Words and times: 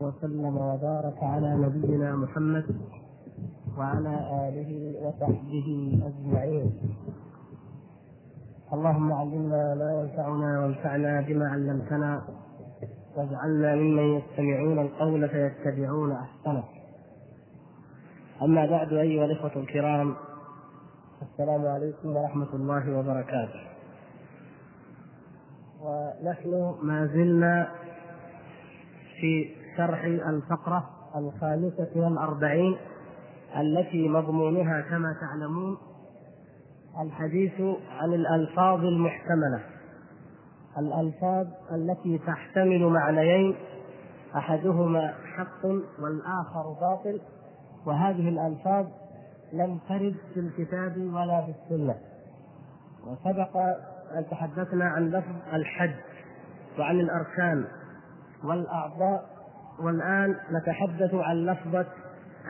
وسلم 0.00 0.56
وبارك 0.56 1.22
على 1.22 1.54
نبينا 1.54 2.16
محمد 2.16 2.64
وعلى 3.78 4.14
آله 4.48 4.94
وصحبه 5.02 5.98
أجمعين. 6.02 6.72
اللهم 8.72 9.12
علمنا 9.12 9.74
ما 9.74 10.00
ينفعنا 10.00 10.60
وانفعنا 10.60 11.20
بما 11.20 11.48
علمتنا 11.48 12.22
واجعلنا 13.16 13.74
ممن 13.74 14.18
يستمعون 14.18 14.78
القول 14.78 15.28
فيتبعون 15.28 16.12
أحسنه. 16.12 16.64
أما 18.42 18.66
بعد 18.66 18.92
أيها 18.92 19.24
الإخوة 19.24 19.56
الكرام 19.56 20.14
السلام 21.22 21.66
عليكم 21.66 22.16
ورحمة 22.16 22.54
الله 22.54 22.98
وبركاته. 22.98 23.60
ونحن 25.82 26.74
ما 26.82 27.06
زلنا 27.06 27.68
في 29.20 29.63
شرح 29.76 30.04
الفقرة 30.04 30.90
الخامسة 31.16 31.90
والأربعين 31.96 32.76
التي 33.56 34.08
مضمونها 34.08 34.80
كما 34.80 35.16
تعلمون 35.20 35.76
الحديث 37.00 37.60
عن 37.90 38.14
الألفاظ 38.14 38.84
المحتملة. 38.84 39.60
الألفاظ 40.78 41.46
التي 41.72 42.18
تحتمل 42.18 42.86
معنيين 42.86 43.56
أحدهما 44.36 45.14
حق 45.36 45.64
والآخر 45.98 46.76
باطل 46.80 47.20
وهذه 47.86 48.28
الألفاظ 48.28 48.86
لم 49.52 49.78
ترد 49.88 50.14
في 50.34 50.40
الكتاب 50.40 50.96
ولا 50.96 51.46
في 51.46 51.54
السنة. 51.60 51.94
وسبق 53.06 53.56
أن 54.16 54.24
تحدثنا 54.30 54.84
عن 54.84 55.10
لفظ 55.10 55.54
الحج 55.54 55.94
وعن 56.78 57.00
الأركان 57.00 57.64
والأعضاء 58.44 59.33
والآن 59.80 60.36
نتحدث 60.52 61.14
عن 61.14 61.36
لفظة 61.46 61.86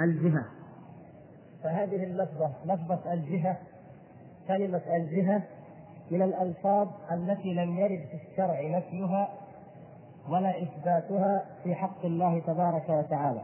الجهة. 0.00 0.44
فهذه 1.64 2.04
اللفظة 2.04 2.50
لفظة 2.64 3.12
الجهة 3.12 3.56
كلمة 4.48 4.82
الجهة 4.96 5.42
من 6.10 6.22
الألفاظ 6.22 6.88
التي 7.12 7.54
لم 7.54 7.78
يرد 7.78 8.04
في 8.10 8.18
الشرع 8.30 8.78
نفيها 8.78 9.28
ولا 10.28 10.62
إثباتها 10.62 11.44
في 11.64 11.74
حق 11.74 12.04
الله 12.04 12.40
تبارك 12.40 12.88
وتعالى. 12.88 13.42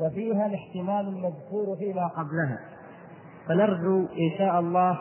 وفيها 0.00 0.46
الاحتمال 0.46 1.08
المذكور 1.08 1.76
فيما 1.76 2.06
قبلها. 2.06 2.58
فنرجو 3.48 4.00
إن 4.00 4.38
شاء 4.38 4.60
الله 4.60 4.98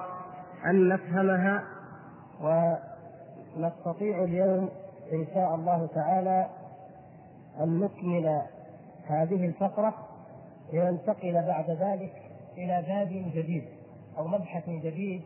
أن 0.66 0.90
نفهمها 0.90 1.64
ونستطيع 2.42 4.24
اليوم 4.24 4.70
إن 5.14 5.26
شاء 5.34 5.56
الله 5.56 5.88
تعالى 5.96 6.48
أن 7.60 7.80
نكمل 7.80 8.42
هذه 9.08 9.46
الفقرة 9.46 9.94
لننتقل 10.74 11.34
بعد 11.34 11.70
ذلك 11.70 12.14
إلى 12.58 12.84
باب 12.88 13.32
جديد 13.36 13.64
أو 14.18 14.28
مبحث 14.28 14.70
جديد 14.70 15.22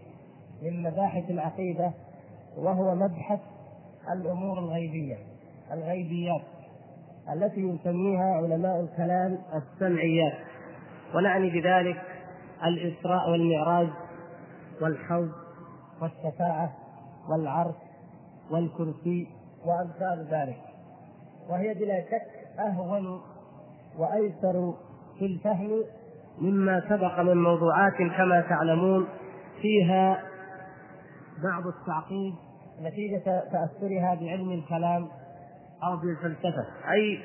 من 0.62 0.84
مباحث 0.84 1.30
العقيدة 1.30 1.92
وهو 2.58 2.96
مبحث 2.96 3.40
الأمور 4.12 4.60
الغيبية 4.60 5.18
الغيبيات 5.72 6.42
التي 7.34 7.62
يسميها 7.62 8.34
علماء 8.34 8.80
الكلام 8.82 9.38
السمعيات. 9.54 10.34
ونعني 11.16 11.50
بذلك 11.50 12.02
الإسراء 12.66 13.30
والمعراج 13.30 13.88
والحوض 14.82 15.32
والشفاعة 16.02 16.74
والعرش 17.30 17.76
والكرسي 18.52 19.28
وأمثال 19.66 20.28
ذلك. 20.32 20.69
وهي 21.50 21.74
بلا 21.74 22.02
شك 22.02 22.60
أهون 22.60 23.22
وأيسر 23.98 24.74
في 25.20 25.26
الفهم 25.26 25.84
مما 26.42 26.82
سبق 26.90 27.20
من 27.20 27.38
موضوعات 27.44 27.94
كما 28.18 28.42
تعلمون 28.42 29.08
فيها 29.62 30.22
بعض 31.44 31.68
التعقيد 31.68 32.34
نتيجة 32.82 33.44
تأثرها 33.52 34.16
بعلم 34.16 34.52
الكلام 34.52 35.08
أو 35.84 35.98
بالفلسفة. 35.98 36.66
أي 36.92 37.20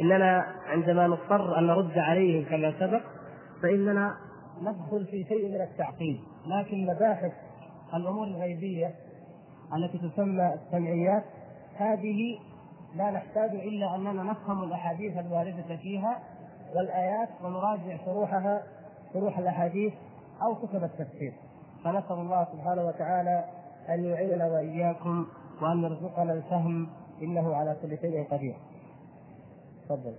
إننا 0.00 0.46
عندما 0.66 1.06
نضطر 1.06 1.58
أن 1.58 1.66
نرد 1.66 1.98
عليهم 1.98 2.44
كما 2.44 2.72
سبق 2.80 3.02
فإننا 3.62 4.14
ندخل 4.62 5.06
في 5.10 5.24
شيء 5.24 5.48
من 5.48 5.60
التعقيد. 5.60 6.20
لكن 6.46 6.86
مباحث 6.86 7.32
الأمور 7.94 8.26
الغيبية 8.26 8.94
التي 9.76 9.98
تسمى 9.98 10.54
السمعيات 10.54 11.24
هذه 11.76 12.38
لا 12.96 13.10
نحتاج 13.10 13.50
إلا 13.50 13.94
أننا 13.94 14.22
نفهم 14.22 14.62
الأحاديث 14.62 15.18
الواردة 15.18 15.76
فيها 15.76 16.22
والآيات 16.76 17.28
ونراجع 17.44 17.96
شروحها 18.04 18.62
شروح 19.12 19.38
الأحاديث 19.38 19.92
أو 20.42 20.54
كتب 20.54 20.84
التفسير 20.84 21.32
فنسأل 21.84 22.16
الله 22.16 22.46
سبحانه 22.52 22.86
وتعالى 22.86 23.44
أن 23.88 24.04
يعيننا 24.04 24.46
وإياكم 24.46 25.26
وأن 25.62 25.82
يرزقنا 25.82 26.32
الفهم 26.32 26.88
إنه 27.22 27.54
على 27.54 27.76
كل 27.82 27.98
شيء 27.98 28.28
قدير. 28.30 28.56
تفضل. 29.84 30.14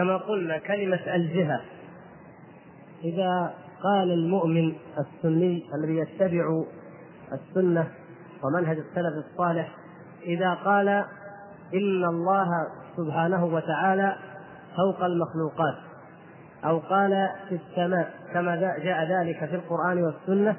كما 0.00 0.16
قلنا 0.16 0.58
كلمة 0.58 1.14
الجهة. 1.14 1.60
إذا 3.04 3.54
قال 3.82 4.10
المؤمن 4.10 4.72
السني 4.98 5.64
الذي 5.74 5.96
يتبع 5.96 6.64
السنة 7.32 7.88
ومنهج 8.44 8.78
السلف 8.78 9.26
الصالح 9.26 9.76
إذا 10.22 10.54
قال 10.54 10.88
إن 11.74 12.04
الله 12.04 12.48
سبحانه 12.96 13.44
وتعالى 13.44 14.16
فوق 14.76 15.04
المخلوقات 15.04 15.74
أو 16.64 16.78
قال 16.78 17.28
في 17.48 17.54
السماء 17.54 18.10
كما 18.32 18.56
جاء 18.56 19.04
ذلك 19.04 19.44
في 19.44 19.54
القرآن 19.54 20.02
والسنة 20.02 20.56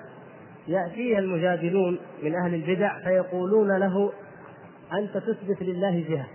يأتيه 0.67 1.19
المجادلون 1.19 1.99
من 2.23 2.35
أهل 2.35 2.53
البدع 2.53 2.99
فيقولون 2.99 3.77
له 3.77 4.11
أنت 4.93 5.17
تثبت 5.17 5.61
لله 5.61 6.05
جهة 6.09 6.27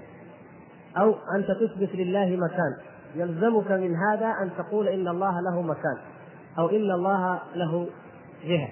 أو 0.97 1.15
أنت 1.37 1.51
تثبت 1.51 1.95
لله 1.95 2.37
مكان. 2.37 2.96
يلزمك 3.17 3.71
من 3.71 3.97
هذا 3.97 4.27
أن 4.43 4.51
تقول 4.59 4.89
إن 4.89 5.09
الله 5.09 5.41
له 5.41 5.63
مكان 5.63 5.99
أو 6.59 6.71
إن 6.71 6.91
الله 6.91 7.41
له 7.55 7.89
جهة. 8.45 8.69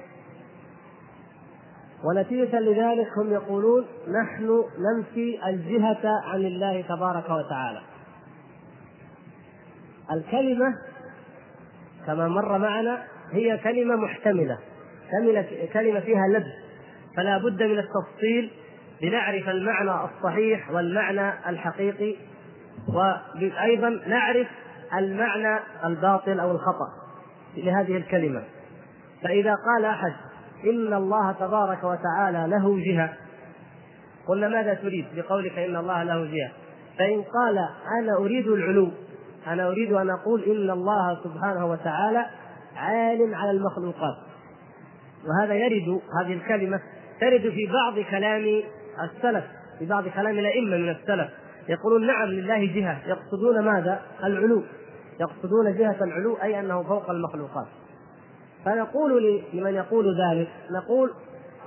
ونتيجة 2.05 2.61
لذلك 2.61 3.08
هم 3.19 3.32
يقولون 3.32 3.85
نحن 4.23 4.64
ننفي 4.79 5.49
الجهة 5.49 6.20
عن 6.25 6.41
الله 6.41 6.82
تبارك 6.82 7.25
وتعالى. 7.25 7.81
الكلمة 10.12 10.75
كما 12.06 12.29
مر 12.29 12.58
معنا 12.58 13.02
هي 13.32 13.58
كلمة 13.58 13.96
محتملة. 13.96 14.58
كلمة 15.73 16.00
فيها 16.00 16.29
لبس 16.29 16.64
فلا 17.17 17.38
بد 17.38 17.62
من 17.62 17.79
التفصيل 17.79 18.50
لنعرف 19.02 19.49
المعنى 19.49 19.91
الصحيح 20.05 20.70
والمعنى 20.70 21.50
الحقيقي 21.50 22.17
وأيضا 22.88 23.88
نعرف 24.06 24.46
المعنى 24.98 25.58
الباطل 25.84 26.40
أو 26.40 26.50
الخطأ 26.50 26.88
لهذه 27.56 27.96
الكلمة. 27.96 28.42
فإذا 29.22 29.54
قال 29.54 29.84
أحد 29.84 30.12
إن 30.64 30.94
الله 30.94 31.32
تبارك 31.32 31.84
وتعالى 31.84 32.46
له 32.48 32.78
جهة 32.84 33.12
قلنا 34.28 34.48
ماذا 34.48 34.74
تريد؟ 34.74 35.06
بقولك 35.16 35.58
إن 35.58 35.76
الله 35.76 36.02
له 36.02 36.24
جهة. 36.24 36.52
فإن 36.98 37.22
قال 37.22 37.58
أنا 38.00 38.16
أريد 38.18 38.46
العلو 38.46 38.90
أنا 39.46 39.68
أريد 39.68 39.92
أن 39.92 40.10
أقول 40.10 40.42
إن 40.42 40.70
الله 40.70 41.20
سبحانه 41.24 41.66
وتعالى 41.66 42.26
عال 42.76 43.34
على 43.34 43.50
المخلوقات. 43.50 44.16
وهذا 45.24 45.54
يرد 45.54 46.00
هذه 46.20 46.32
الكلمة 46.32 46.80
ترد 47.20 47.40
في 47.40 47.66
بعض 47.72 47.98
كلام 48.10 48.62
السلف 49.02 49.44
في 49.78 49.86
بعض 49.86 50.08
كلام 50.08 50.38
الأئمة 50.38 50.76
من 50.76 50.88
السلف. 50.88 51.28
يقولون 51.69 52.06
نعم 52.06 52.28
لله 52.28 52.75
جهة. 52.75 52.99
يقصدون 53.06 53.61
ماذا؟ 53.61 54.00
العلو. 54.25 54.62
يقصدون 55.20 55.76
جهة 55.78 56.05
العلو 56.05 56.37
أي 56.43 56.61
أنه 56.61 56.82
فوق 56.82 57.11
المخلوقات. 57.11 57.66
فنقول 58.64 59.43
لمن 59.52 59.75
يقول 59.75 60.06
ذلك 60.20 60.49
نقول 60.70 61.11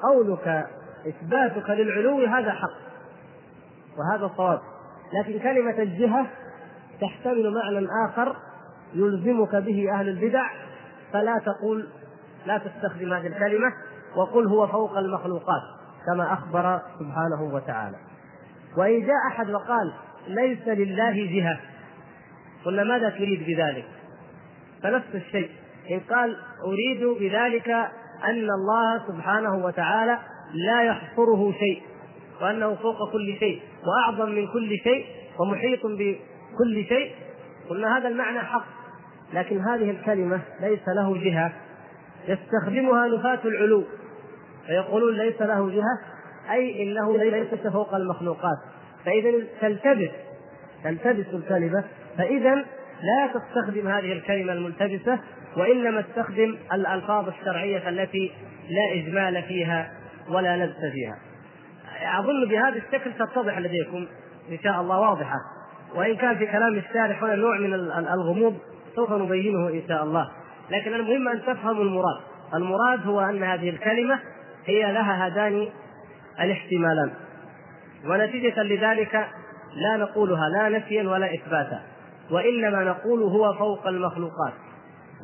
قولك 0.03 0.67
إثباتك 1.07 1.69
للعلو 1.69 2.25
هذا 2.25 2.51
حق. 2.51 2.87
وهذا 3.97 4.31
صواب 4.37 4.59
لكن 5.13 5.39
كلمة 5.39 5.81
الجهة 5.81 6.27
تحتمل 7.01 7.53
معنى 7.53 7.87
آخر 8.09 8.35
يلزمك 8.93 9.55
به 9.55 9.91
أهل 9.93 10.09
البدع 10.09 10.49
فلا 11.13 11.39
تقول 11.45 11.87
لا 12.45 12.57
تستخدم 12.57 13.13
هذه 13.13 13.27
الكلمة 13.27 13.73
وقل 14.15 14.47
هو 14.47 14.67
فوق 14.67 14.97
المخلوقات 14.97 15.61
كما 16.05 16.33
أخبر 16.33 16.81
سبحانه 16.99 17.53
وتعالى. 17.53 17.97
وإن 18.77 19.01
جاء 19.01 19.27
أحد 19.27 19.49
وقال 19.49 19.93
ليس 20.27 20.67
لله 20.67 21.11
جهة 21.11 21.59
قلنا 22.65 22.83
ماذا 22.83 23.09
تريد 23.09 23.43
بذلك؟ 23.47 23.85
فنفس 24.83 25.15
الشيء 25.15 25.49
إن 25.91 25.99
قال 25.99 26.35
أريد 26.65 27.03
بذلك 27.19 27.69
أن 28.23 28.47
الله 28.59 29.07
سبحانه 29.07 29.65
وتعالى 29.65 30.19
لا 30.53 30.81
يحصره 30.81 31.51
شيء 31.51 31.81
وأنه 32.41 32.75
فوق 32.75 33.11
كل 33.11 33.35
شيء 33.39 33.61
وأعظم 33.85 34.29
من 34.31 34.47
كل 34.47 34.77
شيء 34.83 35.05
ومحيط 35.39 35.85
بكل 35.85 36.85
شيء 36.89 37.11
قلنا 37.69 37.97
هذا 37.97 38.07
المعنى 38.07 38.39
حق. 38.39 38.65
لكن 39.33 39.59
هذه 39.59 39.91
الكلمة 39.91 40.41
ليس 40.61 40.87
له 40.87 41.23
جهة 41.23 41.53
يستخدمها 42.27 43.07
نفاة 43.07 43.39
العلو 43.45 43.83
فيقولون 44.67 45.17
ليس 45.17 45.41
له 45.41 45.69
جهة 45.69 46.16
أي 46.51 46.83
إنه 46.83 47.17
ليس 47.17 47.67
فوق 47.73 47.95
المخلوقات. 47.95 48.57
فإذا 49.05 49.31
تلتبس 49.61 50.11
تلتبس 50.83 51.25
الكلمة 51.33 51.83
فإذا 52.17 52.55
لا 53.01 53.29
تستخدم 53.33 53.87
هذه 53.87 54.11
الكلمة 54.11 54.53
الملتبسة 54.53 55.19
وإنما 55.57 55.99
استخدم 55.99 56.57
الألفاظ 56.73 57.27
الشرعية 57.27 57.89
التي 57.89 58.31
لا 58.69 59.01
إجمال 59.01 59.43
فيها 59.43 59.91
ولا 60.29 60.65
لبس 60.65 60.91
فيها. 60.93 61.17
أظن 62.19 62.49
بهذا 62.49 62.75
الشكل 62.75 63.13
تتضح 63.13 63.57
لديكم 63.57 64.07
إن 64.51 64.57
شاء 64.63 64.81
الله 64.81 64.99
واضحة. 64.99 65.37
وإن 65.95 66.15
كان 66.15 66.37
في 66.37 66.45
كلام 66.45 66.75
الشارح 66.75 67.23
هنا 67.23 67.35
نوع 67.35 67.59
من 67.59 67.73
الغموض 68.13 68.57
سوف 68.95 69.11
نبينه 69.11 69.69
إن 69.69 69.81
شاء 69.87 70.03
الله. 70.03 70.29
لكن 70.69 70.93
المهم 70.93 71.27
أن 71.27 71.41
تفهموا 71.41 71.83
المراد. 71.83 72.21
المراد 72.53 73.07
هو 73.07 73.21
أن 73.21 73.43
هذه 73.43 73.69
الكلمة 73.69 74.19
هي 74.65 74.91
لها 74.91 75.27
هذان 75.27 75.69
الاحتمالان. 76.39 77.11
ونتيجة 78.05 78.63
لذلك 78.63 79.27
لا 79.75 79.97
نقولها 79.97 80.49
لا 80.49 80.69
نفيا 80.69 81.09
ولا 81.09 81.33
إثباتا 81.33 81.81
وإنما 82.31 82.83
نقول 82.83 83.21
هو 83.21 83.53
فوق 83.53 83.87
المخلوقات 83.87 84.53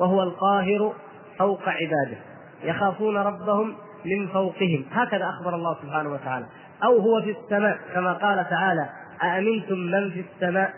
وهو 0.00 0.22
القاهر 0.22 0.92
فوق 1.38 1.68
عباده 1.68 2.16
يخافون 2.64 3.16
ربهم 3.16 3.76
من 4.04 4.28
فوقهم. 4.28 4.84
هكذا 4.92 5.28
أخبر 5.28 5.54
الله 5.54 5.76
سبحانه 5.82 6.12
وتعالى. 6.12 6.46
أو 6.84 6.98
هو 6.98 7.22
في 7.22 7.30
السماء 7.30 7.78
كما 7.94 8.12
قال 8.12 8.46
تعالى 8.50 8.88
أأمنتم 9.22 9.78
من 9.78 10.10
في 10.10 10.24
السماء؟ 10.34 10.72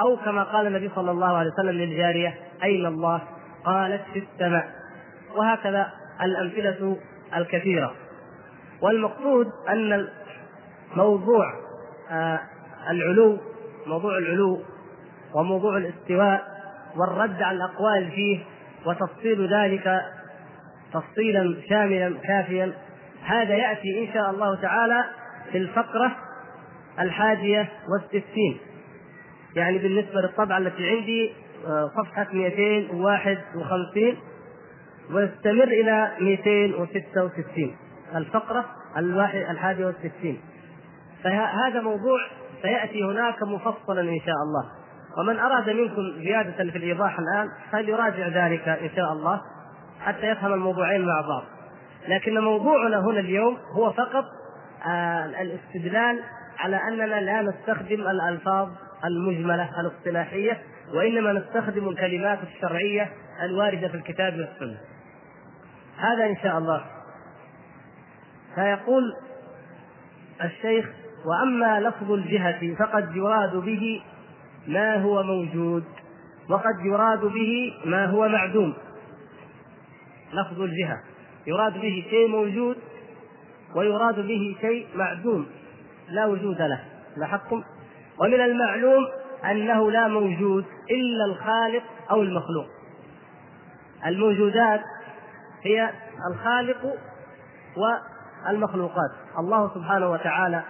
أو 0.00 0.16
كما 0.16 0.42
قال 0.42 0.66
النبي 0.66 0.90
صلى 0.94 1.10
الله 1.10 1.36
عليه 1.36 1.50
وسلم 1.50 1.70
للجارية 1.70 2.34
أين 2.62 2.86
الله؟ 2.86 3.20
قالت 3.64 4.02
في 4.12 4.18
السماء. 4.18 4.72
وهكذا 5.36 5.92
الأمثلة 6.22 6.96
الكثيرة. 7.36 7.94
والمقصود 8.82 9.46
أن 9.68 10.08
موضوع 10.96 11.54
آه، 12.10 12.40
العلو 12.90 13.38
موضوع 13.86 14.18
العلو 14.18 14.60
وموضوع 15.34 15.76
الاستواء 15.76 16.42
والرد 16.96 17.42
على 17.42 17.56
الأقوال 17.56 18.10
فيه 18.10 18.38
وتفصيل 18.86 19.54
ذلك 19.54 20.02
تفصيلا 20.92 21.56
شاملا 21.68 22.18
كافيا 22.18 22.72
هذا 23.24 23.54
يأتي 23.54 24.08
إن 24.08 24.14
شاء 24.14 24.30
الله 24.30 24.60
تعالى 24.60 25.04
في 25.52 25.58
الفقرة 25.58 26.16
الحادية 27.00 27.68
والستين. 27.92 28.58
يعني 29.56 29.78
بالنسبة 29.78 30.20
للطبعة 30.20 30.58
التي 30.58 30.90
عندي 30.90 31.32
آه، 31.66 31.90
صفحة 31.96 32.26
251 32.32 34.16
ويستمر 35.12 35.64
إلى 35.64 36.10
266 36.20 37.76
الفقرة 38.16 38.64
الحادية 39.50 39.86
والستين. 39.86 40.40
فهذا 41.24 41.80
موضوع 41.80 42.18
سيأتي 42.62 43.04
هناك 43.04 43.42
مفصلا 43.42 44.00
إن 44.00 44.20
شاء 44.20 44.34
الله. 44.46 44.64
ومن 45.18 45.38
أراد 45.38 45.70
منكم 45.70 46.22
زيادة 46.22 46.70
في 46.70 46.78
الإيضاح 46.78 47.18
الآن 47.18 47.48
فليراجع 47.72 48.28
ذلك 48.28 48.68
إن 48.68 48.90
شاء 48.96 49.12
الله 49.12 49.40
حتى 50.00 50.26
يفهم 50.26 50.52
الموضوعين 50.52 51.06
مع 51.06 51.20
بعض. 51.20 51.44
لكن 52.08 52.38
موضوعنا 52.38 53.00
هنا 53.00 53.20
اليوم 53.20 53.58
هو 53.76 53.92
فقط 53.92 54.24
آه 54.86 55.24
الاستدلال 55.24 56.20
على 56.58 56.76
أننا 56.76 57.20
لا 57.20 57.42
نستخدم 57.42 58.00
الألفاظ 58.00 58.68
المجملة 59.04 59.80
الاصطلاحية 59.80 60.58
وإنما 60.94 61.32
نستخدم 61.32 61.88
الكلمات 61.88 62.38
الشرعية 62.42 63.12
الواردة 63.42 63.88
في 63.88 63.94
الكتاب 63.94 64.32
والسنة. 64.32 64.78
هذا 65.98 66.26
إن 66.26 66.36
شاء 66.42 66.58
الله. 66.58 66.84
فيقول 68.54 69.16
الشيخ 70.44 70.90
وأما 71.24 71.80
لفظ 71.80 72.12
الجهة 72.12 72.74
فقد 72.74 73.16
يراد 73.16 73.56
به 73.56 74.02
ما 74.66 74.96
هو 74.96 75.22
موجود 75.22 75.84
وقد 76.48 76.84
يراد 76.84 77.20
به 77.20 77.72
ما 77.84 78.06
هو 78.06 78.28
معدوم. 78.28 78.74
لفظ 80.32 80.60
الجهة 80.60 81.00
يراد 81.46 81.72
به 81.72 82.04
شيء 82.10 82.28
موجود 82.28 82.76
ويراد 83.74 84.26
به 84.26 84.56
شيء 84.60 84.86
معدوم 84.94 85.46
لا 86.08 86.26
وجود 86.26 86.62
له. 86.62 86.80
لاحظتم؟ 87.16 87.62
ومن 88.18 88.40
المعلوم 88.40 89.06
أنه 89.50 89.90
لا 89.90 90.08
موجود 90.08 90.64
إلا 90.90 91.24
الخالق 91.24 91.82
أو 92.10 92.22
المخلوق. 92.22 92.66
الموجودات 94.06 94.80
هي 95.64 95.90
الخالق 96.30 96.96
والمخلوقات 98.46 99.10
الله 99.38 99.70
سبحانه 99.74 100.10
وتعالى 100.10 100.62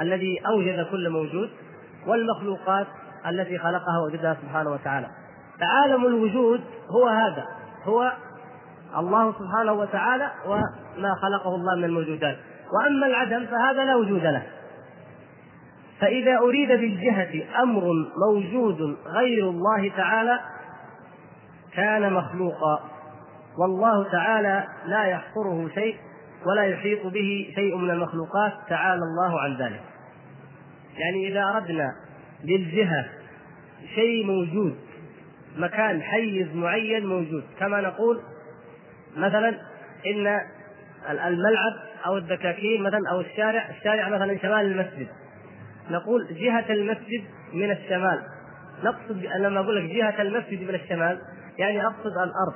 الذي 0.00 0.40
أوجد 0.46 0.86
كل 0.90 1.10
موجود 1.10 1.50
والمخلوقات 2.06 2.86
التي 3.26 3.58
خلقها 3.58 3.98
ووجدها 4.02 4.36
سبحانه 4.42 4.70
وتعالى. 4.70 5.06
فعالم 5.60 6.06
الوجود 6.06 6.60
هو 6.90 7.08
هذا 7.08 7.46
هو 7.84 8.12
الله 8.98 9.34
سبحانه 9.38 9.72
وتعالى 9.72 10.30
وما 10.46 11.14
خلقه 11.22 11.54
الله 11.54 11.74
من 11.76 11.84
الموجودات. 11.84 12.36
وأما 12.72 13.06
العدم 13.06 13.46
فهذا 13.46 13.84
لا 13.84 13.96
وجود 13.96 14.22
له. 14.22 14.42
فإذا 16.00 16.38
أريد 16.38 16.68
بالجهة 16.68 17.62
أمر 17.62 17.82
موجود 18.28 18.96
غير 19.06 19.48
الله 19.48 19.90
تعالى 19.96 20.40
كان 21.74 22.12
مخلوقا. 22.12 22.80
والله 23.58 24.10
تعالى 24.12 24.64
لا 24.86 25.04
يحصره 25.04 25.68
شيء 25.74 25.96
ولا 26.46 26.64
يحيط 26.64 27.06
به 27.06 27.52
شيء 27.54 27.76
من 27.76 27.90
المخلوقات 27.90 28.52
تعالى 28.68 29.02
الله 29.02 29.40
عن 29.40 29.56
ذلك. 29.56 29.82
يعني 30.96 31.28
إذا 31.28 31.44
أردنا 31.44 31.92
للجهة 32.44 33.04
شيء 33.94 34.26
موجود 34.26 34.76
مكان 35.56 36.02
حيز 36.02 36.54
معين 36.54 37.06
موجود 37.06 37.44
كما 37.58 37.80
نقول 37.80 38.20
مثلا 39.16 39.48
إن 40.06 40.40
الملعب 41.10 41.72
أو 42.06 42.16
الدكاكين 42.16 42.82
مثلا 42.82 43.00
أو 43.10 43.20
الشارع 43.20 43.68
الشارع 43.70 44.08
مثلا 44.08 44.38
شمال 44.38 44.66
المسجد. 44.66 45.08
نقول 45.90 46.26
جهة 46.30 46.72
المسجد 46.72 47.24
من 47.52 47.70
الشمال. 47.70 48.22
نقصد 48.84 49.26
لما 49.38 49.60
أقول 49.60 49.76
لك 49.76 49.90
جهة 49.94 50.22
المسجد 50.22 50.62
من 50.62 50.74
الشمال 50.74 51.18
يعني 51.58 51.86
أقصد 51.86 52.06
الأرض 52.06 52.54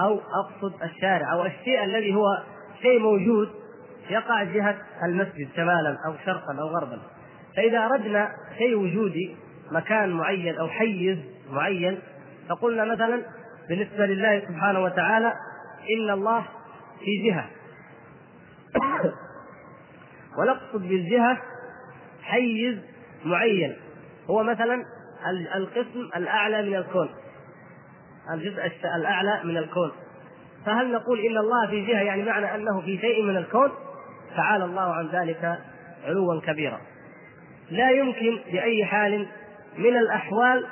أو 0.00 0.20
أقصد 0.20 0.82
الشارع 0.82 1.32
أو 1.32 1.46
الشيء 1.46 1.84
الذي 1.84 2.14
هو 2.14 2.26
شيء 2.86 2.98
موجود 2.98 3.48
يقع 4.10 4.42
جهة 4.42 4.76
المسجد 5.04 5.48
شمالا 5.56 5.98
أو 6.06 6.14
شرقا 6.24 6.60
أو 6.60 6.68
غربا. 6.68 7.02
فإذا 7.56 7.78
أردنا 7.78 8.30
شيء 8.58 8.76
وجودي 8.76 9.36
مكان 9.70 10.10
معين 10.10 10.58
أو 10.58 10.68
حيز 10.68 11.18
معين 11.50 11.98
فقلنا 12.48 12.84
مثلا 12.84 13.22
بالنسبة 13.68 14.06
لله 14.06 14.40
سبحانه 14.40 14.80
وتعالى 14.80 15.32
إن 15.96 16.10
الله 16.10 16.46
في 16.98 17.30
جهة. 17.30 17.46
ونقصد 20.38 20.88
بالجهة 20.88 21.38
حيز 22.22 22.78
معين. 23.24 23.76
هو 24.30 24.42
مثلا 24.42 24.84
القسم 25.56 26.10
الأعلى 26.16 26.62
من 26.62 26.76
الكون. 26.76 27.08
الجزء 28.34 28.66
الأعلى 28.96 29.40
من 29.44 29.56
الكون. 29.56 29.92
فهل 30.66 30.92
نقول 30.92 31.20
إن 31.20 31.38
الله 31.38 31.66
في 31.66 31.86
جهة؟ 31.86 32.02
يعني 32.02 32.22
معنى 32.22 32.54
أنه 32.54 32.80
في 32.80 32.98
شيء 32.98 33.22
من 33.22 33.36
الكون 33.36 33.70
تعالى 34.36 34.64
الله 34.64 34.94
عن 34.94 35.08
ذلك 35.08 35.58
علوا 36.06 36.40
كبيرا. 36.40 36.80
لا 37.70 37.90
يمكن 37.90 38.38
بأي 38.52 38.84
حال 38.84 39.26
من 39.78 39.96
الأحوال 39.96 40.66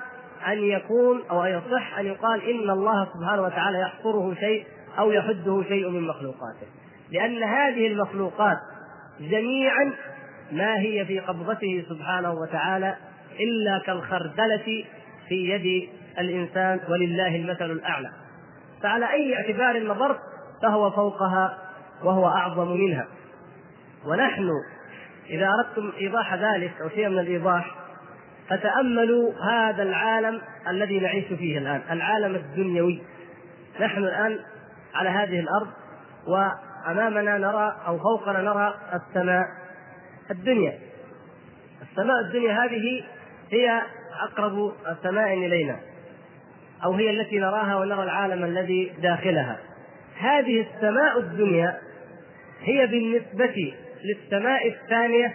أن 0.46 0.58
يكون 0.58 1.22
أو 1.30 1.44
يصح 1.44 1.98
أن 1.98 2.06
يقال 2.06 2.50
إن 2.50 2.70
الله 2.70 3.08
سبحانه 3.14 3.42
وتعالى 3.42 3.80
يحصره 3.80 4.34
شيء 4.34 4.64
أو 4.98 5.12
يحده 5.12 5.62
شيء 5.68 5.88
من 5.88 6.00
مخلوقاته. 6.00 6.66
لأن 7.10 7.42
هذه 7.42 7.86
المخلوقات 7.86 8.58
جميعا 9.20 9.92
ما 10.52 10.78
هي 10.78 11.04
في 11.04 11.20
قبضته 11.20 11.84
سبحانه 11.88 12.32
وتعالى 12.32 12.96
إلا 13.40 13.82
كالخردلة 13.86 14.84
في 15.28 15.50
يد 15.50 15.88
الإنسان 16.18 16.80
ولله 16.88 17.36
المثل 17.36 17.70
الأعلى. 17.70 18.23
فعلى 18.84 19.10
أي 19.12 19.36
اعتبار 19.36 19.82
نظرت 19.82 20.20
فهو 20.62 20.90
فوقها 20.90 21.58
وهو 22.02 22.28
أعظم 22.28 22.68
منها. 22.68 23.06
ونحن 24.06 24.50
إذا 25.30 25.48
أردتم 25.48 25.92
إيضاح 26.00 26.34
ذلك 26.34 26.80
أو 26.80 26.88
شيء 26.88 27.08
من 27.08 27.18
الإيضاح 27.18 27.74
فتأملوا 28.48 29.32
هذا 29.50 29.82
العالم 29.82 30.40
الذي 30.68 31.00
نعيش 31.00 31.24
فيه 31.24 31.58
الآن 31.58 31.82
العالم 31.90 32.34
الدنيوي. 32.34 33.02
نحن 33.80 33.98
الآن 33.98 34.38
على 34.94 35.08
هذه 35.08 35.40
الأرض 35.40 35.68
وأمامنا 36.26 37.38
نرى 37.38 37.76
أو 37.86 37.98
فوقنا 37.98 38.42
نرى 38.42 38.74
السماء 38.94 39.44
الدنيا. 40.30 40.78
السماء 41.82 42.20
الدنيا 42.20 42.64
هذه 42.64 43.04
هي 43.50 43.82
أقرب 44.22 44.72
السماء 44.88 45.34
إلينا. 45.34 45.93
أو 46.84 46.92
هي 46.92 47.10
التي 47.10 47.38
نراها 47.38 47.76
ونرى 47.76 48.02
العالم 48.02 48.44
الذي 48.44 48.92
داخلها. 49.02 49.58
هذه 50.18 50.66
السماء 50.66 51.18
الدنيا 51.18 51.78
هي 52.60 52.86
بالنسبة 52.86 53.74
للسماء 54.04 54.68
الثانية 54.68 55.34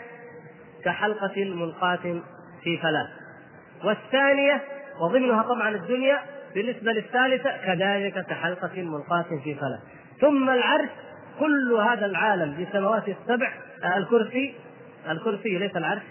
كحلقة 0.86 1.46
ملقاة 1.46 2.22
في 2.64 2.78
فلاة. 2.78 3.08
والثانية 3.84 4.62
وضمنها 5.02 5.44
طبعا 5.44 5.70
الدنيا 5.70 6.20
بالنسبة 6.56 6.92
للثالثة 6.92 7.58
كذلك 7.66 8.26
كحلقة 8.26 8.82
ملقاة 8.82 9.26
في 9.44 9.56
فلاة. 9.56 9.80
ثم 10.22 10.50
العرش 10.50 10.90
كل 11.40 11.74
هذا 11.74 12.06
العالم 12.06 12.54
بالسماوات 12.54 13.04
السبع 13.10 13.52
آه، 13.84 13.98
الكرسي 13.98 14.56
الكرسي 15.10 15.58
ليس 15.58 15.78
العرش 15.78 16.02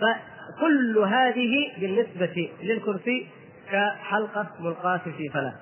فكل 0.00 0.98
هذه 0.98 1.72
بالنسبة 1.80 2.50
للكرسي 2.62 3.26
كحلقة 3.74 4.46
ملقاة 4.60 5.00
في 5.16 5.28
فلاة 5.28 5.54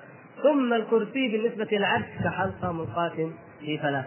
ثم 0.43 0.73
الكرسي 0.73 1.27
بالنسبة 1.27 1.67
للعرش 1.71 2.05
كحلقة 2.23 2.71
ملقاة 2.71 3.29
في 3.59 3.77
فلاة 3.77 4.05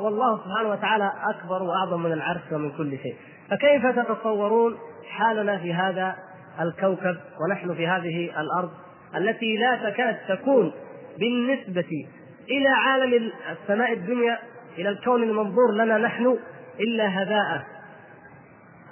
والله 0.00 0.44
سبحانه 0.44 0.68
وتعالى 0.68 1.12
أكبر 1.22 1.62
وأعظم 1.62 2.02
من 2.02 2.12
العرش 2.12 2.40
ومن 2.52 2.72
كل 2.72 2.98
شيء. 2.98 3.16
فكيف 3.50 3.86
تتصورون 3.86 4.78
حالنا 5.10 5.58
في 5.58 5.74
هذا 5.74 6.16
الكوكب 6.60 7.16
ونحن 7.40 7.74
في 7.74 7.86
هذه 7.86 8.40
الأرض 8.40 8.70
التي 9.16 9.56
لا 9.56 9.90
تكاد 9.90 10.16
تكون 10.28 10.72
بالنسبة 11.18 12.06
إلى 12.50 12.68
عالم 12.68 13.32
السماء 13.50 13.92
الدنيا 13.92 14.38
إلى 14.78 14.88
الكون 14.88 15.22
المنظور 15.22 15.72
لنا 15.74 15.98
نحن 15.98 16.38
إلا 16.80 17.22
هباء 17.22 17.66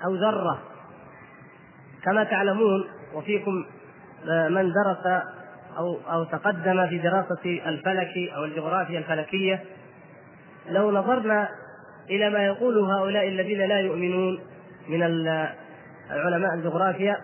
أو 0.04 0.14
ذرة. 0.14 0.62
كما 2.04 2.24
تعلمون 2.24 2.84
وفيكم 3.14 3.64
من 4.26 4.72
درس 4.72 5.22
أو 5.78 5.98
أو 6.12 6.24
تقدم 6.24 6.86
في 6.88 6.98
دراسة 6.98 7.44
الفلك 7.44 8.32
أو 8.36 8.44
الجغرافيا 8.44 8.98
الفلكية 8.98 9.64
لو 10.70 10.90
نظرنا 10.90 11.48
إلى 12.10 12.30
ما 12.30 12.46
يقوله 12.46 12.98
هؤلاء 12.98 13.28
الذين 13.28 13.58
لا 13.58 13.80
يؤمنون 13.80 14.40
من 14.88 15.02
علماء 16.10 16.54
الجغرافيا 16.54 17.16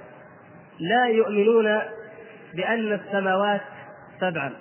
لا 0.81 1.07
يؤمنون 1.07 1.79
بأن 2.55 2.93
السماوات 2.93 3.61
سبعا 4.21 4.53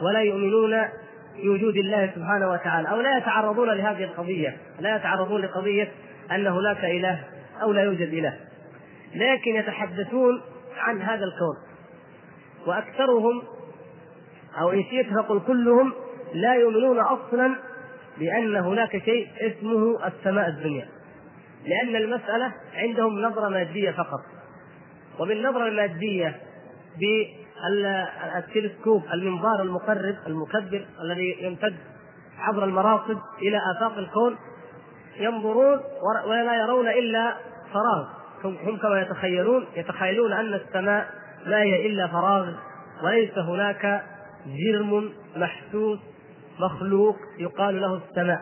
ولا 0.00 0.20
يؤمنون 0.20 0.88
بوجود 1.36 1.76
الله 1.76 2.10
سبحانه 2.14 2.50
وتعالى 2.50 2.90
أو 2.90 3.00
لا 3.00 3.18
يتعرضون 3.18 3.70
لهذه 3.70 4.04
القضية 4.04 4.56
لا 4.80 4.96
يتعرضون 4.96 5.40
لقضية 5.40 5.88
أن 6.30 6.46
هناك 6.46 6.84
إله 6.84 7.20
أو 7.62 7.72
لا 7.72 7.82
يوجد 7.82 8.08
إله. 8.08 8.36
لكن 9.14 9.56
يتحدثون 9.56 10.40
عن 10.76 11.02
هذا 11.02 11.24
الكون. 11.24 11.56
وأكثرهم 12.66 13.42
أو 14.60 14.70
إن 14.70 14.82
شئت 14.90 15.06
فقل 15.14 15.40
كلهم 15.46 15.92
لا 16.34 16.54
يؤمنون 16.54 17.00
أصلا 17.00 17.56
بأن 18.18 18.56
هناك 18.56 18.90
شيء 18.90 19.28
اسمه 19.40 20.06
السماء 20.06 20.48
الدنيا. 20.48 20.88
لأن 21.66 21.96
المسألة 21.96 22.52
عندهم 22.74 23.22
نظرة 23.22 23.48
مادية 23.48 23.90
فقط. 23.90 24.20
وبالنظرة 25.20 25.68
المادية 25.68 26.40
بالتلسكوب 28.52 29.02
المنظار 29.12 29.62
المقرب 29.62 30.16
المكبر 30.26 30.86
الذي 31.04 31.36
يمتد 31.40 31.76
عبر 32.38 32.64
المراصد 32.64 33.18
إلى 33.42 33.60
آفاق 33.76 33.98
الكون 33.98 34.36
ينظرون 35.16 35.80
ولا 36.26 36.54
يرون 36.62 36.88
إلا 36.88 37.36
فراغ. 37.72 38.21
هم 38.44 38.78
كما 38.78 39.00
يتخيلون 39.00 39.66
يتخيلون 39.76 40.32
أن 40.32 40.54
السماء 40.54 41.06
لا 41.46 41.56
هي 41.56 41.86
إلا 41.86 42.06
فراغ 42.06 42.52
وليس 43.04 43.38
هناك 43.38 44.04
جرم 44.46 45.12
محسوس 45.36 45.98
مخلوق 46.60 47.16
يقال 47.38 47.80
له 47.80 48.00
السماء. 48.08 48.40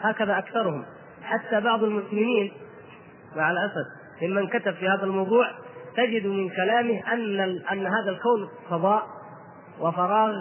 هكذا 0.00 0.38
أكثرهم. 0.38 0.84
حتى 1.22 1.60
بعض 1.60 1.84
المسلمين 1.84 2.52
مع 3.36 3.50
الأسف 3.50 3.86
ممن 4.22 4.46
كتب 4.46 4.74
في 4.74 4.88
هذا 4.88 5.04
الموضوع 5.04 5.46
تجد 5.96 6.26
من 6.26 6.48
كلامه 6.48 7.12
أن 7.12 7.40
أن 7.72 7.86
هذا 7.86 8.10
الكون 8.10 8.48
فضاء 8.70 9.06
وفراغ 9.80 10.32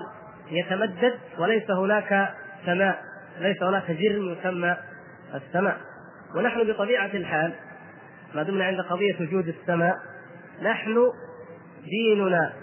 يتمدد 0.52 1.14
وليس 1.40 1.72
هناك 1.72 2.34
سماء 2.66 3.02
ليس 3.40 3.64
هناك 3.64 3.92
جرم 3.92 4.30
يسمى 4.32 4.78
السماء. 5.36 5.78
ونحن 6.36 6.72
بطبيعة 6.72 7.10
الحال 7.14 7.54
ما 8.36 8.44
دمنا 8.44 8.66
عند 8.66 8.82
قضية 8.82 9.16
وجود 9.22 9.48
السماء. 9.48 9.96
نحن 10.62 11.12
ديننا 11.84 12.54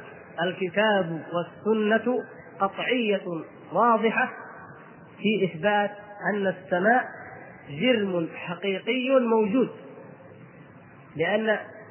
الكتاب 0.43 1.23
والسنة 1.33 2.25
قطعية 2.61 3.23
واضحة 3.73 4.31
في 5.19 5.45
إثبات 5.45 5.91
أن 6.35 6.47
السماء 6.47 7.05
جرم 7.71 8.29
حقيقي 8.35 9.21
موجود. 9.21 9.71
لأن 11.17 11.47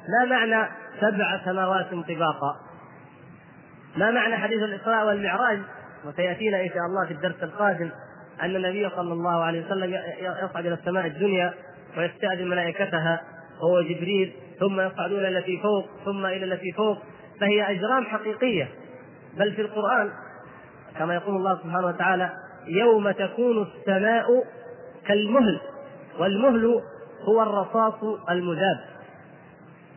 ما 0.08 0.24
معنى 0.30 0.68
سبع 1.00 1.40
سماوات 1.44 1.90
طباقا؟ 1.90 2.56
ما 3.96 4.10
معنى 4.10 4.36
حديث 4.36 4.62
الإسراء 4.62 5.06
والمعراج؟ 5.06 5.58
وسيأتينا 6.04 6.60
إن 6.62 6.68
شاء 6.68 6.82
الله 6.88 7.06
في 7.06 7.12
الدرس 7.12 7.42
القادم 7.42 7.90
أن 8.42 8.56
النبي 8.56 8.90
صلى 8.90 9.12
الله 9.12 9.44
عليه 9.44 9.66
وسلم 9.66 9.98
يصعد 10.20 10.66
إلى 10.66 10.74
السماء 10.74 11.06
الدنيا 11.06 11.54
ويستأذن 11.98 12.48
ملائكتها. 12.48 13.20
وهو 13.62 13.82
جبريل 13.82 14.32
ثم 14.60 14.80
يصعدون 14.80 15.18
إلى 15.18 15.38
التي 15.38 15.60
فوق 15.62 15.86
ثم 16.04 16.26
إلى 16.26 16.44
التي 16.44 16.72
فوق. 16.72 16.98
فهي 17.40 17.70
أجرام 17.70 18.04
حقيقية. 18.04 18.68
بل 19.38 19.52
في 19.52 19.62
القرآن 19.62 20.10
كما 20.98 21.14
يقول 21.14 21.36
الله 21.36 21.58
سبحانه 21.62 21.86
وتعالى 21.86 22.30
يوم 22.66 23.10
تكون 23.10 23.62
السماء 23.62 24.26
كالمهل 25.06 25.60
والمهل 26.18 26.82
هو 27.22 27.42
الرصاص 27.42 28.04
المذاب. 28.30 28.80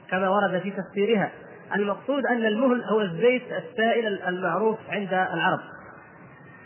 كما 0.09 0.29
ورد 0.29 0.59
في 0.59 0.71
تفسيرها 0.71 1.31
المقصود 1.75 2.25
أن 2.25 2.45
المهل 2.45 2.83
هو 2.83 3.01
الزيت 3.01 3.43
السائل 3.51 4.21
المعروف 4.27 4.79
عند 4.89 5.13
العرب. 5.13 5.59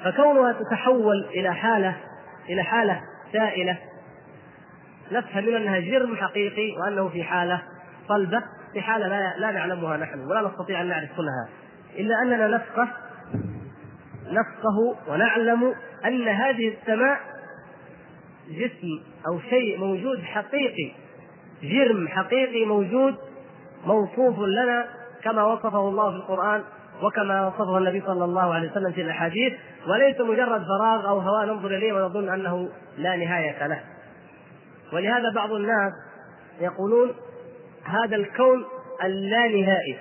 فكونها 0.04 0.54
تتحول 0.54 1.26
إلى 1.26 1.54
حالة 1.54 1.96
إلى 2.50 2.64
حالة 2.64 3.02
سائلة 3.34 3.78
نفهم 5.12 5.46
من 5.46 5.56
أنها 5.56 5.80
جرم 5.80 6.16
حقيقي 6.16 6.72
وأنه 6.78 7.10
في 7.10 7.24
حالة 7.24 7.62
صلبة 8.08 8.44
في 8.74 8.82
حالة 8.82 9.08
لا 9.08 9.38
لا 9.38 9.52
نعلمها 9.52 9.98
نحن 9.98 10.20
ولا 10.20 10.42
نستطيع 10.42 10.82
أن 10.82 10.88
نعرف 10.88 11.10
كلها. 11.18 11.50
إلا 12.00 12.22
أننا 12.22 12.48
نفقه 12.48 12.88
نفقه 14.32 14.96
ونعلم 15.08 15.76
أن 16.06 16.28
هذه 16.28 16.74
السماء 16.74 17.20
جسم 18.50 18.88
أو 19.28 19.40
شيء 19.40 19.80
موجود 19.80 20.22
حقيقي 20.24 20.92
جرم 21.64 22.08
حقيقي 22.08 22.66
موجود 22.66 23.16
موصوف 23.86 24.40
لنا 24.40 24.86
كما 25.24 25.44
وصفه 25.44 25.90
الله 25.90 26.12
في 26.12 26.16
القرآن 26.16 26.64
وكما 27.04 27.48
وصفه 27.48 27.78
النبي 27.78 28.02
صلى 28.02 28.26
الله 28.26 28.54
عليه 28.54 28.72
وسلم 28.72 28.92
في 28.92 29.02
الأحاديث 29.02 29.54
وليس 29.88 30.22
مجرد 30.22 30.64
فراغ 30.64 31.08
أو 31.08 31.20
هواء 31.20 31.46
ننظر 31.46 31.68
إليه 31.68 31.94
ونظن 31.94 32.30
أنه 32.30 32.70
لا 32.98 33.16
نهاية 33.16 33.68
له. 33.68 33.80
ولهذا 34.94 35.32
بعض 35.36 35.52
الناس 35.52 35.94
يقولون 36.62 37.16
هذا 37.84 38.16
الكون 38.16 38.66
اللانهائي. 39.04 39.98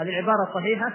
هذه 0.00 0.08
العبارة 0.08 0.54
صحيحة؟ 0.54 0.92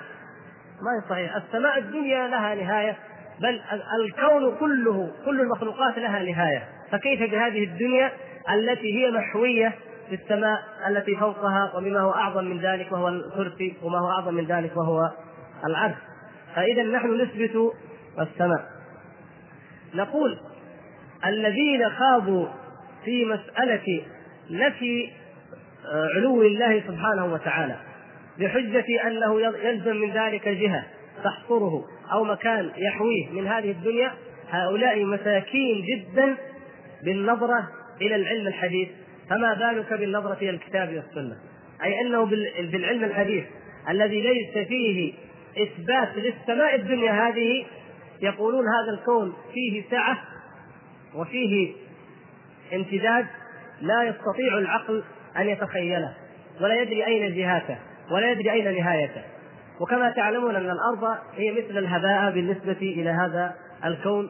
ما 0.82 0.92
هي 0.96 1.10
صحيحة، 1.10 1.38
السماء 1.38 1.78
الدنيا 1.78 2.28
لها 2.28 2.56
نهاية 2.56 2.98
بل 3.40 3.62
الكون 4.02 4.56
كله 4.56 5.12
كل 5.26 5.42
المخلوقات 5.42 5.98
لها 5.98 6.24
نهاية، 6.24 6.64
فكيف 6.92 7.32
بهذه 7.32 7.64
الدنيا 7.64 8.12
التي 8.54 9.00
هي 9.00 9.12
محوية 9.12 9.74
في 10.10 10.16
السماء 10.16 10.60
التي 10.88 11.16
فوقها 11.16 11.72
وبما 11.76 12.00
هو 12.00 12.12
أعظم 12.12 12.44
من 12.44 12.60
ذلك 12.60 12.92
وهو 12.92 13.08
الكرسي 13.08 13.78
وما 13.84 14.00
هو 14.00 14.10
أعظم 14.10 14.34
من 14.34 14.46
ذلك 14.46 14.78
وهو 14.78 15.12
العرش. 15.66 15.96
فإذا 16.56 16.84
نحن 16.84 17.22
نثبت 17.22 17.74
السماء. 18.20 18.66
نقول 19.94 20.40
الذين 21.26 21.90
خاضوا 21.90 22.48
في 23.06 23.26
مسألة 23.26 24.02
نفي 24.50 25.10
آه، 25.94 26.08
علو 26.16 26.42
الله 26.42 26.84
سبحانه 26.88 27.34
وتعالى 27.34 27.76
بحجة 28.40 29.08
أنه 29.08 29.42
يلزم 29.42 29.96
من 29.96 30.12
ذلك 30.12 30.48
جهة 30.48 30.86
تحصره 31.24 31.86
أو 32.12 32.24
مكان 32.24 32.72
يحويه 32.78 33.30
من 33.30 33.48
هذه 33.48 33.72
الدنيا. 33.72 34.12
هؤلاء 34.50 35.06
مساكين 35.06 35.86
جدا 35.86 36.36
بالنظرة 37.06 37.70
إلى 38.02 38.16
العلم 38.16 38.48
الحديث. 38.48 38.90
فما 39.30 39.54
بالك 39.54 39.94
بالنظرة 39.94 40.38
إلى 40.42 40.50
الكتاب 40.50 40.94
والسنة؟ 40.94 41.38
أي 41.84 42.02
أنه 42.02 42.26
بالعلم 42.72 43.04
الحديث 43.04 43.44
الذي 43.90 44.22
ليس 44.22 44.68
فيه 44.68 45.14
إثبات 45.58 46.10
للسماء 46.16 46.76
الدنيا 46.76 47.28
هذه 47.28 47.66
يقولون 48.22 48.66
هذا 48.68 49.00
الكون 49.00 49.34
فيه 49.54 49.84
سعة 49.92 50.18
وفيه 51.16 51.74
امتداد 52.76 53.26
لا 53.82 54.04
يستطيع 54.04 54.58
العقل 54.58 55.04
أن 55.38 55.50
يتخيله 55.50 56.14
ولا 56.62 56.82
يدري 56.82 57.06
أين 57.06 57.36
جهاته 57.36 57.78
ولا 58.12 58.32
يدري 58.32 58.52
أين 58.52 58.78
نهايته. 58.78 59.22
وكما 59.82 60.10
تعلمون 60.10 60.56
أن 60.56 60.70
الأرض 60.70 61.18
هي 61.36 61.52
مثل 61.52 61.78
الهباء 61.78 62.32
بالنسبة 62.32 62.78
إلى 62.82 63.10
هذا 63.10 63.56
الكون 63.86 64.30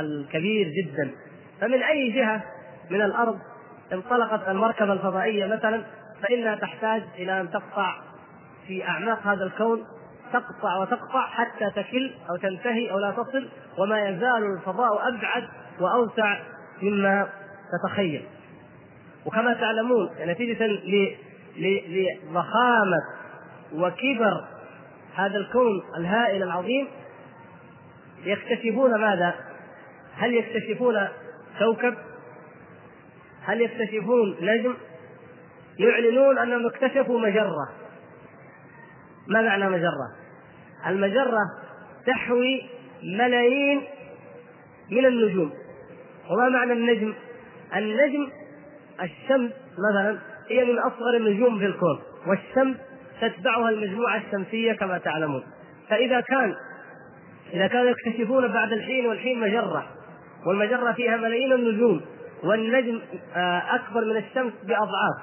الكبير 0.00 0.68
جدا. 0.68 1.10
فمن 1.60 1.82
أي 1.82 2.10
جهة 2.10 2.42
من 2.90 3.02
الأرض 3.02 3.38
انطلقت 3.92 4.48
المركبة 4.48 4.92
الفضائية 4.92 5.46
مثلا 5.46 5.84
فإنها 6.22 6.54
تحتاج 6.54 7.02
إلى 7.18 7.40
أن 7.40 7.50
تقطع 7.50 7.94
في 8.66 8.88
أعماق 8.88 9.26
هذا 9.26 9.44
الكون 9.44 9.84
تقطع 10.32 10.76
وتقطع 10.76 11.26
حتى 11.26 11.70
تكل 11.70 12.10
أو 12.30 12.36
تنتهي 12.36 12.90
أو 12.90 12.98
لا 12.98 13.10
تصل 13.10 13.48
وما 13.78 14.08
يزال 14.08 14.56
الفضاء 14.56 15.08
أبعد 15.08 15.48
وأوسع 15.80 16.38
مما 16.82 17.28
تتخيل 17.72 18.24
وكما 19.26 19.54
تعلمون 19.54 20.10
نتيجة 20.20 20.66
لضخامة 21.56 22.98
وكبر 23.74 24.44
هذا 25.14 25.36
الكون 25.36 25.82
الهائل 25.96 26.42
العظيم 26.42 26.88
يكتشفون 28.24 29.00
ماذا؟ 29.00 29.34
هل 30.16 30.34
يكتشفون 30.34 31.08
كوكب؟ 31.58 31.94
هل 33.42 33.60
يكتشفون 33.60 34.36
نجم؟ 34.40 34.74
يعلنون 35.78 36.38
انهم 36.38 36.66
اكتشفوا 36.66 37.20
مجرة. 37.20 37.68
ما 39.26 39.42
معنى 39.42 39.68
مجرة؟ 39.68 40.16
المجرة 40.86 41.40
تحوي 42.06 42.62
ملايين 43.02 43.82
من 44.90 45.06
النجوم. 45.06 45.52
وما 46.30 46.48
معنى 46.48 46.72
النجم؟ 46.72 47.14
النجم 47.76 48.28
الشمس 49.02 49.52
مثلا 49.90 50.18
هي 50.48 50.64
من 50.64 50.78
أصغر 50.78 51.16
النجوم 51.16 51.58
في 51.58 51.66
الكون 51.66 52.00
والشمس 52.26 52.76
تتبعها 53.20 53.70
المجموعة 53.70 54.16
الشمسية 54.16 54.72
كما 54.72 54.98
تعلمون. 54.98 55.42
فإذا 55.88 56.20
كان 56.20 56.54
إذا 57.52 57.66
كانوا 57.66 57.90
يكتشفون 57.90 58.48
بعد 58.48 58.72
الحين 58.72 59.06
والحين 59.06 59.40
مجرة 59.40 59.86
والمجرة 60.46 60.92
فيها 60.92 61.16
ملايين 61.16 61.52
النجوم 61.52 62.00
والنجم 62.44 63.00
آه، 63.34 63.62
أكبر 63.74 64.04
من 64.04 64.16
الشمس 64.16 64.52
بأضعاف. 64.64 65.16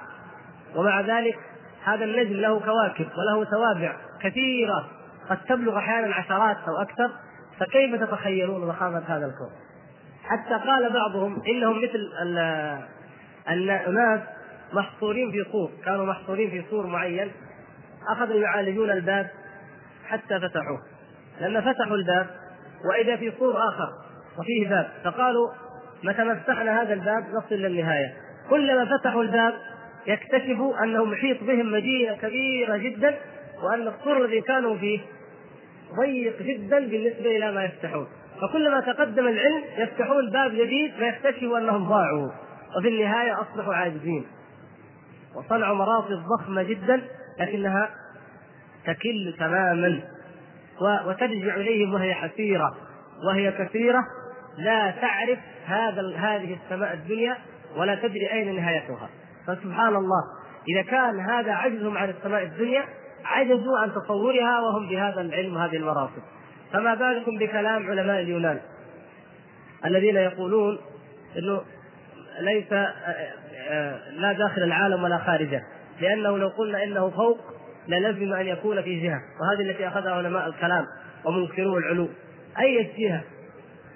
ومع 0.76 1.02
ذلك 1.02 1.40
هذا 1.84 2.06
النجم 2.06 2.34
له 2.34 2.60
كواكب 2.60 3.08
وله 3.18 3.44
توابع 3.44 3.96
كثيرة 4.22 4.88
قد 5.30 5.38
تبلغ 5.50 5.78
أحيانا 5.78 6.16
عشرات 6.16 6.58
أو 6.68 6.82
أكثر. 6.82 7.12
فكيف 7.60 8.04
تتخيلون 8.04 8.68
ضخامه 8.68 9.04
هذا 9.08 9.26
الكون؟ 9.26 9.67
حتى 10.28 10.54
قال 10.54 10.94
بعضهم 10.94 11.42
إنهم 11.48 11.78
مثل 11.78 12.12
ان 13.50 13.70
اناس 13.70 14.22
محصورين 14.74 15.32
في 15.32 15.46
سور 15.52 15.72
كانوا 15.86 16.06
محصورين 16.06 16.50
في 16.50 16.64
سور 16.70 16.88
معين 16.88 17.32
أخذوا 18.10 18.42
يعالجون 18.42 18.92
الباب 18.92 19.28
حتى 20.08 20.40
فتحوه. 20.40 20.82
لما 21.42 21.62
فتحوا 21.62 21.96
الباب 21.96 22.28
وإذا 22.90 23.16
في 23.16 23.32
سور 23.40 23.58
آخر 23.58 23.90
وفيه 24.40 24.70
باب 24.70 24.88
فقالوا 25.04 25.50
متى 26.04 26.24
ما 26.24 26.36
فتحنا 26.36 26.82
هذا 26.82 26.94
الباب 26.94 27.24
نصل 27.34 27.56
للنهاية. 27.56 28.14
كلما 28.50 28.98
فتحوا 28.98 29.24
الباب 29.24 29.54
يكتشفوا 30.08 30.84
انه 30.84 31.06
محيط 31.06 31.44
بهم 31.44 31.72
مدينه 31.72 32.16
كبيره 32.16 32.78
جدا 32.78 33.16
وأن 33.64 33.88
السور 33.88 34.26
الذي 34.26 34.42
كانوا 34.42 34.78
فيه 34.78 35.00
ضيق 36.00 36.42
جدا 36.42 36.80
بالنسبة 36.80 37.38
إلى 37.38 37.52
ما 37.52 37.64
يفتحون. 37.64 38.08
فكلما 38.42 38.80
تقدم 38.80 39.28
العلم 39.28 39.64
يفتحون 39.78 40.30
باب 40.30 40.52
جديد 40.52 40.92
فيكتشفوا 40.94 41.58
أنهم 41.58 41.90
ضاعوا 41.90 42.32
وفي 42.78 42.88
النهاية 42.88 43.42
أصبحوا 43.42 43.74
عاجزين. 43.74 44.26
وصنعوا 45.36 45.76
مراصد 45.76 46.24
ضخمة 46.40 46.64
جدا 46.64 47.02
لكنها 47.40 47.90
تكل 48.86 49.36
تماما. 49.40 50.02
وترجع 51.08 51.56
إليهم 51.56 51.94
وهي 51.94 52.14
حسيرة. 52.14 52.76
وهي 53.28 53.52
كثيرة 53.52 54.04
لا 54.58 54.92
تعرف 54.92 55.40
هذا 55.66 56.16
هذه 56.16 56.58
السماء 56.64 56.94
الدنيا 56.94 57.38
ولا 57.78 57.96
تدري 57.96 58.32
أين 58.32 58.56
نهايتها. 58.56 59.10
فسبحان 59.48 59.96
الله 59.96 60.24
إذا 60.70 60.82
كان 60.82 61.20
هذا 61.20 61.52
عجزهم 61.52 61.98
عن 61.98 62.10
السماء 62.10 62.44
الدنيا 62.44 62.84
عجزوا 63.26 63.78
عن 63.78 63.92
تصورها 63.92 64.60
وهم 64.60 64.90
بهذا 64.90 65.22
العلم 65.22 65.56
وهذه 65.56 65.76
المراصد. 65.76 66.37
فما 66.74 66.94
بالكم 66.94 67.38
بكلام 67.38 67.90
علماء 67.90 68.22
اليونان 68.22 68.60
الذين 69.86 70.16
يقولون 70.16 70.80
إنه 71.38 71.62
ليس 72.40 72.74
آه، 72.74 72.94
آه، 73.70 74.10
لا 74.10 74.34
داخل 74.34 74.64
العالم 74.64 75.04
ولا 75.04 75.18
خارجه 75.18 75.64
لأنه 76.02 76.38
لو 76.38 76.48
قلنا 76.48 76.84
إنه 76.84 77.10
فوق 77.10 77.40
للزم 77.88 78.34
أن 78.34 78.48
يكون 78.48 78.82
في 78.82 79.00
جهة 79.00 79.22
وهذه 79.42 79.70
التي 79.70 79.88
أخذها 79.88 80.12
علماء 80.12 80.48
الكلام 80.48 80.86
ومنكرو 81.26 81.78
العلو. 81.78 82.10
أي 82.60 82.92
جهه 82.98 83.22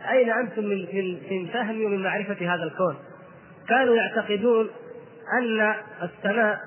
أين 0.10 0.30
أنتم 0.30 0.64
من 0.64 0.78
من 1.32 1.48
فهم 1.48 1.84
ومن 1.84 2.04
معرفة 2.04 2.54
هذا 2.54 2.64
الكون؟ 2.64 2.96
كانوا 3.70 3.96
يعتقدون 3.96 4.70
أن 5.42 5.76
السماء 6.04 6.60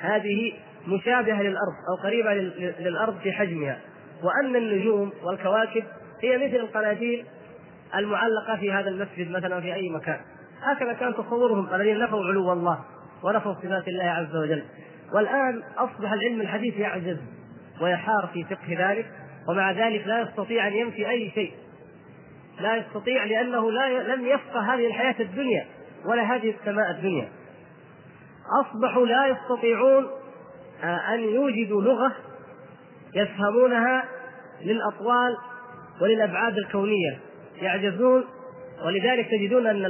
هذه 0.00 0.52
مشابهة 0.86 1.42
للأرض 1.42 1.74
أو 1.90 2.02
قريبة 2.02 2.34
للأرض 2.80 3.18
في 3.18 3.32
حجمها. 3.32 3.78
وأن 4.22 4.56
النجوم 4.56 5.12
والكواكب 5.22 5.84
هي 6.22 6.38
مثل 6.38 6.56
القناديل 6.56 7.24
المعلقة 7.94 8.56
في 8.60 8.72
هذا 8.72 8.88
المسجد 8.88 9.30
مثلا 9.30 9.60
في 9.60 9.74
أي 9.74 9.90
مكان. 9.90 10.20
هكذا 10.62 10.92
كان 10.92 11.14
تصورهم 11.14 11.74
الذين 11.74 11.98
نفوا 11.98 12.24
علو 12.24 12.52
الله 12.52 12.78
ونفوا 13.22 13.54
صفات 13.54 13.88
الله 13.88 14.04
عز 14.04 14.36
وجل. 14.36 14.64
والآن 15.14 15.62
أصبح 15.76 16.12
العلم 16.12 16.40
الحديث 16.40 16.76
يعجز 16.76 17.18
ويحار 17.80 18.30
في 18.32 18.44
فقه 18.44 18.90
ذلك 18.90 19.06
ومع 19.48 19.70
ذلك 19.70 20.06
لا 20.06 20.20
يستطيع 20.20 20.68
أن 20.68 20.72
ينفي 20.72 21.10
أي 21.10 21.30
شيء. 21.30 21.52
لا 22.60 22.76
يستطيع 22.76 23.24
لأنه 23.24 23.72
لا 23.72 24.14
لم 24.14 24.26
يفقه 24.26 24.74
هذه 24.74 24.86
الحياة 24.86 25.14
الدنيا 25.20 25.66
ولا 26.04 26.22
هذه 26.22 26.54
السماء 26.60 26.90
الدنيا. 26.90 27.28
أصبحوا 28.60 29.06
لا 29.06 29.26
يستطيعون 29.26 30.06
آه، 30.82 31.14
أن 31.14 31.20
يوجدوا 31.20 31.82
لغة 31.82 32.12
يفهمونها 33.14 34.04
للأطوال 34.64 35.36
وللأبعاد 36.00 36.58
الكونية 36.58 37.18
يعجزون 37.62 38.24
ولذلك 38.84 39.28
تجدون 39.30 39.66
أن 39.66 39.84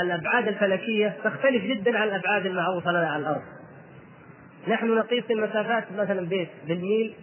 الأبعاد 0.00 0.48
الفلكية 0.48 1.16
تختلف 1.24 1.64
جدا 1.64 1.98
عن 1.98 2.08
الأبعاد 2.08 2.46
المعروفة 2.46 2.90
لنا 2.90 3.10
على 3.10 3.22
الأرض. 3.22 3.42
نحن 4.68 4.86
نقيس 4.86 5.24
المسافات 5.30 5.84
مثلا 5.98 6.28
بيت 6.28 6.48
بالميل 6.68 7.14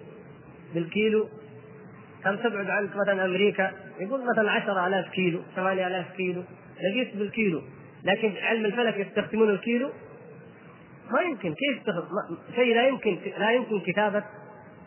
بالكيلو 0.73 1.27
كم 2.23 2.36
تبعد 2.36 2.69
عنك 2.69 2.89
مثلا 2.95 3.25
أمريكا؟ 3.25 3.71
يقول 3.99 4.21
مثلا 4.33 4.51
10000 4.51 5.09
كيلو 5.09 5.39
8000 5.55 6.05
كيلو 6.17 6.43
نقيس 6.83 7.15
بالكيلو. 7.15 7.62
لكن 8.03 8.33
علم 8.41 8.65
الفلك 8.65 8.97
يستخدمون 8.97 9.49
الكيلو؟ 9.49 9.89
ما 11.12 11.21
يمكن. 11.21 11.53
كيف 11.53 11.95
شيء 12.55 12.75
لا 12.75 12.88
يمكن 12.88 13.17
لا 13.38 13.51
يمكن 13.51 13.79
كتابة 13.79 14.23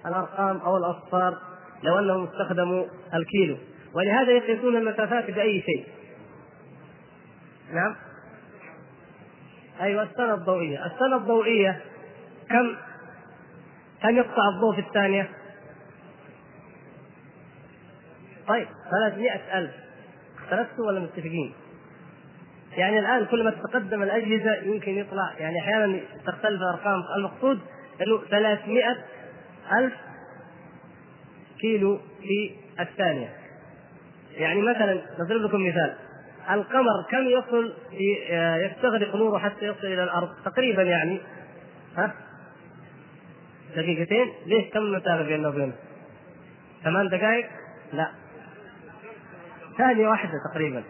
الأرقام 0.06 0.56
أو 0.56 0.76
الأصفار 0.76 1.38
لو 1.82 1.98
أنهم 1.98 2.24
استخدموا 2.24 2.86
الكيلو. 3.14 3.56
ولهذا 3.94 4.32
يقيسون 4.32 4.76
المسافات 4.76 5.30
بأي 5.30 5.62
شيء. 5.62 5.86
نعم. 7.72 7.96
أيوه 9.80 10.02
السنة 10.02 10.34
الضوئية. 10.34 10.86
السنة 10.86 11.16
الضوئية 11.16 11.80
كم؟ 12.50 12.76
كم 14.02 14.16
يقطع 14.16 14.48
الضوء 14.54 14.74
في 14.74 14.80
الثانية؟ 14.80 15.30
طيب 18.48 18.68
ثلاثمائة 18.90 19.58
ألف. 19.58 19.70
اختلفتوا 20.38 20.86
ولا 20.86 21.00
متفقين؟ 21.00 21.54
يعني 22.76 22.98
الآن 22.98 23.26
كل 23.26 23.44
ما 23.44 23.50
تتقدم 23.50 24.02
الأجهزة 24.02 24.54
يمكن 24.54 24.98
يطلع 24.98 25.34
يعني 25.38 25.60
أحيانا 25.60 26.00
تختلف 26.26 26.60
الأرقام. 26.60 27.02
المقصود 27.16 27.60
أنه 28.06 28.20
300 28.30 28.96
ألف 29.78 29.94
كيلو 31.60 32.00
في 32.22 32.50
الثانية. 32.80 33.28
يعني 34.30 34.62
مثلا 34.62 35.02
نضرب 35.18 35.40
لكم 35.40 35.66
مثال. 35.68 35.94
القمر 36.50 37.02
كم 37.10 37.26
يصل 37.26 37.72
يستغرق 38.70 39.16
نوره 39.16 39.38
حتى 39.38 39.66
يصل 39.66 39.86
إلى 39.86 40.04
الأرض؟ 40.04 40.28
تقريبا 40.44 40.82
يعني. 40.82 41.20
ها؟ 41.96 42.14
دقيقتين. 43.76 44.32
ليش؟ 44.46 44.64
كم 44.72 44.80
المسافة 44.80 45.22
بيننا 45.22 45.48
وبينه؟ 45.48 45.72
ثمان 46.84 47.08
دقائق؟ 47.08 47.46
لا. 47.92 48.10
ثانية 49.78 50.08
واحدة 50.08 50.32
تقريبا. 50.52 50.82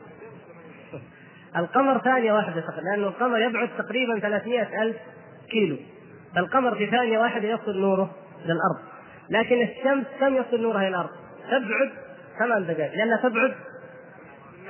القمر 1.57 1.99
ثانية 1.99 2.33
واحدة 2.33 2.61
تقريبا 2.61 2.89
لأنه 2.91 3.09
القمر 3.09 3.39
يبعد 3.39 3.69
تقريبا 3.79 4.19
300 4.19 4.83
ألف 4.83 4.97
كيلو. 5.51 5.77
فالقمر 6.35 6.75
في 6.75 6.87
ثانية 6.87 7.19
واحدة 7.19 7.49
يصل 7.49 7.81
نوره. 7.81 8.15
للأرض. 8.45 8.79
لكن 9.31 9.63
الشمس 9.63 10.07
كم 10.21 10.37
يصل 10.37 10.63
نورها 10.63 10.81
إلى 10.81 10.89
الأرض؟ 10.89 11.11
تبعد 11.51 11.91
ثمان 12.39 12.67
دقائق 12.67 12.95
لأنها 12.95 13.17
تبعد 13.17 13.55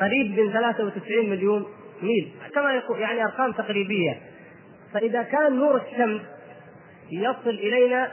قريب 0.00 0.40
من 0.40 0.52
93 0.52 1.30
مليون 1.30 1.66
ميل. 2.02 2.32
كما 2.54 2.74
يقول 2.74 3.00
يعني 3.00 3.24
أرقام 3.24 3.52
تقريبية. 3.52 4.20
فإذا 4.92 5.22
كان 5.22 5.56
نور 5.56 5.76
الشمس 5.76 6.20
يصل 7.10 7.50
إلينا 7.50 8.08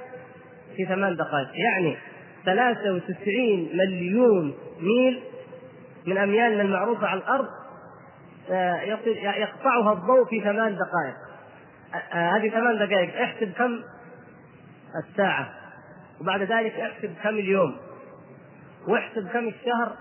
في 0.76 0.86
ثمان 0.86 1.16
دقائق. 1.16 1.50
يعني 1.54 1.98
93 2.46 3.70
مليون 3.74 4.54
ميل 4.82 5.24
من 6.06 6.18
أميالنا 6.18 6.62
المعروفة 6.62 7.08
على 7.08 7.20
الأرض 7.20 7.46
آه، 8.52 8.82
يقطعها 9.16 9.94
الضوء 9.94 10.26
في 10.26 10.42
ثمان 10.42 10.76
دقائق. 10.76 11.16
آه، 11.94 12.18
آه، 12.18 12.38
هذه 12.38 12.50
ثمان 12.50 12.78
دقائق. 12.78 13.22
احسب 13.22 13.52
كم 13.58 13.80
الساعة. 14.96 15.54
وبعد 16.22 16.42
ذلك 16.42 16.74
احسب 16.74 17.14
كم 17.24 17.30
اليوم 17.30 17.78
واحسب 18.88 19.28
كم 19.28 19.48
الشهر 19.48 19.96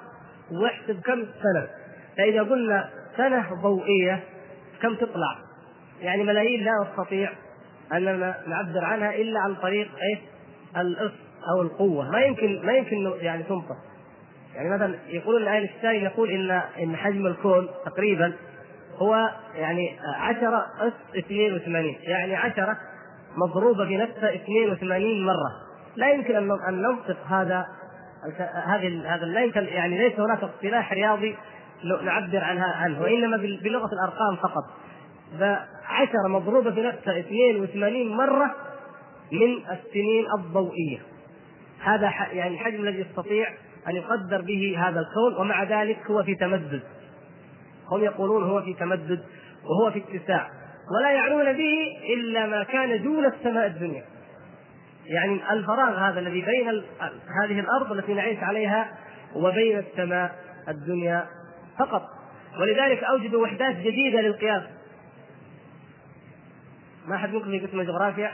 واحسب 0.51 1.01
كم 1.01 1.13
السنة 1.21 1.69
فإذا 2.17 2.43
قلنا 2.43 2.91
سنة 3.17 3.55
ضوئية 3.63 4.21
كم 4.83 4.95
تطلع؟ 4.95 5.39
يعني 6.01 6.23
ملايين 6.23 6.65
لا 6.65 6.73
نستطيع 6.83 7.33
أننا 7.93 8.37
نعبر 8.47 8.85
عنها 8.85 9.15
إلا 9.15 9.41
عن 9.41 9.55
طريق 9.55 9.89
إيه؟ 10.03 10.19
الإص 10.81 11.13
أو 11.55 11.63
القوة. 11.63 12.11
ما 12.11 12.21
يمكن 12.21 12.67
ما 12.67 12.73
يمكن 12.73 13.13
يعني 13.21 13.43
تنطق. 13.43 13.77
يعني 14.55 14.71
مثلا 14.71 14.99
يقولون 15.07 15.49
اينشتاين 15.49 16.05
يقول 16.05 16.31
إن 16.31 16.51
إن 16.83 16.97
حجم 16.97 17.27
الكون 17.27 17.69
تقريبا 17.85 18.33
هو 18.97 19.31
يعني 19.55 19.99
10 20.17 20.67
اس 20.81 20.93
82 21.17 21.97
يعني 22.03 22.37
10 22.37 22.79
مضروبة 23.37 23.87
في 23.87 23.97
نفسها 23.97 24.35
82 24.35 25.27
مرة. 25.27 25.53
لا 25.97 26.13
يمكن 26.13 26.37
أن 26.37 26.51
أن 26.69 26.83
ننطق 26.83 27.17
هذا 27.27 27.67
هذه 28.67 29.15
هذا 29.15 29.25
لا 29.25 29.45
يمكن 29.45 29.65
يعني 29.65 29.99
ليس 29.99 30.21
هناك 30.21 30.43
اصطلاح 30.43 30.93
رياضي 30.93 31.37
نعبر 31.85 32.45
عنها 32.45 32.73
عنه 32.73 33.01
وإنما 33.01 33.37
بلغة 33.37 33.91
الأرقام 33.93 34.37
فقط. 34.37 34.65
فعشرة 35.39 36.29
مضروبة 36.29 36.71
في 36.71 36.83
نفسها 36.83 37.19
82 37.19 38.17
مرة 38.17 38.55
من 39.33 39.57
السنين 39.57 40.27
الضوئية. 40.39 40.99
هذا 41.81 42.13
يعني 42.33 42.55
الحجم 42.55 42.81
الذي 42.81 43.01
يستطيع 43.01 43.49
أن 43.89 43.97
يقدر 43.97 44.41
به 44.41 44.75
هذا 44.79 45.01
الكون 45.01 45.41
ومع 45.41 45.63
ذلك 45.63 45.99
هو 46.11 46.23
في 46.23 46.35
تمدد. 46.35 46.83
هم 47.93 48.05
يقولون 48.05 48.45
هو 48.45 48.63
في 48.63 48.75
تمدد 48.75 49.25
وهو 49.65 49.91
في 49.91 50.03
اتساع. 50.17 50.51
ولا 50.91 51.11
يعنون 51.11 51.53
به 51.53 51.99
إلا 52.15 52.47
ما 52.47 52.65
كان 52.65 53.03
دون 53.03 53.27
السماء 53.27 53.67
الدنيا. 53.67 54.05
يعني 55.07 55.53
الفراغ 55.53 56.11
هذا 56.11 56.21
الذي 56.21 56.43
بين 56.43 56.69
هذه 57.43 57.61
الأرض 57.61 57.93
التي 57.93 58.15
نعيش 58.15 58.39
عليها 58.39 58.99
وبين 59.35 59.79
السماء 59.79 60.35
الدنيا 60.69 61.27
فقط. 61.79 62.03
ولذلك 62.61 63.05
أوجدوا 63.05 63.43
وحدات 63.43 63.77
جديدة 63.77 64.21
للقياس 64.21 64.63
ما 67.07 67.17
أحد 67.17 67.33
منكم 67.33 67.51
في 67.51 67.67
قسم 67.67 67.81
الجغرافيا 67.81 68.33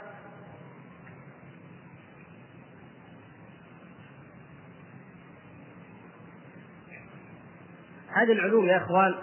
هذه 8.08 8.32
العلوم 8.32 8.68
يا 8.68 8.76
إخوان 8.76 9.14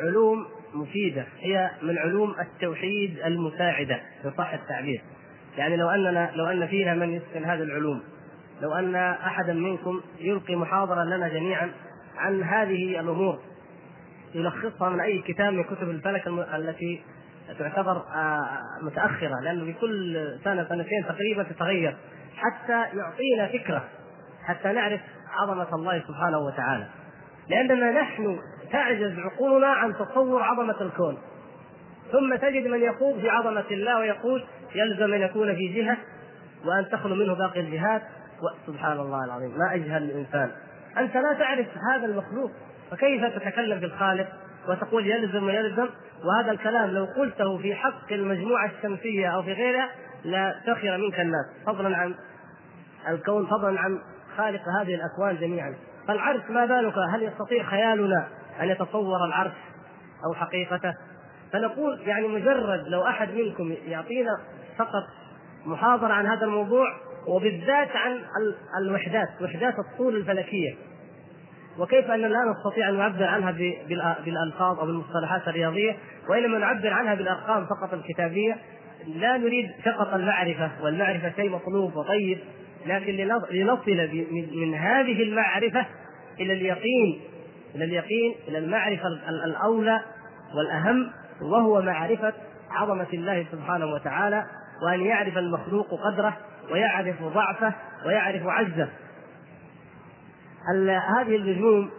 علوم 0.00 0.46
مفيدة 0.74 1.26
هي 1.40 1.70
من 1.82 1.98
علوم 1.98 2.34
التوحيد 2.40 3.18
المساعدة 3.18 4.00
ان 4.24 4.32
صح 4.38 4.52
التعبير. 4.52 5.02
يعني 5.58 5.76
لو 5.76 5.90
أننا 5.90 6.30
لو 6.34 6.46
أن 6.46 6.66
فينا 6.66 6.94
من 6.94 7.12
يتقن 7.12 7.44
هذه 7.44 7.62
العلوم 7.62 8.02
لو 8.62 8.74
أن 8.74 8.96
أحدا 8.96 9.52
منكم 9.52 10.00
يلقي 10.20 10.56
محاضرة 10.56 11.04
لنا 11.04 11.28
جميعا 11.28 11.70
عن 12.16 12.42
هذه 12.42 13.00
الأمور 13.00 13.38
يلخصها 14.34 14.88
من 14.88 15.00
أي 15.00 15.18
كتاب 15.18 15.52
من 15.52 15.64
كتب 15.64 15.90
الفلك 15.90 16.26
التي 16.54 17.02
تعتبر 17.58 17.96
آه، 17.96 18.60
متأخرة 18.82 19.40
لأنه 19.42 19.64
في 19.64 19.72
كل 19.72 20.28
سنة 20.44 20.68
سنتين 20.68 21.04
تقريبا 21.08 21.42
تتغير 21.42 21.96
حتى 22.36 22.98
يعطينا 22.98 23.46
فكرة 23.46 23.84
حتى 24.44 24.72
نعرف 24.72 25.00
عظمة 25.30 25.74
الله 25.74 26.02
سبحانه 26.08 26.38
وتعالى. 26.38 26.86
لأننا 27.48 28.00
نحن 28.00 28.38
تعجز 28.72 29.18
عقولنا 29.18 29.66
عن 29.66 29.94
تصور 29.94 30.42
عظمة 30.42 30.80
الكون. 30.80 31.18
ثم 32.12 32.36
تجد 32.36 32.66
من 32.66 32.82
يخوض 32.82 33.20
في 33.20 33.28
عظمة 33.28 33.64
الله 33.70 33.98
ويقول 33.98 34.44
يلزم 34.74 35.14
أن 35.14 35.20
يكون 35.20 35.54
في 35.54 35.68
جهة 35.68 35.96
وأن 36.64 36.88
تخلو 36.88 37.14
منه 37.14 37.34
باقي 37.34 37.60
الجهات. 37.60 38.02
سبحان 38.66 38.98
الله 38.98 39.24
العظيم 39.24 39.58
ما 39.58 39.74
أجهل 39.74 40.02
الإنسان. 40.02 40.50
أنت 40.98 41.16
لا 41.16 41.32
تعرف 41.38 41.66
هذا 41.92 42.06
المخلوق 42.06 42.50
فكيف 42.90 43.24
تتكلم 43.24 43.80
بالخالق 43.80 44.28
وتقول 44.68 45.06
يلزم 45.06 45.44
ويلزم 45.44 45.88
وهذا 46.24 46.50
الكلام 46.50 46.90
لو 46.90 47.04
قلته 47.04 47.58
في 47.58 47.74
حق 47.74 48.12
المجموعة 48.12 48.70
الشمسية 48.78 49.28
أو 49.28 49.42
في 49.42 49.52
غيرها 49.52 49.88
لا 50.24 50.54
سخر 50.66 50.96
منك 50.96 51.20
الناس. 51.20 51.46
فضلا 51.66 51.96
عن 51.96 52.14
الكون 53.08 53.46
فضلا 53.46 53.80
عن 53.80 53.98
خالق 54.36 54.62
هذه 54.80 54.94
الأكوان 54.94 55.36
جميعا. 55.36 55.74
فالعرش 56.08 56.42
ما 56.50 56.66
بالك؟ 56.66 56.94
هل 56.98 57.22
يستطيع 57.22 57.64
خيالنا؟ 57.64 58.28
ان 58.60 58.68
يتصور 58.68 59.24
العرش 59.28 59.52
أو 60.26 60.34
حقيقته؟ 60.34 60.94
فنقول 61.52 62.00
يعني 62.06 62.28
مجرد 62.28 62.88
لو 62.88 63.06
أحد 63.06 63.28
منكم 63.34 63.74
يعطينا 63.86 64.30
فقط 64.78 65.04
محاضرة 65.66 66.12
عن 66.12 66.26
هذا 66.26 66.44
الموضوع 66.44 66.86
وبالذات 67.26 67.88
عن 67.96 68.20
الوحدات 68.80 69.28
وحدات 69.42 69.74
الطول 69.78 70.16
الفلكية. 70.16 70.74
وكيف 71.78 72.10
اننا 72.10 72.26
لا 72.26 72.38
نستطيع 72.50 72.88
أن 72.88 72.98
نعبر 72.98 73.24
عنها 73.24 73.50
بالألفاظ 74.24 74.78
أو 74.78 74.86
بالمصطلحات 74.86 75.48
الرياضية 75.48 75.96
وإنما 76.28 76.58
نعبر 76.58 76.92
عنها 76.92 77.14
بالأرقام 77.14 77.66
فقط 77.66 77.94
الكتابية. 77.94 78.56
لا 79.06 79.36
نريد 79.36 79.70
فقط 79.84 80.14
المعرفة 80.14 80.70
والمعرفة 80.82 81.32
شيء 81.36 81.50
مطلوب 81.50 81.96
وطيب 81.96 82.38
لكن 82.86 83.12
لنصل 83.50 83.92
من 84.54 84.74
هذه 84.74 85.22
المعرفة 85.22 85.86
إلى 86.40 86.52
اليقين 86.52 87.20
إلى 87.76 87.84
اليقين 87.84 88.34
إلى 88.48 88.58
المعرفة 88.58 89.08
الأولى 89.44 90.00
والأهم 90.56 91.10
وهو 91.40 91.82
معرفة 91.82 92.32
عظمة 92.70 93.06
الله 93.14 93.46
سبحانه 93.52 93.86
وتعالى 93.86 94.46
وأن 94.82 95.00
يعرف 95.00 95.38
المخلوق 95.38 95.88
قدره 96.04 96.36
ويعرف 96.70 97.22
ضعفه 97.22 97.74
ويعرف 98.06 98.42
عجزه 98.46 98.88
هذه 101.18 101.36
النجوم 101.36 101.90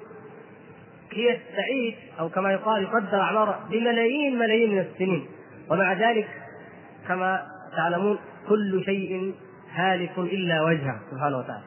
هي 1.14 1.40
تعيش 1.56 1.96
أو 2.20 2.30
كما 2.30 2.52
يقال 2.52 2.84
يقدر 2.84 3.22
اعمارها 3.22 3.68
بملايين 3.72 4.40
ملايين 4.40 4.72
من 4.72 4.80
السنين. 4.80 5.28
ومع 5.70 5.94
ذلك 5.94 6.28
كما 7.08 7.48
تعلمون 7.78 8.18
كل 8.50 8.84
شيء 8.86 9.36
هالك 9.74 10.18
إلا 10.18 10.62
وجهه 10.64 11.00
سبحانه 11.12 11.38
وتعالى. 11.38 11.64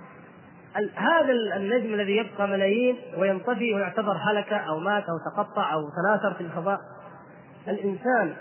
هذا 0.95 1.33
النجم 1.57 1.95
الذي 1.95 2.17
يبقى 2.17 2.49
ملايين 2.49 2.97
وينطفي 3.17 3.75
ويعتبر 3.75 4.13
هلك 4.13 4.53
أو 4.53 4.79
مات 4.79 5.05
أو 5.05 5.19
تقطع 5.33 5.73
أو 5.73 5.81
تناثر 6.03 6.35
في 6.35 6.41
الفضاء. 6.41 6.79
الإنسان 7.69 8.35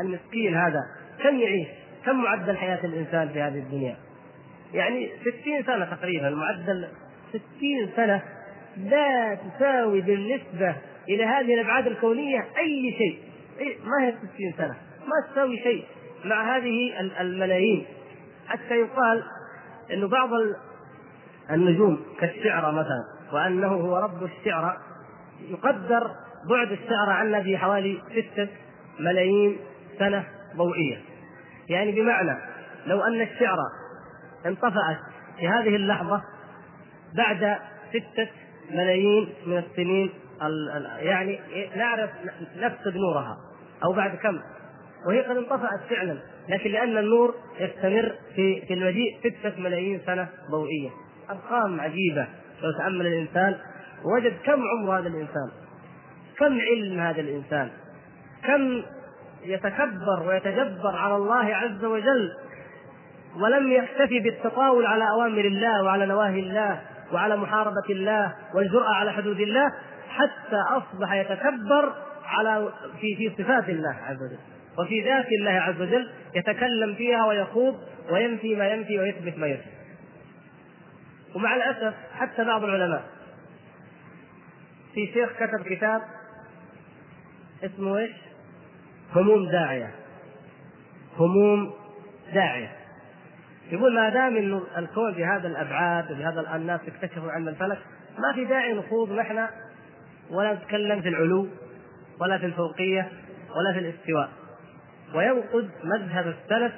المسكين 0.00 0.54
هذا 0.54 0.80
كم 1.22 1.36
يعيش؟ 1.36 1.68
كم 2.04 2.22
معدل 2.22 2.56
حياة 2.56 2.84
الإنسان 2.84 3.28
في 3.28 3.40
هذه 3.42 3.58
الدنيا؟ 3.58 3.96
يعني 4.74 5.10
ستين 5.20 5.62
سنة 5.62 5.84
تقريبا. 5.84 6.30
معدل 6.30 6.88
ستين 7.28 7.90
سنة 7.96 8.22
لا 8.76 9.34
تساوي 9.34 10.00
بالنسبة 10.00 10.76
إلى 11.08 11.24
هذه 11.24 11.54
الأبعاد 11.54 11.86
الكونية 11.86 12.40
أي 12.58 12.96
شيء. 12.98 13.18
ما 13.84 14.06
هي 14.06 14.14
ستين 14.18 14.54
سنة؟ 14.56 14.76
ما 15.06 15.32
تساوي 15.32 15.58
شيء 15.58 15.84
مع 16.24 16.56
هذه 16.56 17.00
الملايين. 17.20 17.86
حتى 18.48 18.74
يقال 18.74 19.22
إنه 19.92 20.08
بعض 20.08 20.30
النجوم 21.50 22.04
كالشعرى 22.20 22.72
مثلا 22.72 23.04
وأنه 23.32 23.68
هو 23.68 23.96
رب 23.96 24.24
الشعرى 24.24 24.76
يقدر 25.48 26.10
بعد 26.50 26.72
الشعرى 26.72 27.12
عنا 27.12 27.38
بحوالي 27.38 28.02
ستة 28.10 28.48
ملايين 29.00 29.56
سنة 29.98 30.24
ضوئية. 30.56 30.98
يعني 31.68 31.92
بمعنى 31.92 32.38
لو 32.86 33.00
أن 33.00 33.20
الشعرى 33.20 33.64
انطفأت 34.46 34.98
في 35.38 35.48
هذه 35.48 35.76
اللحظة 35.76 36.22
بعد 37.16 37.58
ستة 37.90 38.28
ملايين 38.70 39.28
من 39.46 39.58
السنين 39.58 40.10
يعني 40.98 41.40
نعرف 41.76 42.10
نفقد 42.56 42.96
نورها. 42.96 43.36
أو 43.84 43.92
بعد 43.92 44.16
كم؟ 44.16 44.40
وهي 45.06 45.20
قد 45.20 45.36
انطفأت 45.36 45.80
فعلا 45.90 46.18
لكن 46.48 46.70
لأن 46.70 46.98
النور 46.98 47.34
يستمر 47.60 48.14
في 48.34 48.66
في 48.66 48.74
المجيء 48.74 49.18
ستة 49.20 49.60
ملايين 49.60 50.00
سنة 50.06 50.28
ضوئية. 50.50 50.90
أرقام 51.30 51.80
عجيبة. 51.80 52.26
لو 52.62 52.72
تأمل 52.78 53.06
الإنسان 53.06 53.54
وجد 54.04 54.36
كم 54.44 54.62
عمر 54.62 54.98
هذا 54.98 55.08
الإنسان؟ 55.08 55.50
كم 56.38 56.60
علم 56.60 57.00
هذا 57.00 57.20
الإنسان؟ 57.20 57.70
كم 58.44 58.82
يتكبر 59.44 60.22
ويتجبر 60.26 60.96
على 60.96 61.16
الله 61.16 61.54
عز 61.54 61.84
وجل 61.84 62.32
ولم 63.36 63.72
يكتفي 63.72 64.20
بالتطاول 64.20 64.86
على 64.86 65.10
أوامر 65.10 65.44
الله 65.44 65.82
وعلى 65.82 66.06
نواهي 66.06 66.40
الله 66.40 66.80
وعلى 67.12 67.36
محاربة 67.36 67.90
الله 67.90 68.34
والجرأة 68.54 68.94
على 68.94 69.12
حدود 69.12 69.40
الله 69.40 69.72
حتى 70.08 70.56
أصبح 70.70 71.14
يتكبر 71.14 71.94
على 72.24 72.68
في 73.00 73.16
في 73.16 73.42
صفات 73.42 73.68
الله 73.68 73.96
عز 74.06 74.16
وجل. 74.16 74.38
وفي 74.78 75.04
ذات 75.04 75.26
الله 75.40 75.50
عز 75.50 75.80
وجل 75.80 76.08
يتكلم 76.34 76.94
فيها 76.94 77.26
ويخوض 77.26 77.74
وينفي 78.10 78.56
ما 78.56 78.68
ينفي 78.68 78.98
ويثبت 78.98 79.38
ما 79.38 79.46
يثبت. 79.46 79.77
ومع 81.34 81.56
الأسف 81.56 81.94
حتى 82.12 82.44
بعض 82.44 82.64
العلماء. 82.64 83.04
في 84.94 85.06
شيخ 85.06 85.32
كتب 85.32 85.64
كتاب 85.64 86.02
اسمه 87.64 87.98
إيش؟ 87.98 88.12
هموم 89.14 89.50
داعية. 89.50 89.94
هموم 91.18 91.74
داعية. 92.34 92.72
يقول 93.70 93.94
ما 93.94 94.08
دام 94.08 94.36
إنه 94.36 94.62
الكون 94.76 95.14
بهذا 95.14 95.48
الأبعاد 95.48 96.12
وبهذا 96.12 96.56
الناس 96.56 96.80
اكتشفوا 96.88 97.30
علم 97.30 97.48
الفلك 97.48 97.78
ما 98.18 98.32
في 98.34 98.44
داعي 98.44 98.72
نخوض 98.72 99.12
نحن 99.12 99.46
ولا 100.30 100.54
نتكلم 100.54 101.02
في 101.02 101.08
العلو 101.08 101.48
ولا 102.20 102.38
في 102.38 102.46
الفوقية 102.46 103.08
ولا 103.56 103.72
في 103.72 103.78
الاستواء. 103.78 104.28
وينقد 105.14 105.70
مذهب 105.84 106.26
السلف 106.26 106.72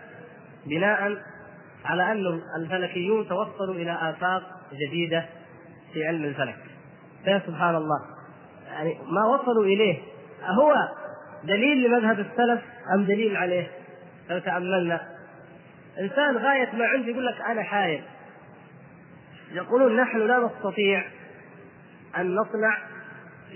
بناء 0.67 1.17
على 1.85 2.13
أن 2.13 2.41
الفلكيون 2.57 3.29
توصلوا 3.29 3.75
إلى 3.75 3.93
آفاق 3.93 4.43
جديدة 4.73 5.27
في 5.93 6.07
علم 6.07 6.25
الفلك. 6.25 6.57
فيا 7.25 7.43
سبحان 7.47 7.77
الله 7.77 8.01
يعني 8.67 8.99
ما 9.09 9.25
وصلوا 9.27 9.65
إليه 9.65 9.99
هو 10.43 10.75
دليل 11.45 11.85
لمذهب 11.85 12.21
السلف 12.21 12.61
أم 12.95 13.05
دليل 13.05 13.37
عليه؟ 13.37 13.71
لو 14.31 14.39
تأملنا. 14.39 15.01
إنسان 16.01 16.37
غاية 16.37 16.73
ما 16.73 16.87
عنده 16.87 17.09
يقول 17.09 17.27
لك 17.27 17.41
أنا 17.41 17.63
حايل. 17.63 18.03
يقولون 19.53 19.97
نحن 19.97 20.19
لا 20.19 20.39
نستطيع 20.39 21.05
أن 22.17 22.35
نصنع 22.35 22.79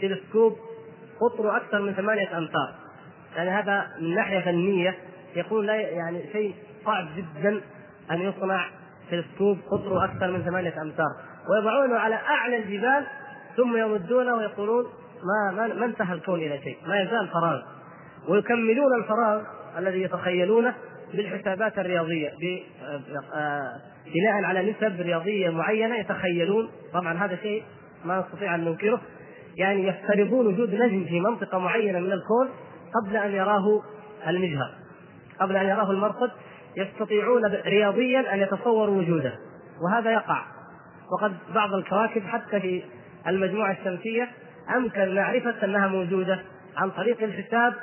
تلسكوب 0.02 0.58
قطره 1.20 1.56
أكثر 1.56 1.80
من 1.80 1.92
ثمانية 1.92 2.38
أمتار. 2.38 2.74
يعني 3.36 3.50
هذا 3.50 3.86
من 4.00 4.14
ناحية 4.14 4.40
فنية 4.40 4.94
يقول 5.36 5.66
لا 5.66 5.74
يعني 5.74 6.32
شيء 6.32 6.54
صعب 6.84 7.08
جدا. 7.16 7.60
أن 8.10 8.20
يصنع 8.20 8.66
تلسكوب 9.10 9.58
قطره 9.70 10.04
أكثر 10.04 10.30
من 10.30 10.42
ثمانية 10.42 10.82
أمتار. 10.82 11.10
ويضعونه 11.50 11.98
على 11.98 12.14
أعلى 12.14 12.56
الجبال 12.56 13.06
ثم 13.56 13.76
يمدونه 13.76 14.34
ويقولون 14.34 14.84
ما 15.24 15.56
ما, 15.56 15.74
ما 15.74 15.86
انتهى 15.86 16.14
الكون 16.14 16.40
إلى 16.40 16.58
شيء 16.62 16.78
ما 16.86 17.00
يزال 17.00 17.28
فراغ. 17.28 17.62
ويكملون 18.28 19.02
الفراغ 19.02 19.42
الذي 19.78 20.02
يتخيلونه 20.02 20.74
بالحسابات 21.14 21.78
الرياضية 21.78 22.28
آه، 23.34 23.68
بناء 24.14 24.44
على 24.44 24.70
نسب 24.70 25.00
رياضية 25.00 25.50
معينة 25.50 25.96
يتخيلون. 25.96 26.70
طبعا 26.92 27.12
هذا 27.12 27.36
شيء 27.36 27.62
ما 28.04 28.20
نستطيع 28.20 28.54
أن 28.54 28.64
ننكره. 28.64 29.00
يعني 29.56 29.88
يفترضون 29.88 30.46
وجود 30.46 30.74
نجم 30.74 31.04
في 31.04 31.20
منطقة 31.20 31.58
معينة 31.58 31.98
من 31.98 32.12
الكون 32.12 32.48
قبل 32.94 33.16
أن 33.16 33.30
يراه 33.32 33.82
المجهر 34.28 34.70
قبل 35.40 35.56
أن 35.56 35.66
يراه 35.66 35.90
المرصد 35.90 36.30
يستطيعون 36.76 37.44
رياضيا 37.46 38.34
أن 38.34 38.38
يتصوروا 38.38 38.98
وجوده 38.98 39.32
وهذا 39.82 40.12
يقع. 40.12 40.42
وقد 41.12 41.36
بعض 41.54 41.74
الكواكب 41.74 42.22
حتى 42.22 42.60
في 42.60 42.82
المجموعة 43.26 43.72
الشمسية 43.72 44.28
أمكن 44.76 45.14
معرفة 45.14 45.64
أنها 45.64 45.88
موجودة 45.88 46.40
عن 46.76 46.90
طريق 46.90 47.22
الحساب 47.22 47.74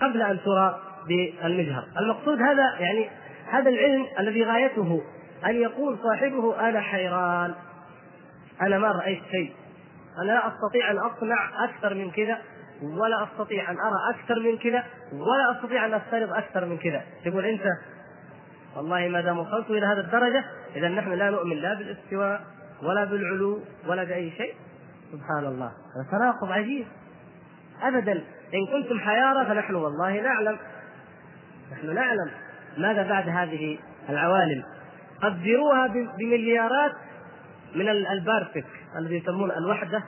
قبل 0.00 0.22
أن 0.22 0.38
ترى 0.44 0.80
بالمجهر. 1.08 1.84
المقصود 2.00 2.42
هذا 2.42 2.78
يعني 2.80 3.10
هذا 3.50 3.70
العلم 3.70 4.06
الذي 4.18 4.44
غايته 4.44 5.02
أن 5.46 5.54
يقول 5.56 5.98
صاحبه 6.02 6.68
أنا 6.68 6.80
حيران 6.80 7.54
أنا 8.62 8.78
ما 8.78 8.92
رأيت 8.92 9.22
شيء 9.30 9.52
أنا 10.22 10.32
لا 10.32 10.48
أستطيع 10.48 10.90
أن 10.90 10.98
أصنع 10.98 11.64
أكثر 11.64 11.94
من 11.94 12.10
كذا 12.10 12.38
ولا 12.82 13.24
أستطيع 13.24 13.70
أن 13.70 13.76
أرى 13.78 14.14
أكثر 14.14 14.40
من 14.40 14.58
كذا 14.58 14.84
ولا 15.12 15.58
أستطيع 15.58 15.86
أن 15.86 15.94
افترض 15.94 16.32
أكثر 16.32 16.64
من 16.64 16.78
كذا. 16.78 17.02
تقول 17.24 17.44
أنت 17.44 17.62
والله 18.76 19.08
ما 19.08 19.20
دام 19.20 19.38
وصلت 19.38 19.70
إلى 19.70 19.86
هذه 19.86 20.00
الدرجة 20.00 20.44
إذا 20.76 20.88
نحن 20.88 21.12
لا 21.12 21.30
نؤمن 21.30 21.56
لا 21.56 21.74
بالاستواء 21.74 22.40
ولا 22.82 23.04
بالعلو 23.04 23.60
ولا 23.86 24.04
بأي 24.04 24.30
شيء. 24.30 24.54
سبحان 25.12 25.44
الله 25.46 25.66
هذا 25.66 26.18
تناقض 26.18 26.52
عجيب. 26.52 26.86
ابدا 27.82 28.12
إن 28.54 28.66
كنتم 28.72 28.98
حيارى 28.98 29.46
فنحن 29.46 29.74
والله 29.74 30.20
نعلم. 30.20 30.58
نحن 31.72 31.94
نعلم 31.94 32.30
ماذا 32.78 33.02
بعد 33.08 33.28
هذه 33.28 33.78
العوالم. 34.08 34.62
قدروها 35.22 35.86
بمليارات 36.18 36.92
من 37.74 37.88
البارسك 37.88 38.66
الذي 38.98 39.16
يسمون 39.16 39.50
الوحدة 39.50 40.02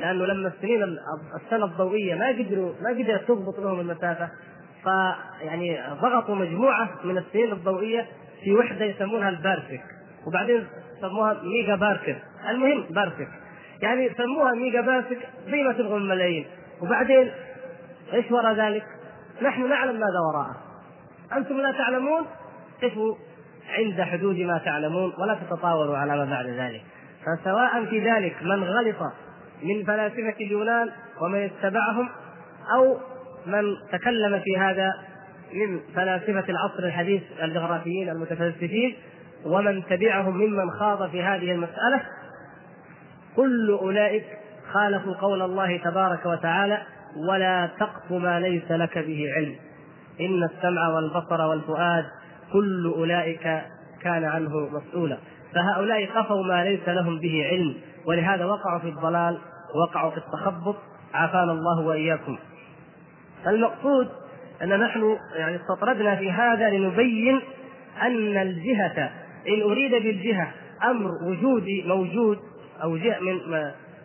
لأنه 0.00 0.26
لما 0.26 0.48
السنين 0.48 0.98
السنة 1.44 1.64
الضوئية 1.64 2.14
ما 2.14 2.28
قدروا 2.28 2.72
ما 2.82 2.90
قدرت 2.90 3.28
تضبط 3.28 3.58
لهم 3.58 3.80
المسافة. 3.80 4.28
فيعني 4.84 5.80
ضغطوا 6.02 6.34
مجموعة 6.34 6.88
من 7.04 7.18
السنين 7.18 7.52
الضوئية 7.52 8.06
في 8.44 8.52
وحدة 8.52 8.84
يسمونها 8.84 9.28
البارسك 9.28 9.82
وبعدين 10.26 10.66
سموها 11.00 11.42
ميجا 11.42 11.74
بارسك 11.74 12.22
المهم 12.50 12.84
بارسك 12.90 13.28
يعني 13.82 14.10
سموها 14.14 14.52
ميجا 14.52 14.80
بارسك 14.80 15.18
زي 15.46 15.62
ما 15.62 15.72
تبغوا 15.72 15.98
الملايين 15.98 16.46
وبعدين 16.82 17.30
إيش 18.12 18.30
وراء 18.30 18.54
ذلك؟ 18.54 18.84
نحن 19.42 19.68
نعلم 19.68 19.94
ماذا 19.94 20.20
وراءه. 20.32 20.56
أنتم 21.36 21.60
لا 21.60 21.72
تعلمون؟ 21.72 22.26
قفوا 22.82 23.14
عند 23.78 24.02
حدود 24.02 24.36
ما 24.36 24.58
تعلمون 24.58 25.12
ولا 25.18 25.34
تتطاولوا 25.34 25.96
على 25.96 26.16
ما 26.16 26.24
بعد 26.24 26.46
ذلك. 26.46 26.82
فسواء 27.22 27.84
في 27.84 28.10
ذلك 28.10 28.42
من 28.42 28.64
غلط 28.64 28.96
من 29.62 29.84
فلاسفة 29.84 30.34
اليونان 30.40 30.90
ومن 31.20 31.38
اتبعهم 31.38 32.08
أو 32.74 32.98
من 33.46 33.76
تكلم 33.92 34.40
في 34.40 34.58
هذا 34.58 34.94
من 35.52 35.80
فلاسفة 35.94 36.44
العصر 36.48 36.78
الحديث 36.78 37.22
الجغرافيين 37.42 38.08
المتفلسفين 38.08 38.96
ومن 39.44 39.84
تبعهم 39.86 40.36
ممن 40.36 40.70
خاض 40.70 41.10
في 41.10 41.22
هذه 41.22 41.52
المسألة. 41.52 42.02
كل 43.36 43.78
أولئك 43.80 44.24
خالفوا 44.72 45.14
قول 45.14 45.42
الله 45.42 45.76
تبارك 45.76 46.26
وتعالى 46.26 46.82
ولا 47.30 47.70
تقف 47.80 48.10
ما 48.10 48.40
ليس 48.40 48.70
لك 48.70 48.98
به 48.98 49.26
علم. 49.36 49.56
إن 50.20 50.44
السمع 50.44 50.88
والبصر 50.88 51.40
والفؤاد 51.40 52.04
كل 52.52 52.92
أولئك 52.96 53.62
كان 54.02 54.24
عنه 54.24 54.68
مسؤولا. 54.72 55.18
فهؤلاء 55.54 56.06
قفوا 56.06 56.44
ما 56.44 56.64
ليس 56.64 56.88
لهم 56.88 57.18
به 57.18 57.46
علم 57.50 57.74
ولهذا 58.06 58.44
وقعوا 58.44 58.78
في 58.78 58.88
الضلال 58.88 59.38
وقعوا 59.74 60.10
في 60.10 60.16
التخبط. 60.16 60.76
عافانا 61.14 61.52
الله 61.52 61.80
وإياكم. 61.80 62.38
المقصود 63.46 64.08
أن 64.62 64.80
نحن 64.80 65.16
يعني 65.36 65.56
استطردنا 65.56 66.16
في 66.16 66.32
هذا 66.32 66.70
لنبين 66.70 67.40
أن 68.02 68.36
الجهة 68.36 69.10
إن 69.48 69.62
أريد 69.62 69.90
بالجهة 69.90 70.52
أمر 70.84 71.10
وجودي 71.26 71.82
موجود 71.86 72.38
أو 72.82 72.96
جهة 72.96 73.20
من 73.20 73.40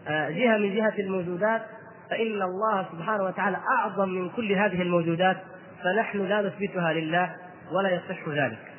آه، 0.08 0.30
جهة 0.30 0.58
من 0.58 0.76
جهة 0.76 0.94
الموجودات 1.00 1.62
فإن 2.10 2.42
الله 2.42 2.86
سبحانه 2.92 3.24
وتعالى 3.24 3.58
أعظم 3.80 4.10
من 4.10 4.30
كل 4.30 4.52
هذه 4.52 4.82
الموجودات 4.82 5.38
فنحن 5.84 6.26
لا 6.26 6.42
نثبتها 6.42 6.94
لله 6.94 7.36
ولا 7.72 7.90
يصح 7.90 8.30
ذلك. 8.30 8.74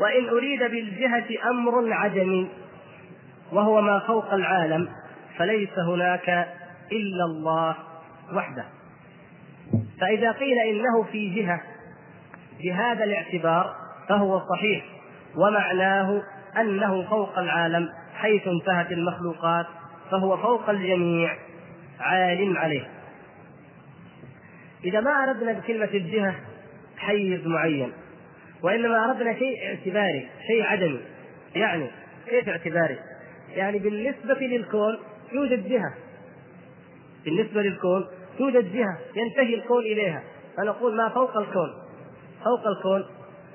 وإن 0.00 0.28
أريد 0.28 0.60
بالجهة 0.60 1.50
أمر 1.50 1.92
عدمي 1.92 2.48
وهو 3.52 3.80
ما 3.80 3.98
فوق 3.98 4.32
العالم 4.32 4.88
فليس 5.38 5.78
هناك 5.78 6.28
إلا 6.92 7.24
الله 7.24 7.76
وحده. 8.32 8.64
فإذا 10.00 10.32
قيل 10.32 10.58
إنه 10.58 11.02
في 11.12 11.34
جهة 11.34 11.60
بهذا 12.62 13.04
الاعتبار 13.04 13.76
فهو 14.08 14.40
صحيح 14.54 14.84
ومعناه 15.36 16.22
أنه 16.60 17.02
فوق 17.02 17.38
العالم 17.38 17.88
حيث 18.14 18.42
انتهت 18.48 18.92
المخلوقات 18.92 19.66
فهو 20.10 20.36
فوق 20.36 20.70
الجميع 20.70 21.36
عال 22.00 22.56
عليه. 22.56 22.90
إذا 24.84 25.00
ما 25.00 25.10
أردنا 25.10 25.52
بكلمة 25.52 25.88
الجهة 25.94 26.34
حيز 26.98 27.46
معين 27.46 27.92
وإنما 28.62 29.10
أردنا 29.10 29.34
شيء 29.34 29.66
اعتباري 29.66 30.28
شيء 30.46 30.62
عدمي. 30.62 31.00
يعني 31.54 31.86
كيف 32.26 32.48
اعتباري؟ 32.48 32.98
يعني 33.54 33.78
بالنسبة 33.78 34.34
للكون 34.40 34.98
يوجد 35.32 35.68
جهة. 35.68 35.94
بالنسبة 37.24 37.62
للكون 37.62 38.06
توجد 38.38 38.72
جهة 38.72 38.98
ينتهي 39.16 39.54
الكون 39.54 39.82
إليها. 39.82 40.22
فنقول 40.56 40.96
ما 40.96 41.08
فوق 41.08 41.36
الكون؟ 41.36 41.70
فوق 42.44 42.66
الكون. 42.66 43.04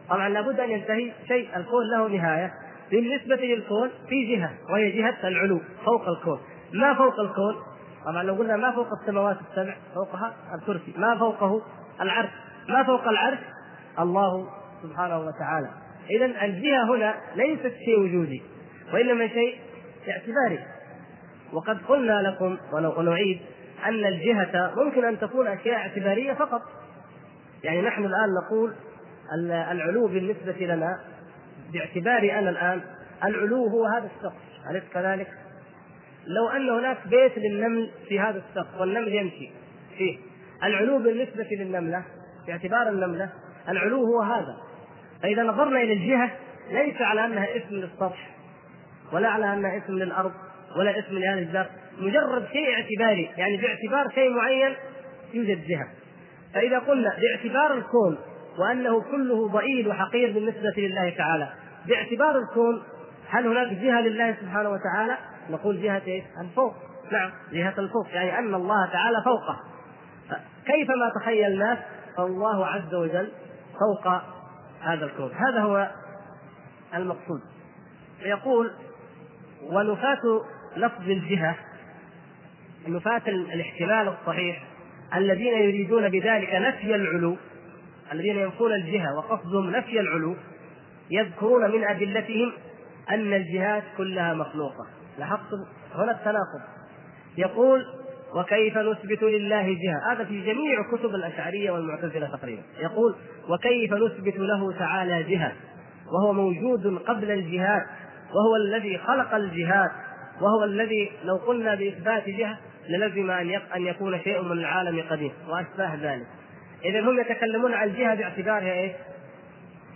طبعا 0.10 0.30
لابد 0.30 0.60
أن 0.60 0.72
ينتهي 0.72 1.12
شيء 1.28 1.58
الكون 1.58 1.86
له 1.92 2.08
نهاية. 2.08 2.54
بالنسبة 2.92 3.36
للكون 3.36 3.90
في 4.10 4.36
جهة 4.36 4.52
وهي 4.70 4.92
جهة 4.92 5.28
العلو 5.28 5.62
فوق 5.86 6.08
الكون. 6.08 6.40
ما 6.74 6.94
فوق 6.94 7.20
الكون؟ 7.20 7.56
طبعا 8.06 8.24
لو 8.24 8.34
قلنا 8.34 8.56
ما 8.56 8.72
فوق 8.72 8.88
السماوات 9.02 9.38
السبع 9.52 9.76
فوقها 9.96 10.36
الكرسي. 10.56 10.94
ما 10.98 11.18
فوقه؟ 11.18 11.62
العرش. 12.02 12.30
ما 12.70 12.84
فوق 12.84 13.08
العرش؟ 13.08 13.40
الله 14.00 14.50
سبحانه 14.84 15.20
وتعالى. 15.20 15.70
اذا 16.10 16.26
الجهة 16.26 16.96
هنا 16.96 17.16
ليست 17.36 17.74
شيء 17.86 18.00
وجودي 18.00 18.42
وإنما 18.94 19.28
شيء 19.28 19.56
اعتباري. 20.10 20.60
وقد 21.54 21.78
قلنا 21.88 22.22
لكم 22.22 22.58
ونعيد 22.74 23.40
أن 23.86 24.06
الجهة 24.06 24.74
ممكن 24.76 25.06
أن 25.06 25.20
تكون 25.20 25.48
أشياء 25.48 25.76
اعتبارية 25.76 26.34
فقط. 26.34 26.62
يعني 27.64 27.82
نحن 27.82 28.06
الآن 28.06 28.30
نقول 28.44 28.74
العلو 29.72 30.08
بالنسبة 30.08 30.66
لنا 30.66 31.00
باعتباري 31.74 32.40
أنا 32.40 32.50
الآن 32.50 32.82
العلو 33.24 33.68
هو 33.68 33.86
هذا 33.86 34.10
السقف. 34.16 34.70
أليس 34.72 34.84
كذلك؟ 34.94 35.28
لو 36.28 36.48
أن 36.50 36.70
هناك 36.70 36.98
بيت 37.08 37.38
للنمل 37.38 37.92
في 38.08 38.20
هذا 38.20 38.44
السقف 38.50 38.80
والنمل 38.82 39.14
يمشي 39.14 39.52
فيه. 39.98 40.18
العلو 40.64 41.00
بالنسبة 41.00 41.48
للنملة 41.52 42.04
باعتبار 42.48 42.90
النملة 42.90 43.30
العلو 43.70 44.06
هو 44.06 44.22
هذا. 44.22 44.58
فإذا 45.22 45.44
نظرنا 45.44 45.82
إلى 45.82 45.94
الجهة 45.94 46.32
ليس 46.72 47.02
على 47.02 47.26
أنها 47.26 47.58
اسم 47.58 47.76
للسطح 47.76 48.30
ولا 49.14 49.28
على 49.28 49.54
أنها 49.54 49.78
اسم 49.78 49.94
للأرض 49.94 50.32
ولا 50.78 51.00
اسم 51.00 51.18
لهذه 51.18 51.40
الذات 51.40 51.70
مجرد 52.00 52.48
شيء 52.48 52.74
اعتباري 52.74 53.30
يعني 53.38 53.58
باعتبار 53.58 54.14
شيء 54.16 54.30
معين 54.36 54.76
يوجد 55.34 55.68
جهه 55.68 55.88
فإذا 56.54 56.80
قلنا 56.80 57.14
باعتبار 57.22 57.74
الكون 57.74 58.18
وأنه 58.60 59.02
كله 59.02 59.48
ضئيل 59.48 59.88
وحقير 59.88 60.34
بالنسبة 60.34 60.74
لله 60.78 61.10
تعالى 61.10 61.50
باعتبار 61.88 62.38
الكون 62.38 62.84
هل 63.30 63.48
هناك 63.48 63.68
جهة 63.68 64.02
لله 64.02 64.36
سبحانه 64.42 64.70
وتعالى؟ 64.70 65.18
نقول 65.50 65.82
جهة 65.82 66.02
إيش؟ 66.08 66.24
الفوق. 66.42 66.74
نعم 67.12 67.32
جهة 67.52 67.74
الفوق 67.78 68.08
يعني 68.14 68.40
أن 68.40 68.56
الله 68.56 68.86
تعالى 68.86 69.24
فوقه. 69.26 69.60
كيفما 70.66 71.12
تخيلناه 71.22 71.78
فالله 72.18 72.66
عز 72.66 72.94
وجل 72.94 73.32
فوق 73.80 74.14
هذا 74.82 75.06
الكون. 75.06 75.32
هذا 75.32 75.62
هو 75.62 75.92
المقصود. 76.96 77.42
يقول 78.22 78.72
ونفاة 79.64 80.42
لفظ 80.78 81.10
الجهة 81.10 81.56
نفاة 82.88 83.22
الاحتمال 83.28 84.08
الصحيح 84.08 84.64
الذين 85.16 85.54
يريدون 85.54 86.10
بذلك 86.10 86.54
نفي 86.54 86.96
العلو 86.96 87.38
الذين 88.12 88.38
ينفون 88.38 88.74
الجهة 88.74 89.18
وقصدهم 89.18 89.70
نفي 89.70 90.00
العلو 90.00 90.36
يذكرون 91.12 91.72
من 91.72 91.84
أدلتهم 91.84 92.52
أن 93.10 93.34
الجهات 93.34 93.84
كلها 93.98 94.34
مخلوقة. 94.34 94.88
لاحظتم؟ 95.20 95.66
هنا 95.96 96.12
التناقض. 96.12 96.62
يقول 97.38 97.86
وكيف 98.36 98.78
نثبت 98.78 99.24
لله 99.24 99.62
جهة؟ 99.62 100.12
هذا 100.12 100.24
في 100.24 100.42
جميع 100.42 100.92
كتب 100.92 101.16
الأشعرية 101.16 101.72
والمعتزلة 101.72 102.28
تقريبا. 102.28 102.62
يقول 102.80 103.16
وكيف 103.50 103.94
نثبت 103.94 104.38
له 104.38 104.72
تعالى 104.80 105.24
جهة؟ 105.24 105.52
وهو 106.12 106.34
موجود 106.34 106.98
قبل 107.08 107.32
الجهات 107.32 107.86
وهو 108.34 108.56
الذي 108.56 108.98
خلق 108.98 109.36
الجهات 109.36 109.92
وهو 110.42 110.64
الذي 110.64 111.12
لو 111.24 111.36
قلنا 111.36 111.76
بإثبات 111.76 112.30
جهة 112.30 112.58
للزم 112.90 113.32
أن 113.32 113.50
أن 113.76 113.86
يكون 113.86 114.20
شيء 114.20 114.42
من 114.42 114.52
العالم 114.52 115.04
قديم 115.10 115.32
وأشباه 115.48 115.96
ذلك. 115.96 116.28
إذا 116.86 117.02
هم 117.02 117.20
يتكلمون 117.20 117.74
عن 117.74 117.88
الجهة 117.88 118.16
باعتبارها 118.16 118.74
إيش؟ 118.74 118.92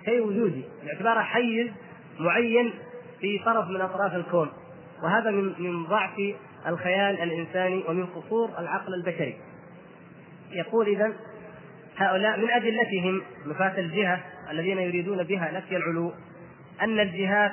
شيء 0.06 0.22
وجودي 0.22 0.64
باعتبارها 0.86 1.22
حيز 1.22 1.72
معين 2.20 2.74
في 3.22 3.40
طرف 3.46 3.70
من 3.70 3.82
أطراف 3.82 4.16
الكون. 4.16 4.50
وهذا 5.04 5.32
من 5.32 5.54
من 5.60 5.84
ضعف 5.84 6.36
الخيال 6.68 7.22
الإنساني 7.22 7.84
ومن 7.88 8.06
قصور 8.06 8.50
العقل 8.60 8.94
البشري. 8.94 9.36
يقول 10.52 10.88
إذا 10.88 11.14
هؤلاء 11.98 12.40
من 12.40 12.50
أدلتهم 12.50 13.22
نفاة 13.46 13.80
الجهة 13.80 14.24
الذين 14.52 14.78
يريدون 14.78 15.24
بها 15.24 15.52
نفي 15.52 15.78
العلو 15.78 16.14
أن 16.82 17.00
الجهات 17.00 17.52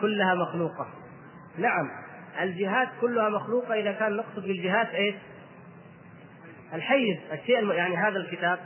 كلها 0.00 0.34
مخلوقة. 0.34 0.86
نعم. 1.58 2.01
الجهات 2.40 2.88
كلها 3.00 3.28
مخلوقة 3.28 3.74
إذا 3.74 3.92
كان 3.92 4.16
نقصد 4.16 4.42
بالجهات 4.42 4.88
إيش؟ 4.88 5.14
الحيز 6.74 7.16
الشيء 7.32 7.72
يعني 7.72 7.96
هذا 7.96 8.16
الكتاب 8.16 8.58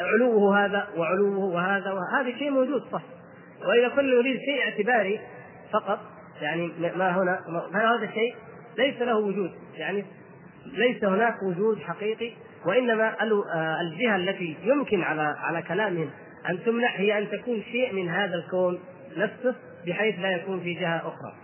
علوه 0.00 0.64
هذا 0.64 0.88
وعلوه 0.96 1.38
وهذا 1.38 1.92
وهذا 1.92 2.38
شيء 2.38 2.50
موجود 2.50 2.82
صح 2.92 3.02
وإذا 3.66 3.88
كنا 3.88 4.02
نريد 4.02 4.40
شيء 4.40 4.62
اعتباري 4.64 5.20
فقط 5.72 6.00
يعني 6.40 6.70
ما 6.96 7.10
هنا 7.10 7.40
هذا 7.74 8.04
الشيء 8.04 8.34
ليس 8.78 9.02
له 9.02 9.16
وجود 9.16 9.50
يعني 9.74 10.04
ليس 10.66 11.04
هناك 11.04 11.42
وجود 11.42 11.78
حقيقي 11.78 12.32
وإنما 12.66 13.16
الجهة 13.80 14.16
التي 14.16 14.56
يمكن 14.64 15.02
على 15.02 15.22
على 15.22 15.62
كلامهم 15.62 16.10
أن 16.48 16.64
تمنع 16.64 16.90
هي 16.90 17.18
أن 17.18 17.30
تكون 17.30 17.62
شيء 17.62 17.92
من 17.92 18.08
هذا 18.08 18.34
الكون 18.34 18.80
نفسه 19.16 19.54
بحيث 19.86 20.18
لا 20.18 20.30
يكون 20.30 20.60
في 20.60 20.74
جهة 20.74 20.96
أخرى. 20.96 21.34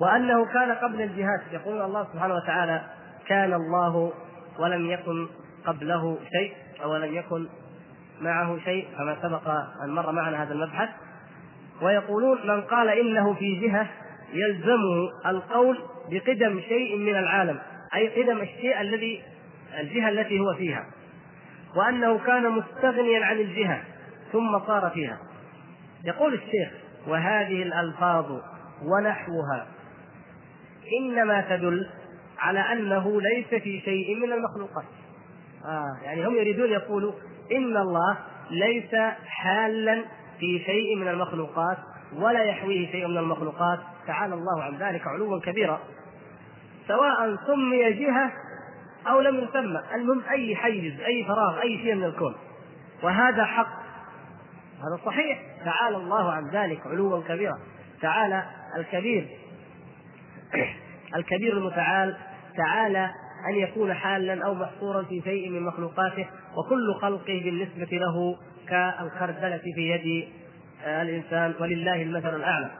وأنه 0.00 0.44
كان 0.44 0.72
قبل 0.72 1.02
الجهات 1.02 1.40
يقول 1.52 1.82
الله 1.82 2.06
سبحانه 2.12 2.34
وتعالى 2.34 2.82
كان 3.26 3.52
الله 3.52 4.12
ولم 4.58 4.90
يكن 4.90 5.28
قبله 5.66 6.18
شيء 6.32 6.52
أو 6.82 6.96
لم 6.96 7.14
يكن 7.14 7.48
معه 8.20 8.58
شيء. 8.64 8.88
كما 8.98 9.16
سبق 9.22 9.48
أن 9.84 9.90
مر 9.90 10.12
معنا 10.12 10.42
هذا 10.42 10.52
المبحث. 10.52 10.88
ويقولون 11.82 12.38
من 12.46 12.60
قال 12.60 12.88
إنه 12.88 13.34
في 13.34 13.60
جهة 13.60 13.88
يلزمه 14.32 15.10
القول 15.26 15.78
بقدم 16.10 16.60
شيء 16.60 16.98
من 16.98 17.16
العالم 17.16 17.58
أي 17.94 18.22
قدم 18.22 18.38
الشيء 18.38 18.80
الذي 18.80 19.22
الجهة 19.80 20.08
التي 20.08 20.40
هو 20.40 20.54
فيها. 20.54 20.86
وأنه 21.76 22.18
كان 22.18 22.50
مستغنيا 22.50 23.24
عن 23.24 23.36
الجهة 23.36 23.82
ثم 24.32 24.58
صار 24.58 24.90
فيها. 24.94 25.18
يقول 26.04 26.34
الشيخ 26.34 26.68
وهذه 27.08 27.62
الألفاظ 27.62 28.40
ونحوها 28.82 29.66
إنما 31.00 31.40
تدل 31.40 31.90
على 32.38 32.60
أنه 32.60 33.20
ليس 33.20 33.62
في 33.62 33.80
شيء 33.80 34.16
من 34.16 34.32
المخلوقات. 34.32 34.84
آه 35.64 36.04
يعني 36.04 36.26
هم 36.26 36.36
يريدون 36.36 36.70
يقولوا 36.70 37.12
إن 37.52 37.76
الله 37.76 38.18
ليس 38.50 38.94
حالا 39.26 40.04
في 40.40 40.58
شيء 40.66 40.96
من 40.96 41.08
المخلوقات 41.08 41.78
ولا 42.16 42.42
يحويه 42.42 42.92
شيء 42.92 43.06
من 43.06 43.18
المخلوقات. 43.18 43.78
تعالى 44.06 44.34
الله 44.34 44.62
عن 44.62 44.76
ذلك 44.76 45.06
علوا 45.06 45.40
كبيرا. 45.40 45.80
سواء 46.88 47.36
سمي 47.46 47.92
جهة 47.92 48.32
أو 49.08 49.20
لم 49.20 49.36
يسمى. 49.36 49.82
المهم 49.94 50.22
أي 50.30 50.56
حيز 50.56 51.00
أي 51.00 51.24
فراغ 51.24 51.60
أي 51.60 51.78
شيء 51.78 51.94
من 51.94 52.04
الكون. 52.04 52.34
وهذا 53.02 53.44
حق. 53.44 53.68
هذا 54.78 55.00
صحيح. 55.06 55.38
تعالى 55.64 55.96
الله 55.96 56.32
عن 56.32 56.50
ذلك 56.50 56.86
علوا 56.86 57.22
كبيرا. 57.28 57.58
تعالى 58.02 58.42
الكبير. 58.76 59.28
الكبير 61.16 61.58
المتعال 61.58 62.16
تعالى 62.56 63.10
أن 63.50 63.54
يكون 63.56 63.94
حالا 63.94 64.46
أو 64.46 64.54
محصورا 64.54 65.02
في 65.02 65.20
شيء 65.24 65.50
من 65.50 65.62
مخلوقاته 65.62 66.26
وكل 66.56 66.94
خلقه 67.00 67.40
بالنسبة 67.44 67.96
له 67.96 68.36
كالخردلة 68.68 69.60
في 69.74 69.90
يد 69.90 70.28
الإنسان 70.86 71.54
ولله 71.60 72.02
المثل 72.02 72.36
الأعلى. 72.36 72.70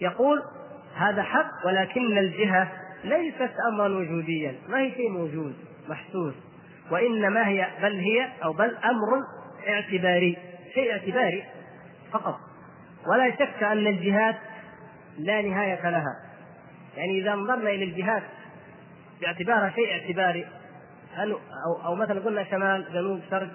يقول 0.00 0.42
هذا 0.96 1.22
حق 1.22 1.66
ولكن 1.66 2.18
الجهة 2.18 2.72
ليست 3.04 3.52
أمرا 3.72 3.88
وجوديا. 3.88 4.54
ما 4.68 4.80
هي 4.80 4.90
شيء 4.90 5.10
موجود 5.10 5.54
محسوس. 5.88 6.34
وإنما 6.90 7.48
هي 7.48 7.68
بل 7.82 7.98
هي 7.98 8.28
أو 8.44 8.52
بل 8.52 8.76
أمر 8.76 9.22
اعتباري 9.68 10.36
شيء 10.74 10.92
اعتباري 10.92 11.44
فقط. 12.12 12.38
ولا 13.06 13.30
شك 13.30 13.62
أن 13.62 13.86
الجهات 13.86 14.36
لا 15.18 15.42
نهاية 15.42 15.90
لها. 15.90 16.16
يعني 16.96 17.20
إذا 17.20 17.34
نظرنا 17.34 17.70
إلى 17.70 17.84
الجهات 17.84 18.22
باعتبارها 19.20 19.70
شيء 19.70 19.92
اعتباري. 19.92 20.46
أو, 21.66 21.86
أو 21.86 21.94
مثلا 21.94 22.20
قلنا 22.20 22.44
شمال 22.44 22.86
جنوب 22.92 23.20
شرق. 23.30 23.48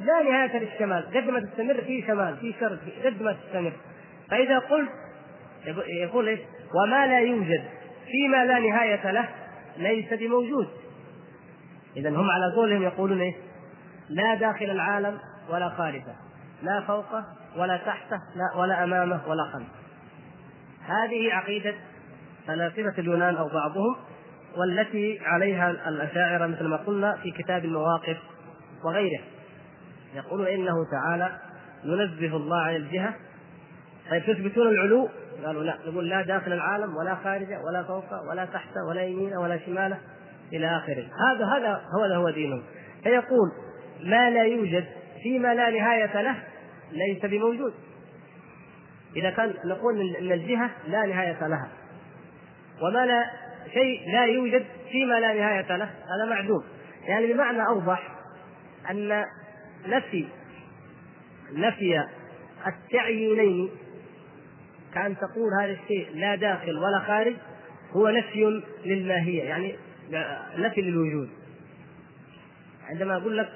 لا 0.00 0.22
نهاية 0.22 0.58
للشمال. 0.58 1.06
قد 1.06 1.28
ما 1.28 1.40
تستمر 1.40 1.74
في 1.74 2.04
شمال 2.06 2.36
في 2.36 2.54
شرق 2.60 2.78
قد 3.04 3.22
ما 3.22 3.32
تستمر. 3.32 3.72
فإذا 4.30 4.58
قلت 4.58 4.90
يقول 5.86 6.28
إيش؟ 6.28 6.40
وما 6.74 7.06
لا 7.06 7.20
يوجد. 7.20 7.64
فيما 8.06 8.44
لا 8.44 8.58
نهاية 8.58 9.10
له 9.10 9.28
ليس 9.76 10.12
بموجود. 10.12 10.68
إذا 11.96 12.10
هم 12.10 12.30
على 12.30 12.54
قولهم 12.56 12.82
يقولون 12.82 13.20
إيه 13.20 13.34
لا 14.08 14.34
داخل 14.34 14.70
العالم 14.70 15.18
ولا 15.48 15.68
خارجه. 15.68 16.14
لا 16.62 16.80
فوقه 16.80 17.24
ولا 17.56 17.76
تحته 17.76 18.16
لا 18.36 18.60
ولا 18.60 18.84
أمامه 18.84 19.28
ولا 19.28 19.44
خلفه. 19.52 19.85
هذه 20.86 21.32
عقيدة 21.32 21.74
فلاسفة 22.46 22.94
اليونان 22.98 23.36
أو 23.36 23.48
بعضهم 23.48 23.96
والتي 24.56 25.18
عليها 25.22 25.70
الأشاعرة 25.70 26.46
مثل 26.46 26.64
ما 26.64 26.76
قلنا 26.76 27.16
في 27.22 27.30
كتاب 27.30 27.64
المواقف 27.64 28.16
وغيره. 28.84 29.20
يقولون 30.14 30.46
إنه 30.46 30.74
تعالى 30.90 31.38
ينزه 31.84 32.36
الله 32.36 32.60
عن 32.60 32.76
الجهة 32.76 33.14
طيب 34.10 34.22
تثبتون 34.22 34.68
العلو؟ 34.68 35.08
قالوا 35.44 35.62
لا 35.62 35.78
نقول 35.86 36.08
لا 36.08 36.22
داخل 36.22 36.52
العالم 36.52 36.96
ولا 36.96 37.14
خارجه 37.14 37.60
ولا 37.68 37.82
فوقه 37.82 38.22
ولا 38.30 38.44
تحته 38.44 38.84
ولا 38.88 39.02
يمينه 39.02 39.40
ولا 39.40 39.58
شماله 39.66 39.98
إلى 40.52 40.76
آخره. 40.76 41.04
هذا 41.04 41.46
هذا 41.46 41.82
هو 41.98 42.04
هو 42.04 42.30
دينهم 42.30 42.62
فيقول 43.02 43.52
ما 44.04 44.30
لا 44.30 44.44
يوجد 44.44 44.84
فيما 45.22 45.54
لا 45.54 45.70
نهاية 45.70 46.22
له 46.22 46.36
ليس 46.92 47.24
بموجود. 47.24 47.74
إذا 49.16 49.30
كان 49.30 49.54
نقول 49.64 50.16
إن 50.16 50.32
الجهة 50.32 50.70
لا 50.88 51.06
نهاية 51.06 51.48
لها 51.48 51.68
وما 52.82 53.06
لا 53.06 53.30
شيء 53.72 54.12
لا 54.12 54.24
يوجد 54.24 54.64
فيما 54.90 55.20
لا 55.20 55.34
نهاية 55.34 55.76
له 55.76 55.84
هذا 55.84 56.30
معدوم. 56.30 56.64
يعني 57.06 57.32
بمعنى 57.32 57.66
أوضح 57.66 58.08
أن 58.90 59.24
نفي 59.86 60.26
نفي 61.52 62.04
التعيينين 62.66 63.70
كأن 64.94 65.16
تقول 65.16 65.50
هذا 65.62 65.72
الشيء 65.72 66.08
لا 66.14 66.34
داخل 66.34 66.78
ولا 66.78 66.98
خارج 67.06 67.34
هو 67.92 68.08
نفي 68.08 68.62
للماهية 68.84 69.42
يعني 69.42 69.76
نفي 70.58 70.80
للوجود. 70.80 71.30
عندما 72.88 73.16
أقول 73.16 73.38
لك 73.38 73.48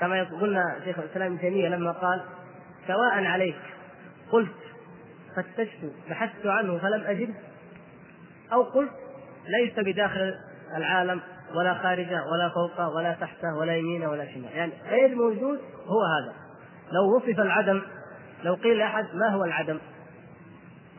كما 0.00 0.22
قلنا 0.22 0.80
شيخ 0.84 0.98
الإسلام 0.98 1.32
ابن 1.32 1.40
تيمية 1.40 1.68
لما 1.68 1.92
قال 1.92 2.24
سواء 2.86 3.24
عليك 3.24 3.56
قلت 4.32 4.56
فتشت 5.36 5.92
بحثت 6.10 6.46
عنه 6.46 6.78
فلم 6.78 7.04
أجده. 7.04 7.34
أو 8.52 8.62
قلت 8.62 8.92
ليس 9.60 9.78
بداخل 9.78 10.34
العالم 10.76 11.20
ولا 11.54 11.74
خارجه 11.74 12.24
ولا 12.32 12.48
فوقه 12.54 12.88
ولا 12.88 13.12
تحته 13.12 13.56
ولا 13.56 13.76
يمينه 13.76 14.10
ولا 14.10 14.34
شمال 14.34 14.52
يعني 14.54 14.72
غير 14.88 15.14
موجود 15.14 15.58
هو 15.86 16.02
هذا. 16.02 16.34
لو 16.92 17.16
وصف 17.16 17.40
العدم 17.40 17.82
لو 18.44 18.54
قيل 18.54 18.78
لأحد 18.78 19.04
ما 19.14 19.28
هو 19.28 19.44
العدم؟ 19.44 19.78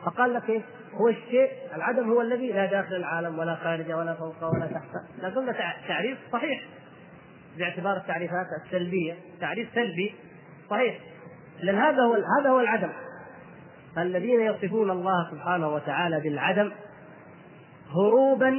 فقال 0.04 0.34
لك 0.34 0.50
إيش؟ 0.50 0.62
هو 0.94 1.08
الشيء 1.08 1.50
العدم 1.74 2.10
هو 2.10 2.20
الذي 2.22 2.52
لا 2.52 2.66
داخل 2.66 2.94
العالم 2.94 3.38
ولا 3.38 3.54
خارجه 3.54 3.96
ولا 3.96 4.14
فوقه 4.14 4.48
ولا 4.48 4.66
تحته، 4.66 5.00
لكن 5.22 5.54
تعريف 5.88 6.18
صحيح. 6.32 6.62
باعتبار 7.58 7.96
التعريفات 7.96 8.46
السلبية، 8.64 9.14
تعريف 9.40 9.68
سلبي 9.74 10.14
صحيح. 10.70 10.98
لأن 11.62 11.78
هذا 11.78 12.02
هو 12.02 12.14
هذا 12.40 12.50
هو 12.50 12.60
العدم. 12.60 12.92
فالذين 13.96 14.40
يصفون 14.40 14.90
الله 14.90 15.30
سبحانه 15.30 15.74
وتعالى 15.74 16.20
بالعدم 16.20 16.70
هروبا 17.90 18.50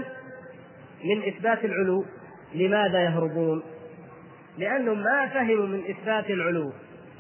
من 1.04 1.28
إثبات 1.28 1.66
العلو 1.66 2.06
لماذا 2.56 3.04
يهربون؟ 3.04 3.64
لأنهم 4.58 5.04
ما 5.04 5.28
فهموا 5.28 5.68
من 5.68 5.84
إثبات 5.90 6.30
العلو 6.30 6.72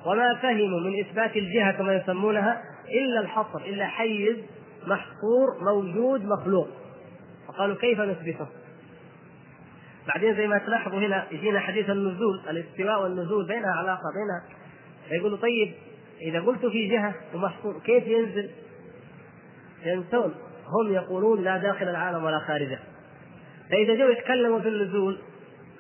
وما 0.05 0.35
فهموا 0.35 0.79
من 0.79 0.99
إثبات 0.99 1.35
الجهة 1.35 1.71
كما 1.71 1.93
يسمونها 1.93 2.61
إلا 2.89 3.19
الحصر 3.21 3.59
إلا 3.59 3.87
حيز 3.87 4.37
محصور 4.87 5.63
موجود 5.73 6.25
مخلوق 6.25 6.67
فقالوا 7.47 7.75
كيف 7.75 7.99
نثبته؟ 7.99 8.47
بعدين 10.07 10.35
زي 10.35 10.47
ما 10.47 10.57
تلاحظوا 10.57 10.99
هنا 10.99 11.25
يجينا 11.31 11.59
حديث 11.59 11.89
النزول 11.89 12.41
الاستواء 12.49 13.03
والنزول 13.03 13.47
بينها 13.47 13.71
علاقة 13.71 14.03
بينها 14.13 14.59
فيقولوا 15.09 15.37
طيب 15.37 15.73
إذا 16.21 16.41
قلت 16.41 16.65
في 16.65 16.87
جهة 16.87 17.15
ومحصور 17.33 17.79
كيف 17.79 18.07
ينزل؟ 18.07 18.49
ينسون 19.85 20.35
هم 20.67 20.93
يقولون 20.93 21.43
لا 21.43 21.57
داخل 21.57 21.89
العالم 21.89 22.23
ولا 22.23 22.39
خارجه 22.39 22.79
فإذا 23.69 23.95
جاءوا 23.95 24.11
يتكلموا 24.11 24.59
في 24.59 24.67
النزول 24.67 25.19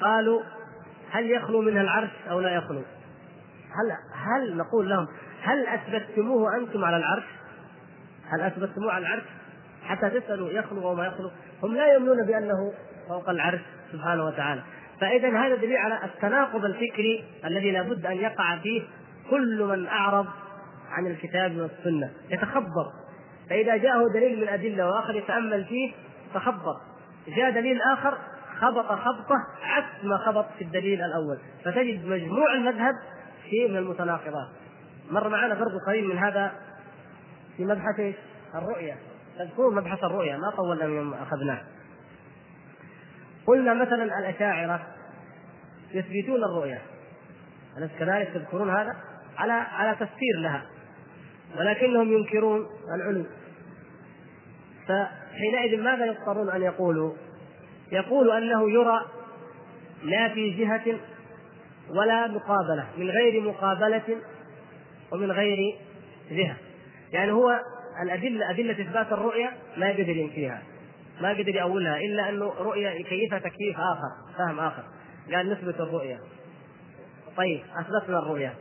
قالوا 0.01 0.41
هل 1.11 1.31
يخلو 1.31 1.61
منها 1.61 1.81
العرش 1.81 2.09
أو 2.29 2.39
لا 2.39 2.55
يخلو؟ 2.55 2.81
هل 3.69 3.91
هل 4.13 4.57
نقول 4.57 4.89
لهم 4.89 5.07
هل 5.41 5.67
أثبتتموه 5.67 6.57
أنتم 6.57 6.85
على 6.85 6.97
العرش؟ 6.97 7.23
هل 8.29 8.41
أثبتتموه 8.41 8.91
على 8.91 9.05
العرش؟ 9.05 9.23
حتى 9.83 10.09
تسألوا 10.09 10.49
يخلو 10.49 10.91
وما 10.91 11.05
يخلو 11.07 11.31
هم 11.63 11.75
لا 11.75 11.93
يؤمنون 11.93 12.25
بأنه 12.25 12.73
فوق 13.07 13.29
العرش 13.29 13.61
سبحانه 13.91 14.25
وتعالى 14.25 14.61
فإذا 15.01 15.29
هذا 15.29 15.55
دليل 15.55 15.77
على 15.77 15.99
التناقض 16.03 16.65
الفكري 16.65 17.23
الذي 17.45 17.71
لابد 17.71 18.05
أن 18.05 18.17
يقع 18.17 18.57
فيه 18.57 18.81
كل 19.29 19.63
من 19.63 19.87
أعرض 19.87 20.25
عن 20.89 21.07
الكتاب 21.07 21.57
والسنة 21.57 22.11
يتخبر. 22.29 22.91
فإذا 23.49 23.77
جاءه 23.77 24.13
دليل 24.13 24.41
من 24.41 24.47
أدلة 24.47 24.87
وآخر 24.87 25.15
يتأمل 25.15 25.65
فيه 25.65 25.91
تخبر. 26.33 26.75
جاء 27.27 27.51
دليل 27.51 27.81
آخر 27.81 28.17
خبط 28.59 28.85
خبطه 28.85 29.35
عكس 29.63 30.03
ما 30.03 30.17
خبط 30.17 30.45
في 30.57 30.63
الدليل 30.63 31.01
الأول. 31.01 31.37
فتجد 31.65 32.05
مجموع 32.05 32.53
المذهب 32.53 32.93
شيء 33.49 33.69
من 33.69 33.77
المتناقضات. 33.77 34.47
مر 35.11 35.29
معنا 35.29 35.53
برضو 35.53 35.79
قريب 35.87 36.05
من 36.05 36.17
هذا 36.17 36.51
في 37.57 37.65
مبحث 37.65 37.99
إيش؟ 37.99 38.15
الرؤية. 38.55 38.95
تذكرون 39.39 39.75
مبحث 39.75 40.03
الرؤية 40.03 40.35
ما 40.35 40.51
طولنا 40.57 40.85
يوم 40.85 41.13
أخذناه. 41.13 41.61
قلنا 43.47 43.73
مثلا 43.73 44.03
الأشاعرة 44.03 44.87
يثبتون 45.91 46.43
الرؤية. 46.43 46.81
أليس 47.77 47.91
كذلك 47.99 48.29
تذكرون 48.33 48.69
هذا؟ 48.69 48.95
على 49.39 49.53
على 49.53 49.95
تفسير 49.95 50.39
لها. 50.39 50.65
ولكنهم 51.57 52.13
ينكرون 52.13 52.67
العلو. 52.95 53.25
فحينئذ 54.87 55.81
ماذا 55.83 56.05
يضطرون 56.05 56.49
أن 56.49 56.61
يقولوا؟ 56.61 57.13
يقول 57.91 58.31
أنه 58.31 58.71
يرى 58.71 59.05
لا 60.03 60.29
في 60.29 60.49
جهة 60.49 60.99
ولا 61.89 62.27
مقابلة 62.27 62.87
من 62.97 63.09
غير 63.09 63.41
مقابلة 63.41 64.17
ومن 65.11 65.31
غير 65.31 65.77
جهة. 66.31 66.57
يعني 67.13 67.31
هو 67.31 67.59
الأدلة 68.03 68.49
أدلة 68.49 68.71
إثبات 68.71 69.11
الرؤية 69.11 69.51
ما 69.77 69.89
يقدر 69.89 70.17
ينفيها 70.17 70.61
ما 71.21 71.31
يقدر 71.31 71.55
يأولها 71.55 71.97
إلا 71.97 72.29
أنه 72.29 72.53
رؤية 72.59 72.89
يكيفها 72.89 73.39
تكييف 73.39 73.77
آخر 73.79 74.35
فهم 74.37 74.59
آخر. 74.59 74.83
قال 75.33 75.49
نثبت 75.49 75.79
الرؤية. 75.79 76.19
طيب 77.37 77.61
أثبتنا 77.79 78.19
الرؤية. 78.19 78.53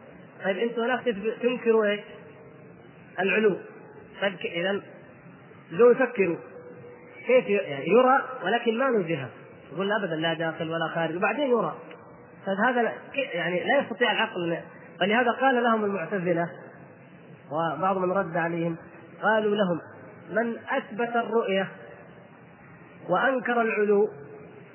طيب 0.45 0.59
أنتم 0.59 0.83
هناك 0.83 1.05
تنكروا 1.43 1.87
إيش؟ 1.87 2.01
العلو. 3.21 3.57
طيب 4.21 4.37
إذا 4.45 4.83
لو 5.71 5.91
يفكروا 5.91 6.37
كيف 7.27 7.49
يعني 7.49 7.89
يرى 7.89 8.29
ولكن 8.45 8.79
ما 8.79 8.85
له 8.85 9.03
جهة. 9.09 9.29
يقول 9.73 9.93
أبدا 9.93 10.17
لا 10.17 10.35
داخل 10.35 10.71
ولا 10.71 10.89
خارج. 10.95 11.17
وبعدين 11.17 11.51
يرى. 11.51 11.75
فهذا 12.47 12.93
يعني 13.15 13.65
لا 13.65 13.79
يستطيع 13.79 14.13
العقل 14.13 14.59
فلهذا 15.01 15.31
قال 15.31 15.63
لهم 15.65 15.85
المعتزلة 15.85 16.51
وبعض 17.51 17.99
من 17.99 18.13
رد 18.13 18.37
عليهم 18.37 18.77
قالوا 19.23 19.57
لهم 19.57 19.81
من 20.31 20.57
أثبت 20.69 21.17
الرؤية 21.17 21.69
وأنكر 23.09 23.63
العلو 23.63 24.11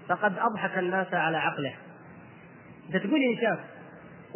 فقد 0.09 0.37
أضحك 0.37 0.77
الناس 0.77 1.13
على 1.13 1.37
عقله. 1.37 1.73
أنت 2.87 2.97
تقول 2.97 3.21
ينشاف 3.21 3.59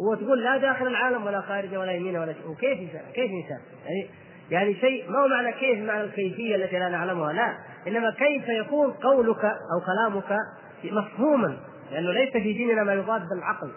هو 0.00 0.14
تقول 0.14 0.44
لا 0.44 0.56
داخل 0.56 0.86
العالم 0.86 1.26
ولا 1.26 1.40
خارجه 1.40 1.80
ولا 1.80 1.92
يمينه 1.92 2.20
ولا 2.20 2.32
شيء 2.32 2.48
وكيف 2.48 2.78
يشاف 2.78 3.12
كيف 3.14 3.30
يشاف 3.30 3.60
يعني 3.86 4.10
يعني 4.50 4.74
شيء 4.74 5.10
ما 5.10 5.18
هو 5.18 5.28
معنى 5.28 5.52
كيف 5.52 5.78
معنى 5.78 6.00
الكيفية 6.00 6.56
التي 6.56 6.78
لا 6.78 6.88
نعلمها؟ 6.88 7.32
لا. 7.32 7.58
إنما 7.86 8.10
كيف 8.10 8.48
يكون 8.48 8.90
قولك 8.90 9.44
أو 9.44 9.80
كلامك 9.86 10.38
مفهوما؟ 10.84 11.56
لأنه 11.92 12.12
ليس 12.12 12.32
في 12.32 12.52
ديننا 12.52 12.84
ما 12.84 12.94
يضاد 12.94 13.32
العقل 13.32 13.70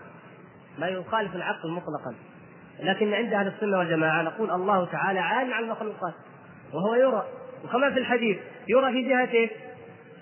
ما 0.80 0.88
يخالف 0.88 1.36
العقل 1.36 1.72
مطلقا. 1.72 2.16
لكن 2.80 3.14
عند 3.14 3.34
أهل 3.34 3.48
السنة 3.48 3.78
والجماعة 3.78 4.22
نقول 4.22 4.52
الله 4.52 4.86
تعالى 4.86 5.20
عال 5.20 5.54
عن 5.54 5.64
المخلوقات. 5.64 6.14
وهو 6.74 6.96
يرى. 6.96 7.26
وكما 7.66 7.92
في 7.92 8.00
الحديث 8.00 8.38
يرى 8.68 8.92
في 8.92 9.38
إيش؟ 9.38 9.50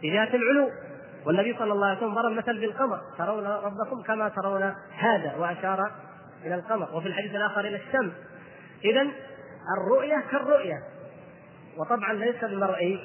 في 0.01 0.09
جهة 0.09 0.35
العلو. 0.35 0.69
والنبي 1.25 1.55
صلى 1.59 1.73
الله 1.73 1.87
عليه 1.87 1.97
وسلم 1.97 2.15
ضرب 2.15 2.31
مثل 2.31 2.59
بالقمر. 2.59 2.99
ترون 3.17 3.47
ربكم 3.47 4.01
كما 4.07 4.29
ترون 4.29 4.73
هذا 4.97 5.35
وأشار 5.37 5.91
إلى 6.45 6.55
القمر. 6.55 6.87
وفي 6.93 7.07
الحديث 7.07 7.35
الآخر 7.35 7.59
إلى 7.59 7.75
الشمس. 7.75 8.13
اذا 8.85 9.07
الرؤية 9.77 10.23
كالرؤية. 10.31 10.77
وطبعا 11.77 12.13
ليس 12.13 12.43
المرئي 12.43 12.99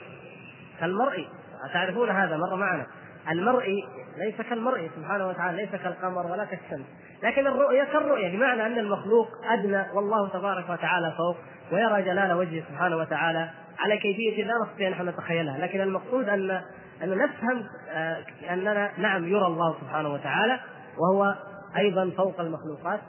كالمرئي 0.80 1.28
تعرفون 1.72 2.10
هذا 2.10 2.36
مر 2.36 2.56
معنا. 2.56 2.86
المرئي 3.30 3.84
ليس 4.18 4.40
كالمرئي 4.48 4.90
سبحانه 4.96 5.28
وتعالى 5.28 5.56
ليس 5.56 5.82
كالقمر 5.82 6.26
ولا 6.26 6.44
كالشمس. 6.44 6.86
لكن 7.22 7.46
الرؤية 7.46 7.84
كالرؤية 7.84 8.36
بمعنى 8.36 8.66
أن 8.66 8.78
المخلوق 8.78 9.28
أدنى 9.44 9.84
والله 9.94 10.28
تبارك 10.28 10.70
وتعالى 10.70 11.12
فوق 11.16 11.36
ويرى 11.72 12.02
جلال 12.02 12.32
وجهه 12.32 12.64
سبحانه 12.68 12.96
وتعالى. 12.96 13.50
على 13.78 13.96
كيفية 13.96 14.44
لا 14.44 14.52
نستطيع 14.62 14.88
نحن 14.88 15.08
نتخيلها. 15.08 15.58
لكن 15.58 15.80
المقصود 15.80 16.28
أن 16.28 16.62
أن 17.02 17.18
نفهم 17.18 17.64
آه، 17.90 18.24
أننا 18.50 18.90
نعم 18.98 19.28
يرى 19.28 19.46
الله 19.46 19.76
سبحانه 19.80 20.08
وتعالى 20.08 20.60
وهو 20.98 21.34
أيضا 21.76 22.10
فوق 22.16 22.40
المخلوقات 22.40 23.00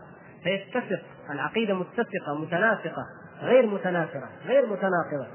فيتفق 0.43 1.01
العقيدة 1.29 1.73
متفقة 1.73 2.35
متناسقة 2.41 3.05
غير 3.41 3.65
متنافرة 3.65 4.29
غير 4.45 4.65
متناقضة. 4.65 5.27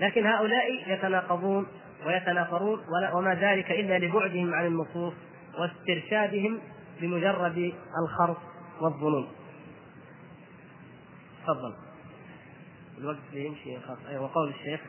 لكن 0.00 0.26
هؤلاء 0.26 0.92
يتناقضون 0.92 1.66
ويتنافرون 2.06 2.80
وما 3.14 3.34
ذلك 3.34 3.70
إلا 3.70 3.98
لبعدهم 3.98 4.54
عن 4.54 4.66
النصوص 4.66 5.12
واسترشادهم 5.58 6.60
بمجرد 7.00 7.72
الخرص 8.02 8.36
والظنون. 8.80 9.28
تفضل. 11.42 11.74
الوقت 12.98 13.16
يمشي 13.32 13.80
خلاص 13.80 13.98
أيوة 14.08 14.24
وقول 14.24 14.48
الشيخ. 14.48 14.80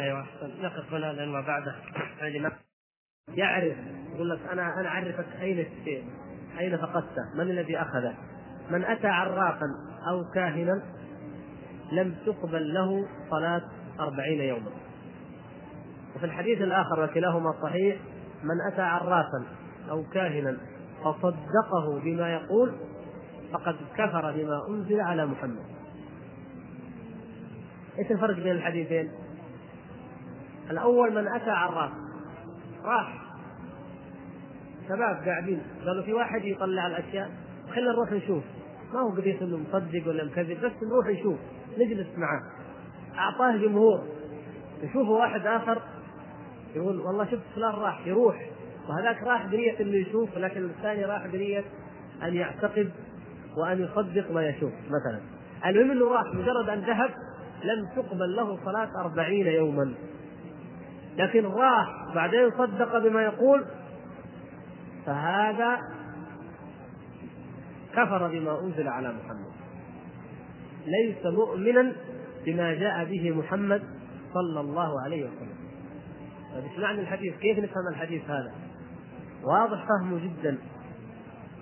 أيوه. 0.00 0.26
نقف 0.42 0.94
هنا 0.94 1.12
لأن 1.12 1.28
ما 1.28 1.40
بعده 1.40 1.74
يعرف. 3.28 3.76
يقول 4.14 4.30
لك 4.30 4.38
أنا 4.52 4.80
أنا 4.80 4.88
أعرفك 4.88 5.26
أين 5.40 5.58
الشيء 5.58 6.04
أين 6.58 6.76
فقدته 6.76 7.34
من 7.34 7.40
الذي 7.40 7.78
اخذه 7.78 8.14
من 8.70 8.84
أتى 8.84 9.06
عرافا 9.06 9.66
أو 10.10 10.24
كاهنا 10.34 10.82
لم 11.92 12.14
تقبل 12.26 12.74
له 12.74 13.08
صلاة 13.30 13.62
أربعين 14.00 14.40
يوما. 14.40 14.70
وفي 16.16 16.26
الحديث 16.26 16.62
الآخر 16.62 17.04
وكلاهما 17.04 17.54
صحيح 17.62 17.96
من 18.42 18.72
أتى 18.72 18.82
عرافا 18.82 19.44
أو 19.90 20.04
كاهنا 20.12 20.56
فصدقه 21.04 22.00
بما 22.04 22.32
يقول 22.32 22.72
فقد 23.52 23.76
كفر 23.96 24.32
بما 24.32 24.68
أنزل 24.68 25.00
على 25.00 25.26
محمد. 25.26 25.64
إيش 27.98 28.10
الفرق 28.10 28.36
بين 28.36 28.52
الحديثين؟ 28.52 29.10
الأول 30.70 31.14
من 31.14 31.28
أتى 31.28 31.50
عراف 31.50 31.90
راح 32.84 33.20
شباب 34.88 35.22
قاعدين. 35.26 35.62
قالوا 35.86 36.02
في 36.02 36.12
واحد 36.12 36.44
يطلع 36.44 36.86
الأشياء 36.86 37.30
خلينا 37.74 37.92
نروح 37.92 38.12
نشوف. 38.12 38.44
ما 38.92 39.00
هو 39.00 39.10
قضيه 39.10 39.40
إنه 39.40 39.56
مصدق 39.56 40.08
ولا 40.08 40.24
مكذب 40.24 40.60
بس 40.60 40.72
نروح 40.82 41.06
نشوف 41.06 41.38
نجلس 41.78 42.06
معاه. 42.16 42.42
أعطاه 43.18 43.56
جمهور. 43.56 44.00
يشوفه 44.82 45.10
واحد 45.10 45.46
آخر 45.46 45.82
يقول 46.74 47.00
والله 47.00 47.24
شفت 47.24 47.42
فلان 47.54 47.72
راح 47.72 48.06
يروح. 48.06 48.50
وهذاك 48.88 49.22
راح 49.22 49.46
بنية 49.46 49.80
إنه 49.80 49.96
يشوف 49.96 50.38
لكن 50.38 50.64
الثاني 50.64 51.04
راح 51.04 51.26
بنية 51.26 51.64
أن 52.22 52.34
يعتقد 52.34 52.90
وأن 53.56 53.84
يصدق 53.84 54.30
ما 54.30 54.48
يشوف 54.48 54.72
مثلا. 54.86 55.20
المهم 55.66 55.90
إنه 55.90 56.08
راح 56.12 56.34
مجرد 56.34 56.68
أن 56.68 56.80
ذهب 56.80 57.10
لم 57.64 57.88
تقبل 57.96 58.36
له 58.36 58.58
صلاة 58.64 58.90
أربعين 59.00 59.46
يوما. 59.46 59.94
لكن 61.16 61.44
راح 61.44 62.14
بعدين 62.14 62.50
صدق 62.50 62.98
بما 62.98 63.22
يقول 63.22 63.64
فهذا 65.06 65.78
كفر 67.92 68.28
بما 68.28 68.60
أنزل 68.60 68.88
على 68.88 69.08
محمد 69.08 69.50
ليس 70.86 71.26
مؤمنا 71.26 71.92
بما 72.46 72.74
جاء 72.74 73.04
به 73.04 73.30
محمد 73.30 73.82
صلى 74.34 74.60
الله 74.60 75.02
عليه 75.04 75.24
وسلم 75.24 75.60
طيب 76.54 76.82
معنى 76.82 77.00
الحديث؟ 77.00 77.36
كيف 77.36 77.58
نفهم 77.58 77.88
الحديث 77.90 78.30
هذا؟ 78.30 78.52
واضح 79.44 79.86
فهمه 79.88 80.20
جدا 80.24 80.58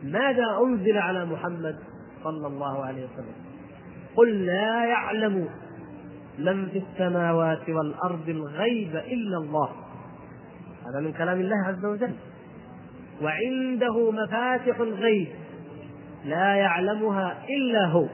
ماذا 0.03 0.59
أنزل 0.63 0.99
على 0.99 1.25
محمد 1.25 1.79
صلى 2.25 2.47
الله 2.47 2.85
عليه 2.85 3.05
وسلم 3.05 3.35
قل 4.17 4.47
لا 4.47 4.85
يعلم 4.85 5.49
من 6.39 6.69
في 6.69 6.83
السماوات 6.93 7.69
والأرض 7.69 8.29
الغيب 8.29 8.97
إلا 8.97 9.37
الله. 9.37 9.69
هذا 10.87 11.01
من 11.01 11.13
كلام 11.13 11.41
الله 11.41 11.57
عز 11.67 11.85
وجل. 11.85 12.15
وعنده 13.23 14.11
مفاتح 14.11 14.81
الغيب 14.81 15.29
لا 16.25 16.55
يعلمها 16.55 17.45
إلا 17.49 17.87
هو. 17.87 18.07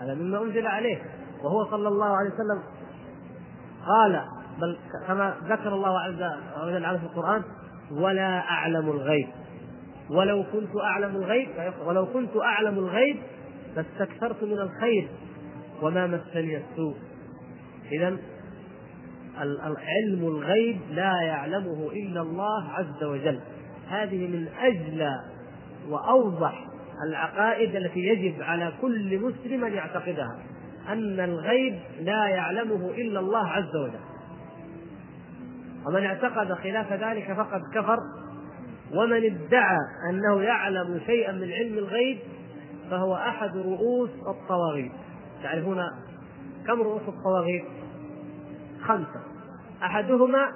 هذا 0.00 0.14
مما 0.14 0.42
أنزل 0.42 0.66
عليه. 0.66 0.98
وهو 1.44 1.70
صلى 1.70 1.88
الله 1.88 2.16
عليه 2.16 2.30
وسلم 2.30 2.62
قال 3.86 4.22
بل 4.60 4.78
كما 5.06 5.36
ذكر 5.44 5.74
الله 5.74 6.00
عز 6.00 6.22
وجل 6.62 6.84
عنه 6.84 6.98
في 6.98 7.04
القرآن 7.04 7.42
ولا 7.90 8.38
أعلم 8.38 8.90
الغيب. 8.90 9.28
ولو 10.10 10.44
كنت 10.52 10.76
أعلم 10.84 11.16
الغيب 11.16 11.48
ولو 11.86 12.06
كنت 12.06 12.36
أعلم 12.36 12.78
الغيب 12.78 13.16
لاستكثرت 13.76 14.42
من 14.42 14.58
الخير. 14.58 15.08
وما 15.82 16.06
مسني 16.06 16.56
السوء. 16.56 16.96
إذا 17.92 18.16
علم 19.36 20.26
الغيب 20.26 20.80
لا 20.90 21.22
يعلمه 21.22 21.90
إلا 21.92 22.20
الله 22.20 22.70
عز 22.70 23.04
وجل. 23.04 23.40
هذه 23.88 24.26
من 24.26 24.48
أجلى 24.60 25.20
وأوضح 25.88 26.66
العقائد 27.08 27.76
التي 27.76 28.00
يجب 28.00 28.42
على 28.42 28.72
كل 28.80 29.18
مسلم 29.18 29.64
أن 29.64 29.72
يعتقدها. 29.72 30.38
أن 30.88 31.20
الغيب 31.20 31.78
لا 32.00 32.28
يعلمه 32.28 32.90
إلا 32.90 33.20
الله 33.20 33.46
عز 33.48 33.76
وجل. 33.76 34.00
ومن 35.86 36.04
اعتقد 36.04 36.52
خلاف 36.52 36.92
ذلك 36.92 37.32
فقد 37.32 37.60
كفر. 37.74 37.98
ومن 38.94 39.24
ادعى 39.24 39.78
أنه 40.10 40.42
يعلم 40.42 41.00
شيئا 41.06 41.32
من 41.32 41.52
علم 41.52 41.78
الغيب 41.78 42.18
فهو 42.90 43.14
أحد 43.14 43.56
رؤوس 43.56 44.10
الطواغيت. 44.10 44.92
تعرفون 45.42 45.82
كم 46.66 46.82
رؤوس 46.82 47.02
الطواغيت؟ 47.08 47.64
خمسة 48.82 49.22
أحدهما 49.82 50.52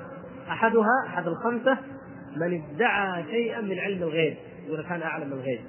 أحدها 0.50 1.06
أحد 1.06 1.26
الخمسة 1.26 1.78
من 2.36 2.62
ادعى 2.62 3.24
شيئا 3.24 3.60
من 3.60 3.78
علم 3.78 4.02
الغيب 4.02 4.36
يقول 4.66 4.82
كان 4.82 5.02
أعلم 5.02 5.32
الغيب 5.32 5.60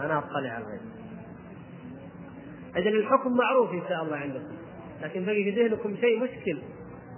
أنا 0.00 0.18
أطلع 0.18 0.50
على 0.50 0.64
الغيب 0.64 0.80
إذا 2.76 2.90
الحكم 2.90 3.36
معروف 3.36 3.72
إن 3.72 3.82
شاء 3.88 4.02
الله 4.02 4.16
عندكم 4.16 4.54
لكن 5.02 5.24
بقي 5.24 5.44
في 5.44 5.50
ذهنكم 5.50 5.96
شيء 5.96 6.22
مشكل 6.22 6.58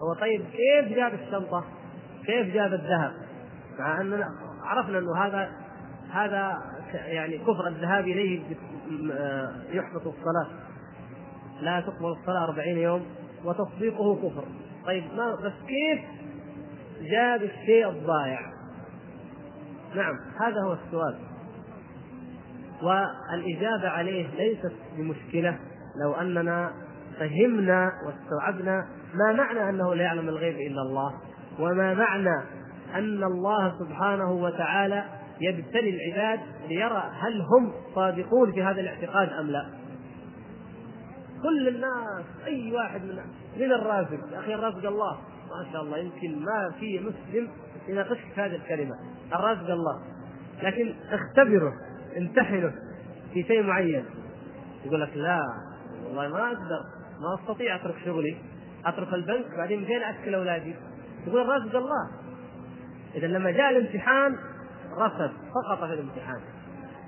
هو 0.03 0.14
طيب 0.21 0.41
كيف 0.41 0.97
جاب 0.97 1.14
الشنطة؟ 1.14 1.64
كيف 2.27 2.55
جاب 2.55 2.73
الذهب؟ 2.73 3.12
مع 3.79 4.01
أننا 4.01 4.29
عرفنا 4.62 4.99
أنه 4.99 5.16
هذا 5.16 5.51
هذا 6.11 6.59
يعني 6.95 7.39
كفر 7.39 7.68
الذهاب 7.68 8.05
إليه 8.05 8.43
آه، 9.12 9.53
يحبط 9.71 10.07
الصلاة 10.07 10.70
لا 11.61 11.81
تقبل 11.81 12.09
الصلاة 12.21 12.45
أربعين 12.45 12.79
يوم 12.79 13.03
وتصديقه 13.45 14.17
كفر. 14.17 14.45
طيب 14.87 15.05
ما 15.17 15.35
بس 15.35 15.53
كيف 15.67 16.01
جاب 17.11 17.43
الشيء 17.43 17.89
الضائع؟ 17.89 18.41
نعم 19.95 20.15
هذا 20.41 20.61
هو 20.67 20.73
السؤال. 20.73 21.31
والإجابة 22.83 23.89
عليه 23.89 24.27
ليست 24.37 24.73
بمشكلة 24.97 25.59
لو 26.05 26.13
أننا 26.13 26.73
فهمنا 27.19 27.93
واستوعبنا 28.07 28.87
ما 29.15 29.33
معنى 29.33 29.69
أنه 29.69 29.95
لا 29.95 30.03
يعلم 30.03 30.29
الغيب 30.29 30.57
إلا 30.57 30.83
الله 30.83 31.15
وما 31.59 31.95
معنى 31.95 32.45
أن 32.95 33.25
الله 33.25 33.79
سبحانه 33.79 34.33
وتعالى 34.33 35.05
يبتلي 35.41 35.91
العباد 35.91 36.41
ليرى 36.69 37.11
هل 37.21 37.41
هم 37.41 37.73
صادقون 37.95 38.53
في 38.53 38.63
هذا 38.63 38.81
الاعتقاد 38.81 39.29
أم 39.29 39.47
لا. 39.47 39.67
كل 41.43 41.68
الناس 41.68 42.24
أي 42.47 42.72
واحد 42.72 43.05
من 43.05 43.18
من 43.57 43.72
الرازق. 43.72 44.32
يا 44.32 44.38
أخي 44.38 44.55
الرازق 44.55 44.88
الله. 44.88 45.18
ما 45.51 45.72
شاء 45.72 45.82
الله 45.82 45.99
يمكن 45.99 46.45
ما 46.45 46.72
في 46.80 46.99
مسلم 46.99 47.49
يناقشك 47.88 48.32
في 48.34 48.41
هذه 48.41 48.55
الكلمة. 48.55 48.95
الرازق 49.34 49.70
الله. 49.70 50.03
لكن 50.62 50.95
اختبره 51.11 51.72
امتحنه 52.16 52.72
في 53.32 53.43
شيء 53.43 53.62
معين. 53.62 54.05
يقول 54.84 55.01
لك 55.01 55.16
لا 55.16 55.41
والله 56.07 56.28
ما 56.28 56.47
أقدر 56.47 56.80
ما 57.20 57.43
أستطيع 57.43 57.76
أترك 57.76 57.95
شغلي. 58.05 58.36
أترك 58.86 59.14
البنك 59.14 59.57
بعدين 59.57 59.84
فين 59.84 60.03
اكل 60.03 60.34
أولادي؟ 60.34 60.74
يقول 61.26 61.41
الرازق 61.41 61.76
الله. 61.76 62.11
إذا 63.14 63.26
لما 63.26 63.51
جاء 63.51 63.70
الامتحان 63.70 64.36
رفض 64.99 65.30
سقط 65.55 65.84
في 65.84 65.95
الامتحان. 65.95 66.41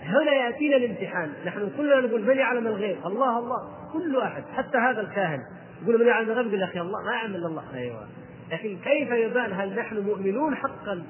هنا 0.03 0.33
يأتينا 0.33 0.76
الامتحان. 0.76 1.33
نحن 1.47 1.70
كلنا 1.76 2.01
نقول 2.01 2.26
من 2.26 2.37
يعلم 2.37 2.66
الغيب؟ 2.66 3.07
الله 3.07 3.39
الله. 3.39 3.82
كل 3.93 4.20
احد 4.20 4.43
حتى 4.55 4.78
هذا 4.78 5.01
الكاهن. 5.01 5.38
يقول 5.82 6.01
من 6.01 6.07
يعلم 6.07 6.30
الغيب 6.30 6.47
يقول 6.47 6.61
يا 6.61 6.64
أخي 6.64 6.80
الله 6.80 7.03
ما 7.03 7.12
يعلم 7.12 7.34
إلا 7.34 7.47
الله. 7.47 7.62
أيوه. 7.74 8.09
لكن 8.53 8.78
كيف 8.84 9.11
يبان 9.11 9.53
هل 9.53 9.74
نحن 9.78 10.01
مؤمنون 10.01 10.55
حقا؟ 10.55 11.03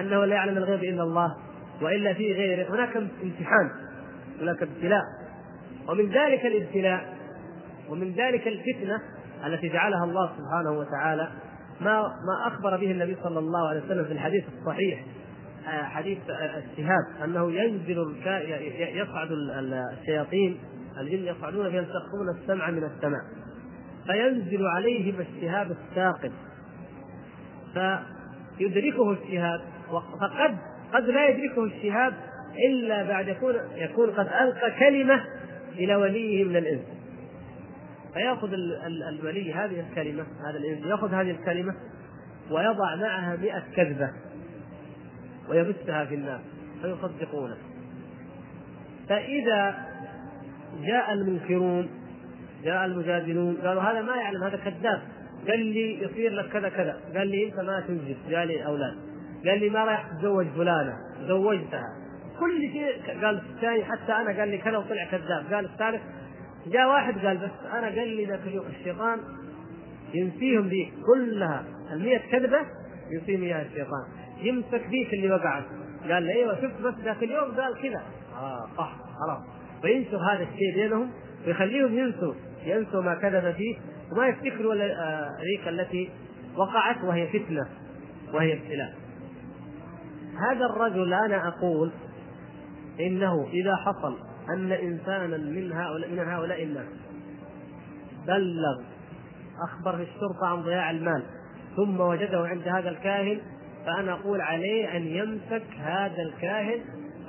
أنه 0.00 0.24
لا 0.24 0.34
يعلم 0.34 0.56
الغيب 0.56 0.84
إلا 0.84 1.02
الله 1.02 1.36
وإلا 1.82 2.12
في 2.14 2.32
غيره. 2.32 2.74
هناك 2.74 2.96
امتحان 2.96 3.70
هناك 4.40 4.62
ابتلاء. 4.62 5.02
ومن 5.88 6.10
ذلك 6.10 6.46
الابتلاء 6.46 7.14
ومن 7.88 8.12
ذلك 8.12 8.48
الفتنة 8.48 9.02
التي 9.46 9.68
جعلها 9.68 10.04
الله 10.04 10.30
سبحانه 10.38 10.70
وتعالى 10.70 11.28
ما 11.80 12.02
ما 12.02 12.46
أخبر 12.46 12.76
به 12.76 12.90
النبي 12.90 13.16
صلى 13.22 13.38
الله 13.38 13.68
عليه 13.68 13.80
وسلم 13.84 14.04
في 14.04 14.12
الحديث 14.12 14.44
الصحيح 14.58 15.04
حديث 15.66 16.18
الشهاب 16.30 17.24
أنه 17.24 17.52
ينزل 17.52 18.16
يصعد 18.94 19.28
الشياطين 20.00 20.60
الجن 20.98 21.24
يصعدون 21.24 21.70
فيلتقطون 21.70 22.28
السمع 22.40 22.70
من 22.70 22.84
السماء 22.84 23.20
فينزل 24.06 24.66
عليهم 24.66 25.14
الشهاب 25.20 25.70
الثاقب 25.70 26.32
فيدركه 27.74 29.12
الشهاب 29.12 29.60
فقد 29.90 30.56
قد 30.92 31.04
لا 31.04 31.28
يدركه 31.28 31.64
الشهاب 31.64 32.14
إلا 32.68 33.02
بعد 33.02 33.28
يكون 33.28 33.54
يكون 33.74 34.10
قد 34.10 34.26
ألقى 34.26 34.70
كلمة 34.78 35.24
إلى 35.72 35.94
وليه 35.94 36.44
من 36.44 36.56
الإنس. 36.56 36.84
فيأخذ 38.14 38.52
الولي 39.08 39.54
هذه 39.54 39.80
الكلمة 39.80 40.26
هذا 40.48 40.58
الإنس 40.58 40.86
يأخذ 40.86 41.14
هذه 41.14 41.30
الكلمة 41.30 41.74
ويضع 42.50 42.96
معها 42.96 43.36
مئة 43.36 43.62
كذبة 43.76 44.10
ويبثها 45.48 46.04
في 46.04 46.14
الناس 46.14 46.40
فيصدقونه. 46.82 47.56
فإذا 49.08 49.89
جاء 50.82 51.12
المنكرون 51.12 51.88
جاء 52.64 52.84
المجادلون 52.84 53.56
قالوا 53.56 53.82
هذا 53.82 54.02
ما 54.02 54.16
يعلم 54.16 54.42
هذا 54.42 54.56
كذاب. 54.56 55.02
قال 55.48 55.58
لي 55.58 56.02
يصير 56.02 56.32
لك 56.32 56.48
كذا 56.48 56.68
كذا. 56.68 57.00
قال 57.16 57.28
لي 57.28 57.46
انت 57.46 57.60
ما 57.60 57.80
تنجب. 57.80 58.16
جالي 58.28 58.66
أولاد. 58.66 58.94
قال 59.46 59.60
لي 59.60 59.70
ما 59.70 59.84
رايح 59.84 60.08
تتزوج 60.08 60.46
فلانة. 60.46 60.94
زوجتها. 61.28 61.96
كل 62.40 62.60
شيء 62.60 63.24
قال 63.24 63.42
الثاني 63.54 63.84
حتى 63.84 64.12
أنا 64.12 64.40
قال 64.40 64.48
لي 64.48 64.58
كذا 64.58 64.78
وطلع 64.78 65.04
كذاب. 65.10 65.54
قال 65.54 65.64
الثالث 65.64 66.02
جاء 66.66 66.88
واحد 66.88 67.26
قال 67.26 67.36
بس 67.36 67.66
أنا 67.72 67.86
قال 67.86 68.08
لي 68.08 68.24
ذاك 68.24 68.40
الشيطان 68.78 69.18
ينسيهم 70.14 70.68
ذي 70.68 70.92
كلها. 71.06 71.64
المية 71.92 72.18
كذبة 72.32 72.58
ينسيهم 73.10 73.42
اياها 73.42 73.62
الشيطان. 73.62 74.04
يمسك 74.42 74.86
ذيك 74.90 75.14
اللي 75.14 75.30
وقعت. 75.30 75.64
قال 76.10 76.22
لي 76.22 76.32
أيوه 76.32 76.54
شفت 76.54 76.80
بس 76.80 76.94
ذاك 77.04 77.22
اليوم 77.22 77.54
قال 77.60 77.82
كذا. 77.82 78.02
آه 78.36 78.68
صح 78.76 78.96
خلاص. 79.20 79.59
فينشر 79.82 80.16
هذا 80.16 80.42
الشيء 80.42 80.74
بينهم 80.74 81.10
ويخليهم 81.46 81.98
ينسوا 81.98 82.34
ينسوا 82.64 83.02
ما 83.02 83.14
كذب 83.14 83.54
فيه 83.54 83.76
وما 84.12 84.26
يفتكروا 84.26 84.74
ذيك 85.40 85.68
التي 85.68 86.10
وقعت 86.56 87.04
وهي 87.04 87.26
فتنة 87.26 87.66
وهي 88.34 88.52
ابتلاء. 88.52 88.94
هذا 90.50 90.66
الرجل 90.66 91.14
أنا 91.14 91.48
أقول 91.48 91.92
إنه 93.00 93.48
إذا 93.52 93.76
حصل 93.76 94.16
أن 94.54 94.72
إنسانا 94.72 95.36
من 95.36 95.72
هؤلاء 95.72 96.10
من 96.10 96.18
هؤلاء 96.18 96.62
الناس 96.62 96.86
بلغ 98.26 98.82
أخبر 99.68 99.96
في 99.96 100.02
الشرطة 100.02 100.46
عن 100.46 100.62
ضياع 100.62 100.90
المال 100.90 101.22
ثم 101.76 102.00
وجده 102.00 102.46
عند 102.48 102.68
هذا 102.68 102.90
الكاهن 102.90 103.40
فأنا 103.86 104.12
أقول 104.12 104.40
عليه 104.40 104.96
أن 104.96 105.02
يمسك 105.06 105.66
هذا 105.78 106.22
الكاهن 106.22 106.80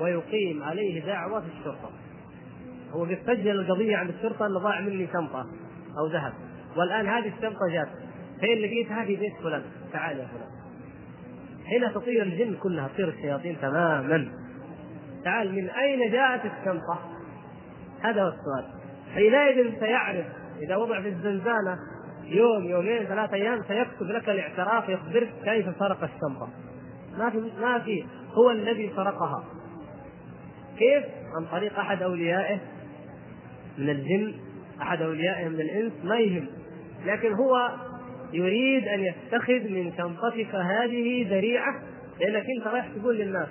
ويقيم 0.02 0.64
عليه 0.64 1.06
دعوة 1.06 1.40
في 1.40 1.48
الشرطة. 1.60 1.92
هو 2.94 3.08
سجل 3.28 3.60
القضية 3.60 3.98
عند 3.98 4.10
الشرطة 4.10 4.46
إنه 4.46 4.60
ضاع 4.60 4.82
مني 4.82 5.08
شنطة 5.08 5.46
أو 6.00 6.08
ذهب. 6.08 6.34
والآن 6.78 7.08
هذه 7.08 7.28
الشنطة 7.28 7.68
جات. 7.72 7.88
فين 8.40 8.58
لقيتها 8.58 9.06
في 9.06 9.16
بيت 9.16 9.34
فلان. 9.44 9.64
تعال 9.94 10.18
يا 10.18 10.26
فلان. 10.28 10.50
هنا 11.66 11.92
تطير 11.92 12.24
الجن 12.24 12.56
كلها 12.56 12.88
تطير 12.88 13.10
الشياطين 13.10 13.58
تماما. 13.62 14.32
تعال 15.24 15.56
من 15.56 15.70
أين 15.70 16.12
جاءت 16.12 16.42
الشنطة؟ 16.46 17.00
هذا 18.02 18.24
هو 18.24 18.28
السؤال. 18.28 18.82
حينئذ 19.14 19.80
سيعرف 19.80 20.26
إذا 20.62 20.76
وضع 20.76 21.02
في 21.02 21.08
الزنزانة 21.08 21.78
يوم 22.24 22.64
يومين 22.64 23.06
ثلاثة 23.06 23.34
أيام 23.34 23.64
سيكتب 23.68 24.06
لك 24.06 24.30
الاعتراف 24.30 24.90
يخبرك 24.90 25.34
كيف 25.44 25.66
سرق 25.80 26.04
الشنطة. 26.04 26.50
ما 27.18 27.30
في 27.30 27.52
ما 27.62 27.80
في. 27.80 28.06
هو 28.34 28.52
الذي 28.52 28.92
سرقها. 28.96 29.44
كيف؟ 30.78 31.04
عن 31.38 31.46
طريق 31.52 31.80
أحد 31.80 32.02
أوليائه. 32.02 32.60
من 33.78 33.90
الجن 33.90 34.34
أحد 34.82 35.02
اوليائه 35.02 35.48
من 35.48 35.62
الإنس 35.62 35.94
ما 36.04 36.20
يهم. 36.20 36.48
لكن 37.06 37.34
هو 37.34 37.72
يريد 38.34 38.88
أن 38.88 39.00
يتخذ 39.00 39.70
من 39.70 39.94
شنطتك 39.98 40.56
هذه 40.56 41.30
ذريعة 41.30 41.82
لأنك 42.20 42.46
أنت 42.58 42.68
رايح 42.68 42.88
تقول 42.88 43.18
للناس 43.18 43.48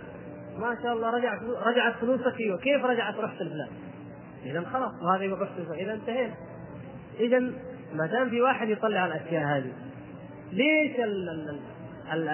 ما 0.59 0.77
شاء 0.83 0.93
الله 0.93 1.11
رجعت 1.11 1.39
رجعت 1.43 1.95
فلوسك 2.01 2.37
وكيف 2.51 2.85
رجعت 2.85 3.15
رحت 3.19 3.43
لفلان 3.43 3.69
اذا 4.45 4.65
خلاص 4.73 4.93
وهذه 5.03 5.35
رحت 5.35 5.53
اذا 5.79 5.95
انتهينا. 5.95 6.35
اذا 7.21 7.39
ما 7.95 8.07
دام 8.07 8.31
في 8.31 8.43
واحد 8.43 8.69
يطلع 8.69 9.07
الأشياء 9.07 9.45
هذه 9.45 9.73
ليش 10.53 11.01
ال 11.01 11.29
ال 11.29 11.61
ال 12.13 12.29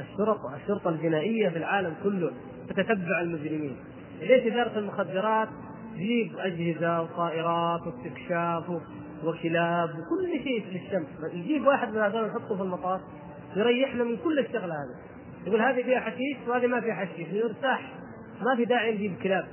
الشرطه 0.00 0.56
الشرطة 0.56 0.90
الجنائية 0.90 1.48
في 1.48 1.58
العالم 1.58 1.94
كله 2.02 2.30
تتتبع 2.68 3.20
المجرمين؟ 3.20 3.76
ليش 4.20 4.52
إدارة 4.52 4.78
المخدرات 4.78 5.48
تجيب 5.94 6.38
اجهزه 6.38 7.02
وطائرات 7.02 7.80
واستكشاف 7.86 8.70
وكلاب 9.24 9.88
وكل 9.88 10.42
شيء 10.44 10.64
للشمس 10.66 11.34
نجيب 11.34 11.66
واحد 11.66 11.88
من 11.88 11.98
هذول 11.98 12.26
نحطه 12.26 12.56
في 12.56 12.62
المطار 12.62 13.00
يريحنا 13.56 14.04
من 14.04 14.16
كل 14.16 14.38
الشغلة 14.38 14.74
هذه. 14.74 15.10
يقول 15.46 15.60
هذه 15.60 15.82
فيها 15.82 16.00
حشيش 16.00 16.36
وهذه 16.48 16.66
ما 16.66 16.80
فيها 16.80 16.94
حشيش. 16.94 17.28
يرتاح 17.32 17.92
ما 18.42 18.56
في 18.56 18.64
داعي 18.64 18.94
نجيب 18.94 19.16
كلاب. 19.22 19.44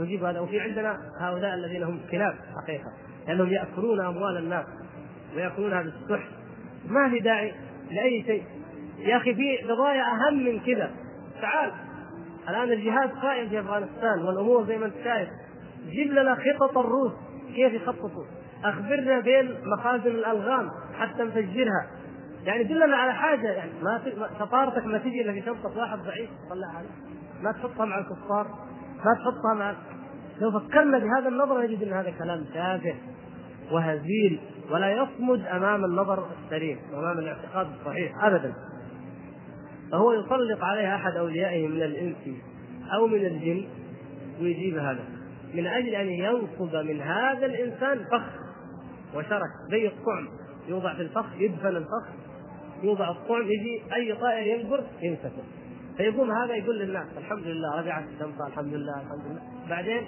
نجيب 0.00 0.24
هذا. 0.24 0.40
وفي 0.40 0.60
عندنا 0.60 0.98
هؤلاء 1.20 1.54
الذين 1.54 1.82
هم 1.82 2.00
كلاب 2.10 2.34
حقيقة. 2.62 2.92
لأنهم 3.28 3.52
يأكلون 3.52 4.00
أموال 4.00 4.36
الناس 4.36 4.66
وياكلونها 5.36 5.82
بالسحت 5.82 6.30
ما 6.86 7.10
في 7.10 7.18
داعي 7.20 7.52
لأي 7.90 8.22
شيء. 8.22 8.44
يا 8.98 9.16
أخي 9.16 9.34
في 9.34 9.56
قضايا 9.56 10.02
أهم 10.02 10.44
من 10.44 10.60
كذا. 10.60 10.90
تعال. 11.40 11.72
الآن 12.48 12.72
الجهاد 12.72 13.10
قائم 13.10 13.48
في 13.48 13.60
أفغانستان 13.60 14.22
والأمور 14.22 14.66
زي 14.66 14.78
ما 14.78 14.86
أنت 14.86 14.94
شايف. 15.04 15.28
جيب 15.90 16.12
لنا 16.12 16.34
خطط 16.34 16.78
الروس. 16.78 17.12
كيف 17.54 17.72
يخططوا؟ 17.72 18.24
أخبرنا 18.64 19.22
فين 19.22 19.54
مخازن 19.64 20.06
الألغام 20.06 20.70
حتى 20.98 21.22
نفجرها. 21.22 21.86
يعني 22.44 22.64
دلنا 22.64 22.96
على 22.96 23.12
حاجة 23.14 23.48
يعني 23.52 23.70
ما 23.82 24.00
شطارتك 24.38 24.86
ما 24.86 24.98
تجي 24.98 25.22
إلا 25.22 25.32
في 25.32 25.42
شنطة 25.42 25.78
واحد 25.78 25.98
ضعيف 25.98 26.30
تطلعها 26.46 26.82
ما 27.42 27.52
تحطها 27.52 27.86
مع 27.86 27.98
الكفار 27.98 28.46
ما 29.04 29.14
تحطها 29.14 29.54
مع 29.54 29.74
لو 30.40 30.50
فكرنا 30.50 30.98
بهذا 30.98 31.28
النظر 31.28 31.62
نجد 31.62 31.82
إن 31.82 31.92
هذا 31.92 32.10
كلام 32.10 32.44
تافه 32.54 32.94
وهزيل 33.72 34.40
ولا 34.70 34.92
يصمد 34.92 35.46
أمام 35.46 35.84
النظر 35.84 36.26
السليم 36.44 36.78
وأمام 36.92 37.18
الاعتقاد 37.18 37.66
الصحيح 37.80 38.24
ابدا. 38.24 38.54
فهو 39.92 40.12
يسلط 40.12 40.62
عليها 40.62 40.96
أحد 40.96 41.16
أوليائه 41.16 41.68
من 41.68 41.82
الإنس 41.82 42.16
أو 42.94 43.06
من 43.06 43.26
الجن 43.26 43.64
ويجيب 44.40 44.78
هذا. 44.78 45.04
من 45.54 45.66
أجل 45.66 45.94
أن 45.94 46.08
ينصب 46.08 46.76
من 46.76 47.00
هذا 47.00 47.46
الإنسان 47.46 48.04
فخ 48.04 48.22
وشرك. 49.14 49.50
زي 49.70 49.86
الطعم. 49.86 50.28
يوضع 50.68 50.94
في 50.94 51.02
الفخ 51.02 51.26
يدفن 51.38 51.76
الفخ. 51.76 52.08
يوضع 52.82 53.10
الطعم 53.10 53.42
يجي 53.42 53.94
أي 53.94 54.14
طائر 54.14 54.46
ينقر 54.46 54.84
يمسكه 55.02 55.42
فيقوم 55.96 56.30
هذا 56.30 56.54
يقول 56.54 56.78
للناس 56.78 57.06
الحمد 57.18 57.46
لله 57.46 57.80
رجعت 57.80 58.04
الشمس 58.14 58.40
الحمد 58.48 58.74
لله 58.74 59.00
الحمد 59.02 59.26
لله. 59.26 59.40
بعدين؟ 59.70 60.02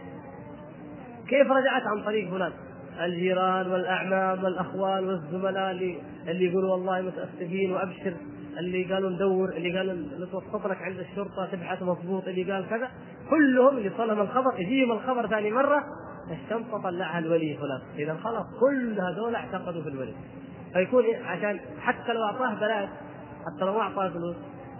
كيف 1.28 1.50
رجعت؟ 1.50 1.82
عن 1.82 2.04
طريق 2.04 2.30
فلان. 2.30 2.52
الجيران 3.00 3.66
والأعمام 3.66 4.44
والأخوان 4.44 5.04
والزملاء 5.04 5.70
اللي 5.70 5.98
اللي 6.28 6.44
يقولوا 6.44 6.72
والله 6.72 7.00
متأسفين 7.00 7.72
وأبشر. 7.72 8.14
اللي 8.58 8.94
قالوا 8.94 9.10
ندور 9.10 9.48
اللي 9.48 9.78
قالوا 9.78 9.94
نتوسط 10.26 10.66
لك 10.66 10.82
عند 10.82 10.98
الشرطة 10.98 11.46
تبحث 11.52 11.82
مضبوط 11.82 12.28
اللي 12.28 12.52
قال 12.52 12.68
كذا. 12.68 12.90
كلهم 13.30 13.78
اللي 13.78 13.90
صلهم 13.98 14.20
الخبر 14.20 14.60
يجيهم 14.60 14.92
الخبر 14.92 15.26
ثاني 15.26 15.50
مرة 15.50 15.84
الشنطه 16.30 16.82
طلعها 16.82 17.18
الولي 17.18 17.56
فلان 17.56 17.80
إذا 17.98 18.14
خلاص 18.14 18.46
كل 18.60 19.00
هذول 19.00 19.34
اعتقدوا 19.34 19.82
في 19.82 19.88
الولي 19.88 20.14
فيكون 20.72 21.04
عشان 21.24 21.60
حتى 21.80 22.12
لو 22.12 22.22
أعطاه 22.22 22.54
بلاش 22.54 22.88
حتى 23.46 23.64
لو 23.64 23.80
أعطاه 23.80 24.08
فلوس 24.08 24.36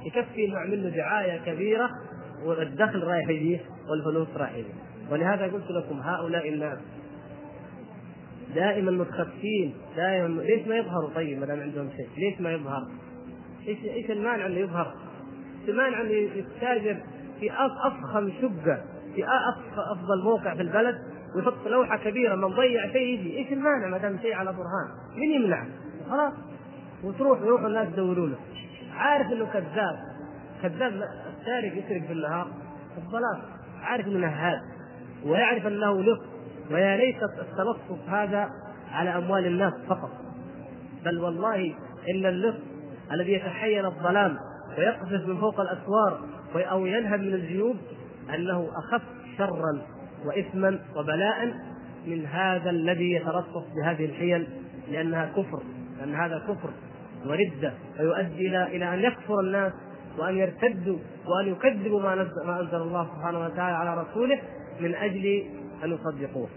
يكفي 0.06 0.44
انه 0.44 0.54
يعمل 0.54 0.82
له 0.82 0.88
دعاية 0.88 1.38
كبيرة 1.38 1.90
والدخل 2.44 3.02
رايح 3.02 3.28
يجيه 3.28 3.60
والفلوس 3.90 4.28
رايح 4.36 4.52
يجيه 4.52 4.74
ولهذا 5.10 5.44
قلت 5.44 5.70
لكم 5.70 6.00
هؤلاء 6.00 6.48
الناس 6.48 6.78
دائما 8.54 8.90
متخفين 8.90 9.74
دائما 9.96 10.42
ليش 10.42 10.66
ما 10.66 10.76
يظهروا 10.76 11.10
طيب 11.14 11.38
ما 11.38 11.46
دام 11.46 11.60
عندهم 11.60 11.90
شيء؟ 11.96 12.08
ليش 12.16 12.40
ما 12.40 12.52
يظهر؟ 12.52 12.88
إيش 13.68 13.78
إيش 13.84 14.10
المانع 14.10 14.46
إنه 14.46 14.58
يظهر؟ 14.58 14.94
المانع 15.68 16.00
إنه 16.00 16.10
يتاجر 16.10 16.96
في 17.44 17.52
أفخم 17.86 18.32
شقة 18.42 18.82
في 19.14 19.24
أفضل 19.92 20.22
موقع 20.22 20.54
في 20.54 20.62
البلد 20.62 20.98
ويحط 21.36 21.66
لوحة 21.66 21.96
كبيرة 21.96 22.34
من 22.34 22.48
ضيع 22.48 22.92
شيء 22.92 23.18
يجي، 23.18 23.38
إيش 23.38 23.52
المانع 23.52 23.88
ما 23.88 23.98
دام 23.98 24.18
شيء 24.18 24.34
على 24.34 24.52
برهان؟ 24.52 25.16
مين 25.16 25.42
يمنع؟ 25.42 25.64
خلاص. 26.10 26.32
وتروح 27.04 27.40
يروحوا 27.40 27.68
الناس 27.68 27.88
يدوروا 27.88 28.28
له. 28.28 28.36
عارف 28.96 29.32
إنه 29.32 29.46
كذاب. 29.46 29.96
كذاب 30.62 30.92
السارق 31.38 31.72
يسرق 31.72 32.02
في 32.06 32.12
الظلام 32.96 33.42
عارف 33.82 34.06
إنه 34.06 34.18
نهاب. 34.18 34.60
ويعرف 35.24 35.66
أنه 35.66 36.02
لص 36.02 36.20
ويا 36.70 36.96
ليت 36.96 37.22
التلصص 37.22 38.08
هذا 38.08 38.48
على 38.92 39.10
أموال 39.10 39.46
الناس 39.46 39.72
فقط. 39.88 40.10
بل 41.04 41.18
والله 41.18 41.74
ان 42.10 42.26
اللص 42.26 42.56
الذي 43.12 43.32
يتحين 43.32 43.84
الظلام 43.84 44.36
ويقذف 44.78 45.28
من 45.28 45.36
فوق 45.36 45.60
الأسوار 45.60 46.20
أو 46.62 46.86
ينهب 46.86 47.20
من 47.20 47.34
الجيوب 47.34 47.76
انه 48.34 48.68
أخف 48.78 49.02
شرا 49.38 49.82
وإثما 50.24 50.78
وبلاء 50.96 51.54
من 52.06 52.26
هذا 52.26 52.70
الذي 52.70 53.12
يترصص 53.12 53.64
بهذه 53.76 54.04
الحيل 54.04 54.46
لأنها 54.90 55.26
كفر 55.26 55.62
لأن 55.98 56.14
هذا 56.14 56.38
كفر 56.38 56.70
وردة 57.26 57.72
فيؤدي 57.96 58.48
إلى 58.48 58.76
إلى 58.76 58.94
أن 58.94 58.98
يكفر 59.00 59.40
الناس 59.40 59.72
وأن 60.18 60.38
يرتدوا 60.38 60.98
وأن 61.26 61.52
يكذبوا 61.52 62.00
ما 62.00 62.14
نزل 62.14 62.46
ما 62.46 62.60
أنزل 62.60 62.76
الله 62.76 63.08
سبحانه 63.16 63.44
وتعالى 63.44 63.76
على 63.76 64.02
رسوله 64.02 64.38
من 64.80 64.94
أجل 64.94 65.44
أن 65.84 65.92
يصدقوه. 65.92 66.48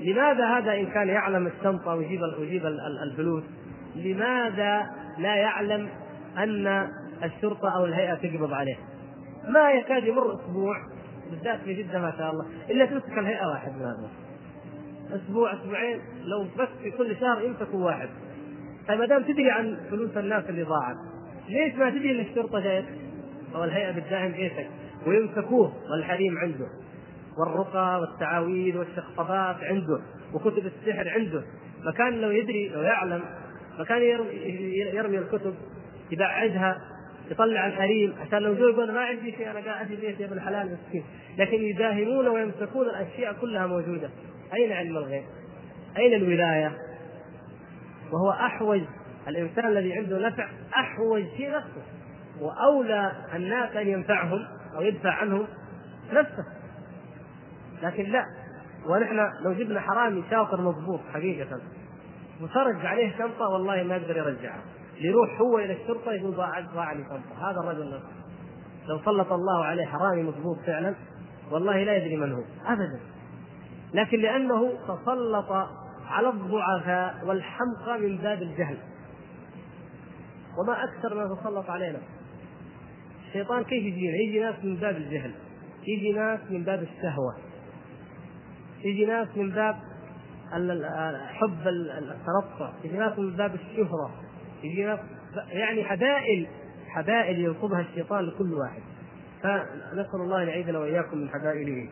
لماذا 0.00 0.58
هذا 0.58 0.74
إن 0.74 0.86
كان 0.86 1.08
يعلم 1.08 1.46
الشنطه 1.46 1.94
ويجيب 1.94 2.20
ويجيب 2.38 2.66
الفلوس 3.06 3.44
لماذا 3.96 4.86
لا 5.18 5.34
يعلم 5.34 5.88
أن 6.38 6.88
الشرطة 7.22 7.76
أو 7.76 7.84
الهيئة 7.84 8.14
تقبض 8.14 8.52
عليه؟ 8.52 8.76
ما 9.48 9.70
يكاد 9.70 10.04
يمر 10.04 10.34
أسبوع 10.34 10.76
بالذات 11.30 11.60
في 11.60 11.74
جدة 11.74 12.00
ما 12.00 12.12
شاء 12.18 12.30
الله 12.30 12.46
إلا 12.70 12.86
تمسك 12.86 13.18
الهيئة 13.18 13.46
واحد 13.46 13.72
من 13.72 13.82
هذا 13.82 14.10
أسبوع 15.16 15.54
أسبوعين 15.54 16.00
لو 16.24 16.46
بس 16.58 16.68
في 16.82 16.90
كل 16.90 17.16
شهر 17.16 17.42
يمسكوا 17.42 17.84
واحد. 17.84 18.08
طيب 18.88 18.98
ما 18.98 19.06
دام 19.06 19.22
تدري 19.22 19.50
عن 19.50 19.76
فلوس 19.90 20.16
الناس 20.16 20.44
اللي 20.48 20.62
ضاعت 20.62 20.96
ليش 21.48 21.74
ما 21.74 21.90
تدري 21.90 22.10
إن 22.10 22.20
الشرطة 22.20 22.60
جايت 22.60 22.84
أو 23.54 23.64
الهيئة 23.64 23.90
بالداعم 23.90 24.32
بيتك 24.32 24.68
ويمسكوه 25.06 25.72
والحريم 25.90 26.38
عنده. 26.38 26.66
والرقى 27.38 28.00
والتعاويذ 28.00 28.76
والشخصفات 28.76 29.56
عنده 29.64 30.00
وكتب 30.34 30.66
السحر 30.66 31.08
عنده. 31.08 31.42
مكان 31.84 32.20
لو 32.20 32.30
يدري 32.30 32.68
لو 32.68 32.82
يعلم 32.82 33.22
مكان 33.78 34.02
يرمي 34.94 35.18
الكتب 35.18 35.54
يبعدها 36.10 36.78
يطلع 37.32 37.66
الحريم. 37.66 38.14
عشان 38.20 38.38
لو 38.38 38.52
يقول 38.52 38.92
ما 38.92 39.00
عندي 39.00 39.32
شيء 39.32 39.50
أنا 39.50 39.60
قاعد 39.60 39.86
في 39.86 39.96
بيتي 39.96 40.24
ابن 40.24 40.32
الحلال 40.32 40.72
مسكين 40.72 41.04
لكن 41.38 41.62
يداهمون 41.62 42.28
ويمسكون 42.28 42.86
الأشياء 42.86 43.32
كلها 43.32 43.66
موجودة. 43.66 44.10
أين 44.54 44.72
علم 44.72 44.96
الغيب؟ 44.96 45.24
أين 45.96 46.14
الولاية؟ 46.14 46.72
وهو 48.12 48.30
أحوج. 48.30 48.80
الإنسان 49.28 49.66
الذي 49.66 49.92
عنده 49.92 50.28
نفع 50.28 50.48
أحوج 50.76 51.22
شيء 51.36 51.50
نفسه. 51.50 51.82
وأولى 52.40 53.12
الناس 53.34 53.76
أن 53.76 53.88
ينفعهم 53.88 54.46
أو 54.76 54.82
يدفع 54.82 55.10
عنهم 55.10 55.46
نفسه. 56.12 56.44
لكن 57.82 58.02
لا. 58.02 58.24
ونحن 58.86 59.16
لو 59.44 59.52
جبنا 59.52 59.80
حرامي 59.80 60.24
شاطر 60.30 60.60
مضبوط 60.60 61.00
حقيقة. 61.14 61.60
وسرق 62.40 62.84
عليه 62.84 63.12
شنطة 63.18 63.48
والله 63.48 63.82
ما 63.82 63.96
يقدر 63.96 64.16
يرجعها. 64.16 64.62
يروح 65.00 65.40
هو 65.40 65.58
إلى 65.58 65.82
الشرطة 65.82 66.12
يقول 66.12 66.34
ضاع 66.34 66.60
ضاع 66.60 66.92
هذا 67.40 67.60
الرجل 67.60 68.00
لو 68.88 68.98
سلط 69.04 69.32
الله 69.32 69.64
عليه 69.64 69.86
حرامي 69.86 70.22
مضبوط 70.22 70.58
فعلا 70.66 70.94
والله 71.50 71.84
لا 71.84 71.96
يدري 71.96 72.16
من 72.16 72.32
هو. 72.32 72.42
ابدا. 72.66 73.00
لكن 73.94 74.18
لأنه 74.20 74.72
تسلط 74.72 75.52
على 76.06 76.28
الضعفاء 76.28 77.26
والحمقى 77.26 77.98
من 77.98 78.16
باب 78.16 78.42
الجهل. 78.42 78.76
وما 80.58 80.84
أكثر 80.84 81.14
ما 81.14 81.34
تسلط 81.34 81.70
علينا. 81.70 81.98
الشيطان 83.28 83.64
كيف 83.64 83.84
يجينا؟ 83.84 84.16
يجي 84.16 84.40
ناس 84.40 84.64
من 84.64 84.76
باب 84.76 84.96
الجهل. 84.96 85.34
يجي 85.82 86.12
ناس 86.12 86.40
من 86.50 86.64
باب 86.64 86.82
الشهوة. 86.82 87.36
يجي 88.84 89.06
ناس 89.06 89.28
من 89.36 89.50
باب 89.50 89.76
حب 91.28 91.68
الترفع 91.68 92.72
يجي 92.84 92.96
ناس 92.96 93.18
من 93.18 93.36
باب 93.36 93.54
الشهرة. 93.54 94.10
يعني 95.50 95.84
حبائل 95.84 96.46
حبائل 96.88 97.40
ينصبها 97.40 97.80
الشيطان 97.80 98.24
لكل 98.24 98.54
واحد. 98.54 98.82
فنسأل 99.42 100.20
الله 100.20 100.42
أن 100.42 100.48
يعيذنا 100.48 100.78
وإياكم 100.78 101.18
من 101.18 101.28
حبائله. 101.28 101.88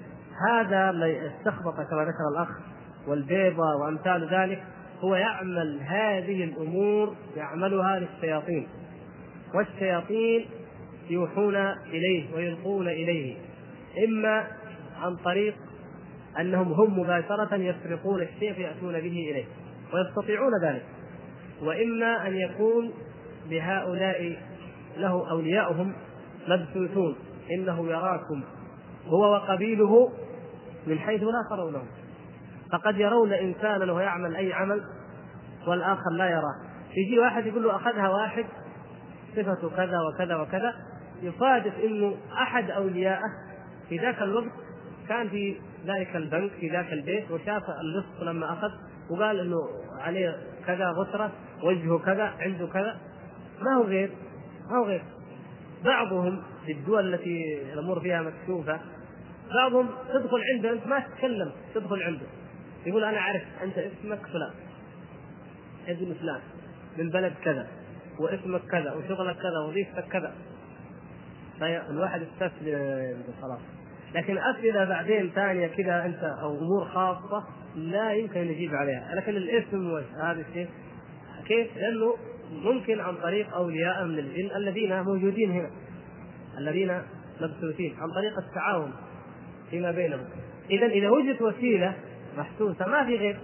هذا 0.51 0.91
استخبط 1.39 1.75
كما 1.75 2.03
ذكر 2.03 2.29
الأخ 2.35 2.49
والبيضة 3.07 3.77
وأمثال 3.77 4.29
ذلك 4.35 4.63
هو 5.01 5.15
يعمل 5.15 5.81
هذه 5.83 6.45
الأمور 6.45 7.15
يعملها 7.37 7.99
للشياطين. 7.99 8.69
والشياطين 9.55 10.47
يوحون 11.11 11.57
إليه 11.87 12.35
ويلقون 12.35 12.89
إليه 12.89 13.37
إما 14.09 14.47
عن 15.01 15.17
طريق 15.17 15.55
أنهم 16.41 16.73
هم 16.73 17.01
مباشرة 17.01 17.55
يسرقون 17.55 18.23
الشيء 18.23 18.53
فيأتون 18.53 18.93
به 18.93 19.31
إليه 19.31 19.45
ويستطيعون 19.95 20.53
ذلك. 20.65 20.83
وإما 21.63 22.27
أن 22.27 22.37
يكون 22.37 22.93
بهؤلاء 23.51 24.37
له 24.97 25.31
أولياؤهم 25.31 25.93
مبثوثون 26.49 27.17
إنه 27.51 27.87
يراكم. 27.87 28.43
هو 29.07 29.33
وقبيله 29.33 30.13
من 30.87 30.99
حيث 30.99 31.23
لا 31.23 31.45
ترونهم 31.51 31.87
فقد 32.73 32.97
يرون 32.97 33.33
إنسانا 33.33 33.93
وهو 33.93 34.01
يعمل 34.01 34.37
أي 34.37 34.53
عمل 34.53 34.81
والآخر 35.67 36.11
لا 36.11 36.31
يراه. 36.31 36.55
يجي 36.97 37.19
واحد 37.19 37.47
يقول 37.47 37.63
له 37.63 37.77
أخذها 37.77 38.09
واحد 38.09 38.45
صفته 39.37 39.71
كذا 39.77 39.99
وكذا 40.01 40.37
وكذا. 40.37 40.75
يصادف 41.23 41.75
إنه 41.85 42.17
أحد 42.33 42.71
اوليائه 42.71 43.29
في 43.89 43.99
ذاك 43.99 44.23
الوقت 44.23 44.53
كان 45.09 45.29
في 45.29 45.57
ذلك 45.87 46.17
البنك 46.17 46.51
في 46.51 46.69
ذاك 46.69 46.93
البيت 46.93 47.31
وشاف 47.31 47.63
اللص 47.71 48.23
لما 48.23 48.53
أخذ. 48.53 48.71
وقال 49.11 49.41
إنه 49.41 49.69
عليه 49.99 50.37
كذا 50.67 50.91
غسرة 50.91 51.33
وجهه 51.63 51.99
كذا 51.99 52.25
عنده 52.25 52.67
كذا. 52.67 52.97
ما 53.61 53.75
هو 53.75 53.85
غير؟ 53.85 54.11
ما 54.71 54.79
هو 54.79 54.85
غير. 54.85 55.03
بعضهم 55.85 56.43
في 56.67 56.73
الدول 56.73 57.15
التي 57.15 57.63
الأمور 57.73 58.01
فيها 58.01 58.23
مكشوفة 58.23 58.81
بعضهم 59.55 59.89
تدخل 60.13 60.41
عنده 60.55 60.73
أنت 60.73 60.87
ما 60.87 61.01
تتكلم 61.01 61.53
تدخل 61.75 62.03
عنده. 62.03 62.27
يقول 62.87 63.05
أنا 63.05 63.19
أعرف 63.19 63.43
أنت 63.63 63.79
اسمك 63.79 64.27
فلان 64.27 64.53
ابن 65.89 66.15
فلان 66.15 66.41
من 66.99 67.11
بلد 67.11 67.33
كذا 67.45 67.67
واسمك 68.19 68.61
كذا 68.71 68.93
وشغلك 68.93 69.37
كذا 69.37 69.59
وظيفتك 69.69 70.05
كذا. 70.09 70.35
فالواحد 71.61 72.23
يستسلم 72.23 73.25
خلاص. 73.43 73.80
لكن 74.15 74.39
اسئله 74.39 74.85
بعدين 74.85 75.31
ثانية 75.35 75.67
كذا 75.67 76.05
أنت 76.05 76.25
أو 76.43 76.59
أمور 76.59 76.85
خاصة 76.85 77.45
لا 77.77 78.13
يمكن 78.13 78.41
أن 78.41 78.49
يجيب 78.49 78.75
عليها. 78.75 79.15
لكن 79.15 79.37
الاسم 79.37 79.91
وهذا 79.91 80.45
الشيء 80.49 80.69
كيف؟ 81.47 81.77
لأنه 81.77 82.17
ممكن 82.53 83.01
عن 83.01 83.15
طريق 83.17 83.55
أولياء 83.55 84.05
من 84.05 84.19
الجن 84.19 84.57
الذين 84.57 85.03
موجودين 85.03 85.51
هنا 85.51 85.71
الذين 86.59 87.03
مبثوثين 87.41 87.97
عن 88.01 88.11
طريق 88.11 88.39
التعاون 88.39 88.93
فيما 89.71 89.91
بينهم. 89.91 90.25
اذا 90.71 90.87
إذا 90.87 91.11
وجدت 91.11 91.43
وسيلة 91.43 91.95
محسوسة 92.39 92.87
ما 92.89 93.05
في 93.05 93.17
غير. 93.17 93.39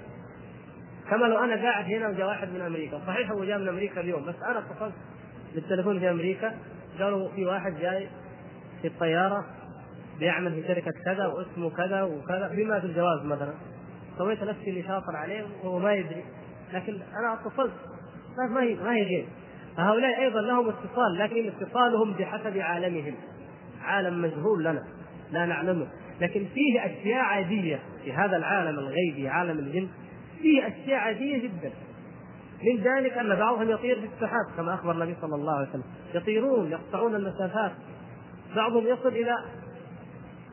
كما 1.10 1.26
لو 1.26 1.38
أنا 1.38 1.62
قاعد 1.62 1.84
هنا 1.84 2.08
وجاء 2.08 2.26
واحد 2.26 2.48
من 2.48 2.60
أمريكا 2.60 3.00
صحيح 3.06 3.30
هو 3.30 3.44
جاء 3.44 3.58
من 3.58 3.68
أمريكا 3.68 4.00
اليوم 4.00 4.24
بس 4.24 4.34
أنا 4.42 4.58
اتصلت 4.58 4.94
بالتليفون 5.54 5.98
في 5.98 6.10
أمريكا 6.10 6.54
قالوا 7.00 7.28
في 7.28 7.46
واحد 7.46 7.74
جاي 7.80 8.08
في 8.82 8.88
الطيارة 8.88 9.46
بيعمل 10.18 10.52
في 10.52 10.68
شركة 10.68 10.92
كذا 11.04 11.26
واسمه 11.26 11.70
كذا 11.70 12.02
وكذا 12.02 12.48
بما 12.48 12.80
في 12.80 12.86
الجواز 12.86 13.24
مثلا. 13.24 13.54
سويت 14.18 14.42
نفسي 14.42 14.70
اللي 14.70 14.82
شاطر 14.82 15.16
عليه 15.16 15.44
وهو 15.64 15.78
ما 15.78 15.92
يدري. 15.92 16.24
لكن 16.72 16.92
أنا 16.92 17.34
اتصلت 17.34 17.72
ما 18.54 18.62
هي 18.62 18.74
ما 18.74 18.92
هي 18.92 19.02
غير 19.02 19.26
فهؤلاء 19.76 20.20
أيضا 20.20 20.40
لهم 20.40 20.68
اتصال 20.68 21.18
لكن 21.18 21.48
اتصالهم 21.48 22.12
بحسب 22.12 22.58
عالمهم. 22.58 23.14
عالم 23.82 24.22
مجهول 24.22 24.64
لنا 24.64 24.82
لا 25.30 25.46
نعلمه. 25.46 25.86
لكن 26.20 26.46
فيه 26.54 26.86
أشياء 26.86 27.20
عادية 27.20 27.80
في 28.04 28.12
هذا 28.12 28.36
العالم 28.36 28.78
الغيبي 28.78 29.28
عالم 29.28 29.58
الجن 29.58 29.88
فيه 30.42 30.66
أشياء 30.66 30.98
عادية 30.98 31.42
جدا. 31.42 31.70
من 32.62 32.82
ذلك 32.82 33.12
أن 33.12 33.28
بعضهم 33.28 33.70
يطير 33.70 34.00
في 34.00 34.06
السحاب 34.06 34.56
كما 34.56 34.74
أخبر 34.74 34.92
النبي 34.92 35.16
صلى 35.20 35.34
الله 35.34 35.56
عليه 35.56 35.68
وسلم. 35.68 35.84
يطيرون 36.14 36.70
يقطعون 36.70 37.14
المسافات. 37.14 37.72
بعضهم 38.56 38.86
يصل 38.86 39.08
إلى 39.08 39.34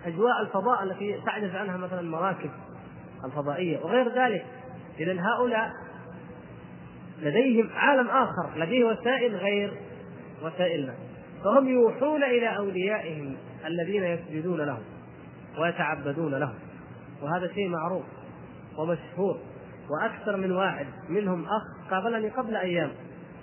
أجواء 0.06 0.42
الفضاء 0.42 0.84
التي 0.84 1.22
تعجز 1.26 1.56
عنها 1.56 1.78
مثلا 1.78 2.00
المراكب 2.00 2.50
الفضائية 3.26 3.80
وغير 3.80 4.10
ذلك. 4.10 4.46
اذا 5.00 5.22
هؤلاء 5.22 5.72
لديهم 7.22 7.70
عالم 7.76 8.08
آخر 8.08 8.50
لديه 8.56 8.84
وسائل 8.84 9.36
غير 9.36 9.74
وسائلنا 10.44 10.94
فهم 11.44 11.68
يوحون 11.68 12.24
إلى 12.24 12.58
أوليائهم 12.58 13.36
الذين 13.66 14.04
يسجدون 14.04 14.62
لهم 14.62 14.84
ويتعبدون 15.60 16.36
له 16.36 16.54
وهذا 17.22 17.54
شيء 17.54 17.70
معروف 17.70 18.04
ومشهور. 18.78 19.40
وأكثر 19.90 20.38
من 20.38 20.52
واحد 20.52 20.86
منهم 21.10 21.46
أخ 21.46 21.92
قابلني 21.92 22.30
قبل 22.30 22.56
أيام. 22.56 22.92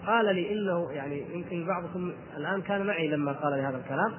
قال 0.07 0.35
لي 0.35 0.53
إنه 0.53 0.93
يعني 0.93 1.25
يمكن 1.35 1.67
بعضكم 1.67 2.13
الآن 2.37 2.63
كان 2.63 2.87
معي 2.87 3.09
لما 3.09 3.33
قال 3.33 3.53
لي 3.53 3.63
هذا 3.63 3.77
الكلام. 3.77 4.13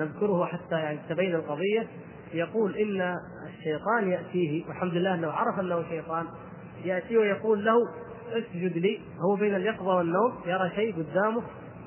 نذكره 0.00 0.46
حتى 0.46 0.74
يعني 0.74 0.98
تبين 1.08 1.34
القضية. 1.34 1.86
يقول 2.34 2.76
إن 2.76 3.16
الشيطان 3.46 4.10
يأتيه 4.10 4.66
والحمد 4.68 4.92
لله 4.92 5.14
أنه 5.14 5.28
عرف 5.30 5.60
أنه 5.60 5.88
شيطان 5.88 6.26
ياتيه 6.84 7.18
ويقول 7.18 7.64
له 7.64 7.76
اسجد 8.32 8.78
لي. 8.78 9.00
هو 9.20 9.36
بين 9.36 9.54
اليقظة 9.54 9.96
والنوم 9.96 10.32
يرى 10.46 10.70
شيء 10.74 10.94
قدامه 10.96 11.42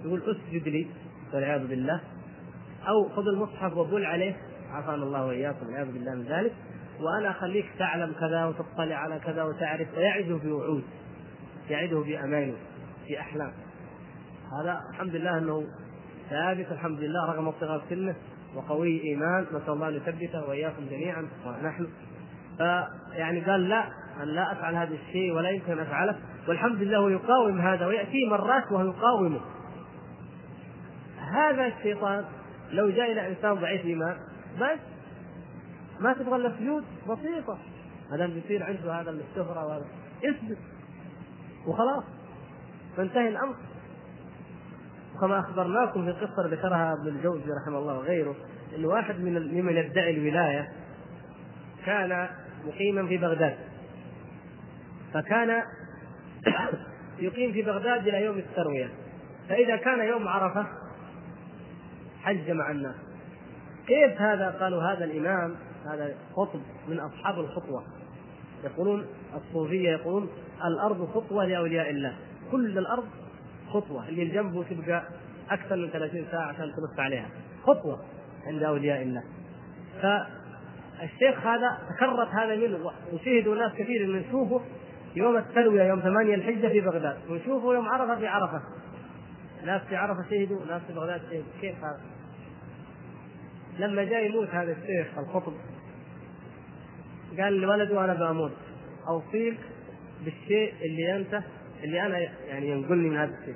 يقول 0.06 0.22
اسجد 0.22 0.68
لي 0.68 0.88
والعياذ 1.34 1.68
بالله. 1.68 2.02
أو 2.88 3.10
خذ 3.10 3.28
المصحف 3.28 3.78
وبل 3.78 4.06
عليه 4.06 4.38
عافانا 4.72 5.04
الله 5.04 5.26
وإياكم 5.26 5.66
والعياذ 5.66 5.92
بالله 5.92 6.16
من 6.16 6.24
ذلك. 6.24 6.54
وأنا 7.00 7.30
أخليك 7.30 7.66
تعلم 7.80 8.14
كذا 8.20 8.46
وتطلع 8.46 8.96
على 8.96 9.20
كذا 9.20 9.44
وتعرف 9.44 9.98
ويعده 9.98 10.36
بوعود 10.36 10.84
يعده 11.70 12.00
باماني 12.00 12.54
في 13.08 13.20
احلام 13.20 13.52
هذا 14.62 14.82
الحمد 14.90 15.16
لله 15.16 15.38
أنه 15.38 15.64
ثابت 16.30 16.72
الحمد 16.72 17.00
لله 17.00 17.26
رغم 17.26 17.54
صغر 17.60 17.82
سنه 17.90 18.16
وقوي 18.56 19.04
ايمان 19.04 19.46
نسأل 19.54 19.70
الله 19.70 19.88
أن 19.88 19.94
يثبته 19.94 20.50
وإياكم 20.50 20.86
جميعا. 20.90 21.28
ونحن. 21.46 21.88
فيعني 22.58 23.42
قال 23.42 23.70
لا 23.70 23.88
أن 24.24 24.28
لا 24.28 24.52
أفعل 24.52 24.76
هذا 24.76 24.94
الشيء 24.94 25.34
ولا 25.34 25.50
يمكن 25.50 25.72
أن 25.72 25.80
أفعله. 25.80 26.16
والحمد 26.48 26.82
لله 26.82 27.12
يقاوم 27.12 27.62
هذا 27.62 27.86
ويأتي 27.86 28.26
مرات 28.30 28.72
وهو 28.72 28.86
يقاومه. 28.86 29.42
هذا 31.32 31.66
الشيطان 31.66 32.26
لو 32.72 32.90
جاء 32.90 33.12
إلى 33.12 33.28
إنسان 33.28 33.54
ضعيف 33.54 33.86
ايمان 33.86 34.18
بس 34.62 34.80
ما 36.00 36.14
تبغى 36.14 36.36
إلا 36.36 36.56
سجود 36.60 36.84
بسيطة. 37.10 37.58
ما 38.12 38.18
دام 38.18 38.34
بيصير 38.34 38.64
عنده 38.64 39.02
هذا 39.02 39.12
الشهرة 39.12 39.66
وهذا. 39.66 39.86
اسجد 40.24 40.58
وخلاص. 41.68 42.04
فانتهي 42.98 43.30
الأمر. 43.30 43.56
كما 45.22 45.40
أخبرناكم 45.40 46.06
في 46.06 46.12
قصه 46.12 46.48
ذكرها 46.48 46.94
ابن 46.94 47.08
الجوزي 47.08 47.52
رحمه 47.62 47.78
الله 47.78 47.98
وغيره 47.98 48.36
إن 48.76 48.86
واحد 48.86 49.20
من 49.20 49.34
ممن 49.34 49.78
يدعي 49.78 50.12
الولاية 50.12 50.70
كان 51.86 52.30
مقيما 52.66 53.08
في 53.08 53.18
بغداد. 53.18 53.58
فكان 55.14 55.64
يقيم 57.20 57.54
في 57.54 57.62
بغداد 57.62 58.08
إلى 58.08 58.24
يوم 58.24 58.38
التروية. 58.38 58.90
فإذا 59.50 59.76
كان 59.76 60.08
يوم 60.08 60.28
عرفة 60.28 60.66
حج 62.22 62.52
مع 62.52 62.72
الناس. 62.72 62.96
كيف 63.88 64.22
هذا؟ 64.22 64.50
قالوا 64.50 64.84
هذا 64.84 65.06
الإمام 65.06 65.56
هذا 65.86 66.16
قطب 66.36 66.62
من 66.88 67.00
أصحاب 67.00 67.40
الخطوة. 67.40 67.84
يقولون 68.64 69.06
الصوفية 69.36 69.90
يقولون 69.90 70.30
الأرض 70.66 71.06
خطوة 71.06 71.46
لأولياء 71.46 71.90
الله. 71.90 72.16
كل 72.52 72.78
الأرض 72.78 73.06
خطوة 73.70 74.10
اللي 74.10 74.26
جنبه 74.26 74.64
تبقى 74.64 75.04
أكثر 75.50 75.76
من 75.76 75.90
30 75.90 76.26
ساعة 76.32 76.48
عشان 76.48 76.66
تنص 76.66 77.00
عليها. 77.00 77.30
خطوة 77.64 78.00
عند 78.48 78.64
أولياء 78.64 79.02
الله. 79.02 79.24
فالشيخ 80.02 81.46
هذا 81.48 81.78
تكرت 81.96 82.28
هذا 82.28 82.56
منه 82.56 82.92
وشهدوا 83.14 83.56
ناس 83.56 83.72
كثير 83.74 84.04
إنه 84.04 84.28
نشوفه 84.28 84.62
يوم 85.16 85.38
الترويه 85.38 85.84
يوم 85.84 86.00
ثمانية 86.00 86.36
الحجة 86.36 86.68
في 86.68 86.82
بغداد 86.82 87.18
ونشوفه 87.30 87.74
يوم 87.74 87.88
عرفة 87.88 88.16
في 88.16 88.28
عرفة. 88.28 88.62
ناس 89.66 89.82
في 89.82 89.96
عرفة 89.96 90.30
شهدوا 90.30 90.66
ناس 90.66 90.82
في 90.82 90.94
بغداد 90.94 91.22
شهدوا. 91.22 91.44
كيف 91.62 91.76
هذا؟ 91.76 92.02
لما 93.80 94.04
جاء 94.04 94.26
يموت 94.26 94.48
هذا 94.50 94.72
الشيخ 94.72 95.18
القطب 95.18 95.54
قال 97.40 97.54
لولده 97.54 98.06
أنا 98.06 98.14
بموت. 98.14 98.52
أوصيك 99.08 99.58
بالشيء 100.26 100.74
اللي 100.86 101.16
أنت 101.16 101.44
اللي 101.84 102.06
أنا 102.06 102.18
يعني 102.48 102.70
ينقلني 102.70 103.10
من 103.10 103.18
هذا 103.18 103.34
الشيء. 103.40 103.56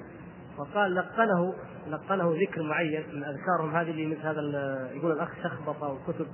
وقال 0.58 0.96
لقنه 0.96 1.54
لقنه 1.90 2.36
ذكر 2.42 2.62
معين 2.62 3.04
من 3.14 3.24
أذكارهم 3.24 3.76
هذه 3.76 3.92
اللي 3.92 4.06
مثل 4.06 4.22
هذا 4.22 4.42
يقول 4.96 5.12
الأخ 5.12 5.30
شخبطه 5.44 5.88
وكتب 5.94 6.28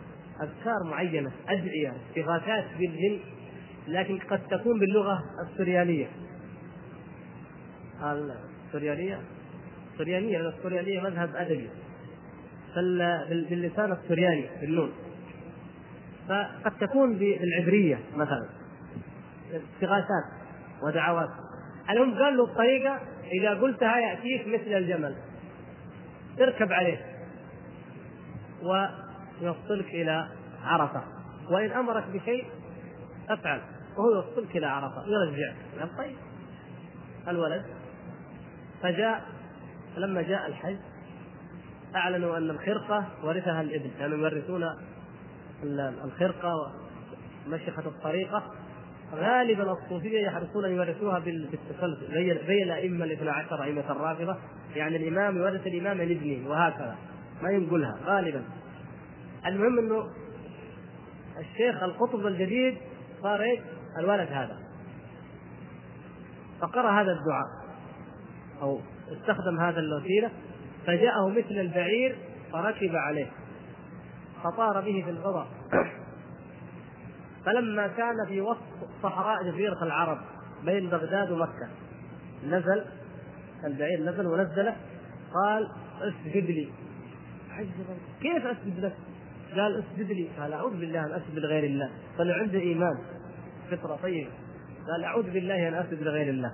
أذكار 0.44 0.84
معينة 0.84 1.32
ادعيه 1.48 1.94
استغاثات 2.10 2.66
بالجن 2.80 3.20
لكن 3.88 4.20
قد 4.20 4.48
تكون 4.48 4.80
باللغة 4.80 5.24
السريانيه 5.50 6.08
السريانيه 8.68 9.20
السريانيه 9.94 10.38
لأن 10.38 10.54
السريانيه 10.58 11.02
مذهب 11.02 11.36
أدبي. 11.36 11.70
باللسان 13.50 13.92
السرياني 13.92 14.46
بالنون. 14.62 14.92
فقد 16.28 16.72
تكون 16.80 17.16
بالعبرية 17.18 18.00
مثلا. 18.16 18.50
استغاثات 19.48 20.26
ودعوات. 20.84 21.30
المهم 21.90 22.20
قال 22.20 22.38
له 22.38 22.44
الطريقة 22.44 23.00
إذا 23.42 23.54
قلتها 23.62 23.98
ياتيك 23.98 24.48
مثل 24.48 24.78
الجمل. 24.78 25.16
اركب 26.42 26.72
عليه. 26.72 27.06
ويوصلك 28.62 29.86
إلى 29.86 30.28
عرفة. 30.64 31.04
وإن 31.52 31.72
أمرك 31.72 32.04
بشيء 32.14 32.46
افعل. 33.30 33.62
وهو 33.98 34.12
يوصلك 34.16 34.58
إلى 34.58 34.66
عرفة. 34.66 35.04
يرجعك 35.08 35.56
قال 35.80 35.98
طيب. 35.98 36.16
الولد 37.28 37.66
فجاء 38.82 39.24
لما 39.98 40.22
جاء 40.22 40.48
الحج 40.48 40.78
أعلنوا 41.96 42.38
أن 42.38 42.50
الخرقة 42.50 43.08
ورثها 43.24 43.62
الابن 43.62 43.90
كانوا 44.00 44.18
يعني 44.18 44.36
يورثون 44.36 44.70
الخرقة 46.04 46.74
ومشيخة 47.48 47.88
الطريقة. 47.88 48.44
غالبا 49.14 49.72
الصوفية 49.72 50.20
يحرصون 50.28 50.66
أن 50.66 50.72
يورثوها 50.72 51.20
بالتسلسل 51.20 52.14
زي 52.14 52.40
زي 52.48 52.64
الأئمة 52.64 53.06
الاثنا 53.06 53.32
عشر 53.32 53.64
أئمة 53.64 53.92
الرافضة. 53.92 54.38
يعني 54.76 54.96
الإمام 54.96 55.38
يورث 55.38 55.68
الإمام 55.68 55.98
لابنه 55.98 56.50
وهكذا. 56.50 56.96
ما 57.42 57.50
ينقلها 57.50 57.98
غالبا. 58.06 58.44
المهم 59.46 59.80
إنه 59.80 60.10
الشيخ 61.40 61.84
القطب 61.84 62.28
الجديد 62.28 62.78
صار 63.22 63.42
إيش؟ 63.42 63.60
الولد 64.00 64.28
هذا. 64.32 64.58
فقرأ 66.62 67.02
هذا 67.02 67.12
الدعاء 67.12 67.48
أو 68.62 68.80
استخدم 69.12 69.60
هذا 69.60 69.80
الوسيلة 69.80 70.32
فجاءه 70.86 71.30
مثل 71.30 71.60
البعير 71.60 72.16
فركب 72.52 72.96
عليه. 72.96 73.28
فطار 74.44 74.82
به 74.82 75.04
في 75.06 75.10
الفضاء 75.10 75.48
فلما 77.50 77.88
كان 77.88 78.26
في 78.28 78.42
وسط 78.42 78.60
صحراء 79.04 79.44
جزيرة 79.44 79.84
العرب 79.84 80.18
بين 80.66 80.90
بغداد 80.90 81.32
ومكة 81.32 81.70
نزل 82.46 82.86
البعير 83.64 84.02
نزل 84.02 84.28
ونزله 84.28 84.76
قال 85.34 85.70
اسجد 86.02 86.46
لي. 86.46 86.70
كيف 88.22 88.46
اسجد 88.46 88.80
لك؟ 88.80 88.96
قال 89.56 89.84
اسجد 89.84 90.12
لي. 90.12 90.30
قال 90.40 90.54
أعوذ 90.54 90.72
بالله 90.72 91.06
أن 91.06 91.12
أسجد 91.12 91.40
لغير 91.40 91.64
الله. 91.64 91.90
قال 92.18 92.32
عنده 92.32 92.60
إيمان. 92.60 92.98
فطرة 93.72 93.96
طيبة. 93.96 94.32
قال 94.92 95.04
أعوذ 95.04 95.32
بالله 95.32 95.68
أن 95.68 95.74
أسجد 95.74 96.04
لغير 96.04 96.30
الله. 96.30 96.52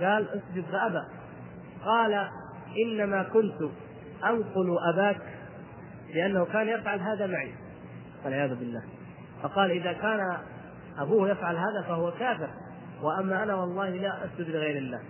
قال 0.00 0.28
اسجد 0.28 0.64
فابى 0.64 1.02
قال 1.84 2.28
إنما 2.86 3.22
كنت 3.22 3.70
أنقل 4.24 4.76
أباك 4.94 5.22
لأنه 6.14 6.44
كان 6.44 6.68
يفعل 6.68 7.00
هذا 7.00 7.26
معي. 7.26 7.54
والعياذ 8.24 8.54
بالله. 8.54 8.82
فقال 9.46 9.70
إذا 9.70 9.92
كان 9.92 10.38
أبوه 10.98 11.30
يفعل 11.30 11.56
هذا 11.56 11.82
فهو 11.88 12.12
كافر 12.12 12.48
وأما 13.02 13.42
أنا 13.42 13.54
والله 13.54 13.88
لا 13.88 14.24
أسجد 14.24 14.50
لغير 14.50 14.78
الله. 14.78 15.00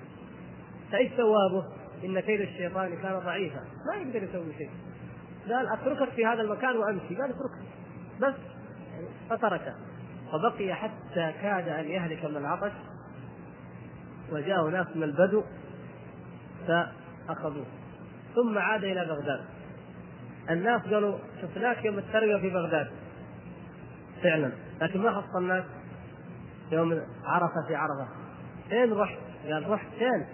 فإيش 0.93 1.13
ثوابه؟ 1.13 1.65
إن 2.05 2.21
كيد 2.21 2.41
الشيطان 2.41 2.97
كان 3.03 3.19
ضعيفا. 3.19 3.61
ما 3.61 3.97
يقدر 3.97 4.23
يسوي 4.23 4.55
شيء. 4.59 4.71
قال 5.49 5.73
أتركك 5.73 6.11
في 6.11 6.27
هذا 6.27 6.43
المكان 6.43 6.77
وأمشي. 6.77 7.17
قال 7.17 7.31
اتركك 7.31 7.67
بس. 8.21 8.35
فتركه. 9.31 9.75
فبقي 10.33 10.75
حتى 10.75 11.33
كاد 11.43 11.69
أن 11.69 11.85
يهلك 11.85 12.25
من 12.25 12.37
العطش 12.37 12.73
وجاءه 14.33 14.71
ناس 14.71 14.87
من 14.95 15.03
البدو 15.03 15.43
فأخذوه. 16.67 17.67
ثم 18.35 18.59
عاد 18.59 18.85
إلى 18.85 19.05
بغداد. 19.05 19.45
الناس 20.51 20.83
قالوا 20.83 21.19
شفناك 21.43 21.85
يوم 21.85 21.99
التربيه 21.99 22.37
في 22.37 22.51
بغداد. 22.51 23.06
فعلا. 24.23 24.53
لكن 24.81 25.01
ما 25.01 25.21
حصلناك 25.21 25.65
يوم 26.73 27.03
عرفة 27.25 27.67
في 27.69 27.75
عرفة. 27.75 28.09
فين 28.69 28.93
رحت؟ 28.93 29.19
قال 29.47 29.71
رحت 29.71 29.87
فين؟ 29.99 30.27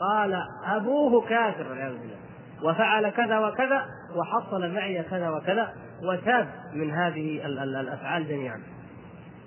قال 0.00 0.42
أبوه 0.64 1.28
كافر 1.28 1.68
والعياذ 1.68 1.92
بالله. 1.92 2.16
وفعل 2.62 3.10
كذا 3.10 3.38
وكذا 3.38 3.86
وحصل 4.16 4.74
معي 4.74 5.02
كذا 5.02 5.30
وكذا 5.30 5.72
وتاب 6.02 6.48
من 6.72 6.90
هذه 6.90 7.46
الأفعال 7.46 8.28
جميعا. 8.28 8.62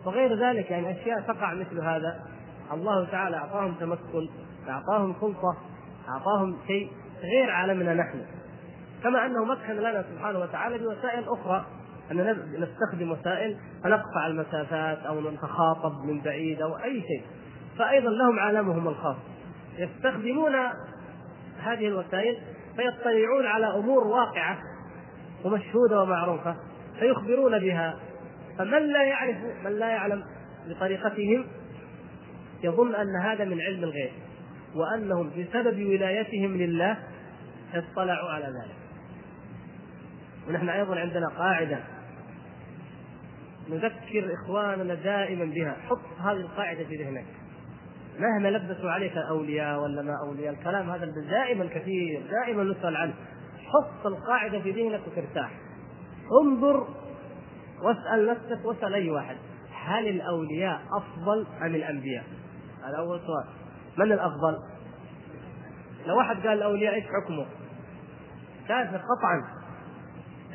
وغير 0.05 0.35
ذلك 0.35 0.71
يعني 0.71 0.91
أشياء 0.91 1.21
تقع 1.21 1.53
مثل 1.53 1.79
هذا. 1.79 2.19
الله 2.73 3.05
تعالى 3.05 3.37
أعطاهم 3.37 3.73
تمكن 3.73 4.29
أعطاهم 4.69 5.15
سلطة 5.21 5.57
أعطاهم 6.09 6.57
شيء 6.67 6.91
غير 7.21 7.51
عالمنا 7.51 7.93
نحن. 7.93 8.21
كما 9.03 9.25
أنه 9.25 9.45
مكن 9.45 9.73
لنا 9.73 10.03
سبحانه 10.03 10.39
وتعالى 10.39 10.77
بوسائل 10.77 11.23
أخرى. 11.29 11.65
ان 12.11 12.37
نستخدم 12.57 13.11
وسائل 13.11 13.57
فنقطع 13.83 14.27
المسافات 14.27 14.97
أو 14.97 15.31
نتخاطب 15.31 16.05
من 16.05 16.21
بعيد 16.21 16.61
أو 16.61 16.77
أي 16.77 17.01
شيء. 17.01 17.23
فايضا 17.77 18.09
لهم 18.09 18.39
عالمهم 18.39 18.87
الخاص. 18.87 19.15
يستخدمون 19.77 20.55
هذه 21.59 21.87
الوسائل 21.87 22.37
فيطلعون 22.75 23.45
على 23.45 23.65
أمور 23.65 24.07
واقعة 24.07 24.57
ومشهودة 25.45 26.01
ومعروفة 26.01 26.55
فيخبرون 26.99 27.59
بها. 27.59 27.99
فمن 28.57 28.87
لا 28.93 29.03
يعرف 29.03 29.37
من 29.65 29.71
لا 29.71 29.89
يعلم 29.89 30.23
بطريقتهم 30.67 31.45
يظن 32.63 32.95
أن 32.95 33.15
هذا 33.23 33.45
من 33.45 33.61
علم 33.61 33.83
الغيب 33.83 34.11
وأنهم 34.75 35.29
بسبب 35.29 35.85
ولايتهم 35.85 36.57
لله 36.57 36.97
اطلعوا 37.73 38.29
على 38.29 38.45
ذلك. 38.45 38.75
ونحن 40.49 40.69
أيضا 40.69 40.99
عندنا 40.99 41.27
قاعدة 41.27 41.79
نذكر 43.69 44.33
إخواننا 44.33 44.93
دائما 44.93 45.45
بها. 45.45 45.77
حط 45.89 46.19
هذه 46.19 46.37
القاعدة 46.37 46.83
في 46.83 47.03
ذهنك. 47.03 47.25
مهما 48.19 48.47
لبسوا 48.47 48.91
عليك 48.91 49.17
اولياء 49.17 49.79
ولا 49.79 50.01
ما 50.01 50.13
أولياء 50.27 50.53
الكلام 50.53 50.89
هذا 50.89 51.05
دائما 51.29 51.65
كثير 51.65 52.21
دائما 52.31 52.63
نسأل 52.63 52.95
عنه. 52.95 53.13
حط 53.57 54.05
القاعدة 54.05 54.59
في 54.59 54.71
ذهنك 54.71 55.01
وترتاح. 55.07 55.51
انظر 56.43 56.87
واسأل 57.83 58.27
نفسك 58.27 58.65
واسأل 58.65 58.93
أي 58.93 59.09
واحد. 59.09 59.35
هل 59.73 60.07
الأولياء 60.07 60.81
أفضل 60.97 61.47
أم 61.61 61.75
الأنبياء؟ 61.75 62.23
هذا 62.83 62.97
أول 62.97 63.19
سؤال. 63.19 63.45
من 63.97 64.11
الأفضل؟ 64.11 64.57
لو 66.05 66.17
واحد 66.17 66.35
قال 66.35 66.57
الأولياء 66.57 66.93
إيش 66.93 67.03
حكمه؟ 67.03 67.45
كافر 68.67 68.97
قطعا. 68.97 69.43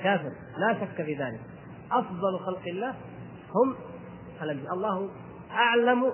كافر. 0.02 0.32
لا 0.58 0.74
شك 0.80 1.02
في 1.02 1.14
ذلك. 1.14 1.40
أفضل 1.98 2.38
خلق 2.46 2.62
الله 2.66 2.94
هم 3.54 3.74
الأنبياء. 4.42 4.74
الله 4.74 5.10
أعلم 5.50 6.12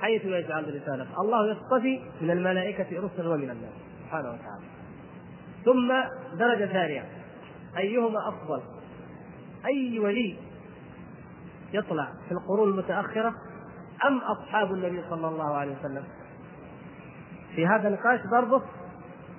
حيث 0.00 0.24
يجعل 0.24 0.82
رسالته 0.82 1.20
الله 1.20 1.50
يصطفي 1.50 2.00
من 2.20 2.30
الملائكة 2.30 3.00
رسلا 3.00 3.28
ومن 3.28 3.50
الناس. 3.50 3.72
سبحانه 4.04 4.28
وتعالى. 4.28 4.64
ثم 5.64 5.92
درجة 6.38 6.66
ثانية. 6.66 7.04
أيهما 7.76 8.28
أفضل؟ 8.28 8.62
أي 9.66 9.98
ولي 9.98 10.36
يطلع 11.72 12.12
في 12.28 12.32
القرون 12.32 12.68
المتأخرة 12.68 13.34
أم 14.06 14.18
أصحاب 14.18 14.72
النبي 14.72 15.02
صلى 15.10 15.28
الله 15.28 15.54
عليه 15.54 15.76
وسلم؟ 15.78 16.04
في 17.54 17.66
هذا 17.66 17.88
النقاش 17.88 18.20
برضه 18.32 18.62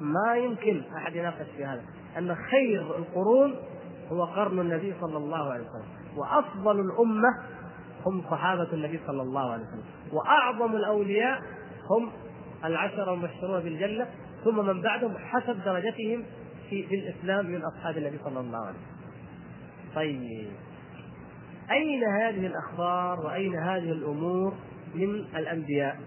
ما 0.01 0.35
يمكن 0.35 0.83
أحد 0.97 1.15
يناقش 1.15 1.45
في 1.57 1.65
هذا. 1.65 1.83
أن 2.17 2.35
خير 2.35 2.81
القرون 2.81 3.55
هو 4.11 4.25
قرن 4.25 4.59
النبي 4.59 4.93
صلى 5.01 5.17
الله 5.17 5.51
عليه 5.51 5.63
وسلم 5.63 6.17
وأفضل 6.17 6.79
الأمة 6.79 7.29
هم 8.05 8.23
صحابة 8.31 8.67
النبي 8.73 8.99
صلى 9.07 9.21
الله 9.21 9.51
عليه 9.51 9.63
وسلم 9.63 9.83
وأعظم 10.11 10.75
الأولياء 10.75 11.41
هم 11.89 12.11
العشرة 12.65 13.13
المبشرون 13.13 13.59
بالجنة 13.63 14.07
ثم 14.43 14.65
من 14.65 14.81
بعدهم 14.81 15.17
حسب 15.17 15.63
درجتهم 15.65 16.23
في, 16.69 16.87
في 16.87 16.95
الإسلام 16.95 17.45
من 17.45 17.61
أصحاب 17.65 17.97
النبي 17.97 18.19
صلى 18.23 18.39
الله 18.39 18.57
عليه 18.57 18.69
وسلم. 18.69 19.01
طيب 19.95 20.51
أين 21.71 22.03
هذه 22.03 22.47
الأخبار 22.47 23.25
وأين 23.25 23.55
هذه 23.55 23.91
الأمور 23.91 24.53
من 24.95 25.09
الأنبياء؟ 25.15 25.99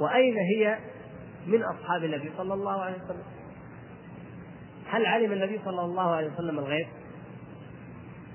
وأين 0.00 0.34
هي 0.56 0.78
من 1.46 1.62
أصحاب 1.62 2.04
النبي 2.04 2.30
صلى 2.38 2.54
الله 2.54 2.80
عليه 2.80 2.96
وسلم؟ 3.04 3.22
هل 4.90 5.06
علم 5.06 5.32
النبي 5.32 5.60
صلى 5.64 5.80
الله 5.80 6.10
عليه 6.10 6.32
وسلم 6.32 6.58
الغيب؟ 6.58 6.86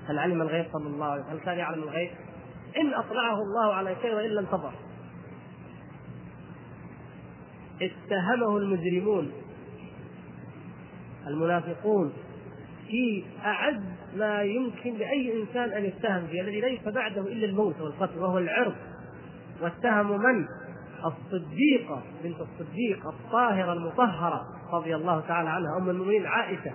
هل 0.08 0.18
علم 0.18 0.42
الغيب 0.42 0.66
صلى 0.72 0.86
الله 0.86 1.06
عليه 1.06 1.22
وسلم؟ 1.22 1.36
هل 1.36 1.44
كان 1.44 1.58
يعلم 1.58 1.82
الغيب؟ 1.82 2.10
إن 2.76 2.94
أطلعه 2.94 3.42
الله 3.42 3.74
على 3.74 3.96
شيء 4.02 4.14
وإلا 4.14 4.40
انتظر 4.40 4.72
اتهمه 7.82 8.56
المجرمون 8.56 9.32
المنافقون 11.26 12.12
في 12.88 13.24
أعز 13.44 13.82
ما 14.16 14.42
يمكن 14.42 14.94
لأي 14.94 15.42
إنسان 15.42 15.72
أن 15.72 15.84
يتهم 15.84 16.26
به 16.26 16.40
الذي 16.40 16.60
ليس 16.60 16.88
بعده 16.88 17.20
إلا 17.20 17.46
الموت 17.46 17.80
والقتل 17.80 18.18
وهو 18.18 18.38
العرض 18.38 18.74
واتهموا 19.62 20.16
من؟ 20.16 20.46
الصديقة 21.04 22.02
بنت 22.24 22.36
الصديق 22.40 23.06
الطاهرة 23.06 23.72
المطهرة 23.72 24.55
رضي 24.72 24.96
الله 24.96 25.20
تعالى 25.20 25.48
عنها 25.48 25.78
أم 25.78 25.90
المؤمنين 25.90 26.26
عائشة 26.26 26.72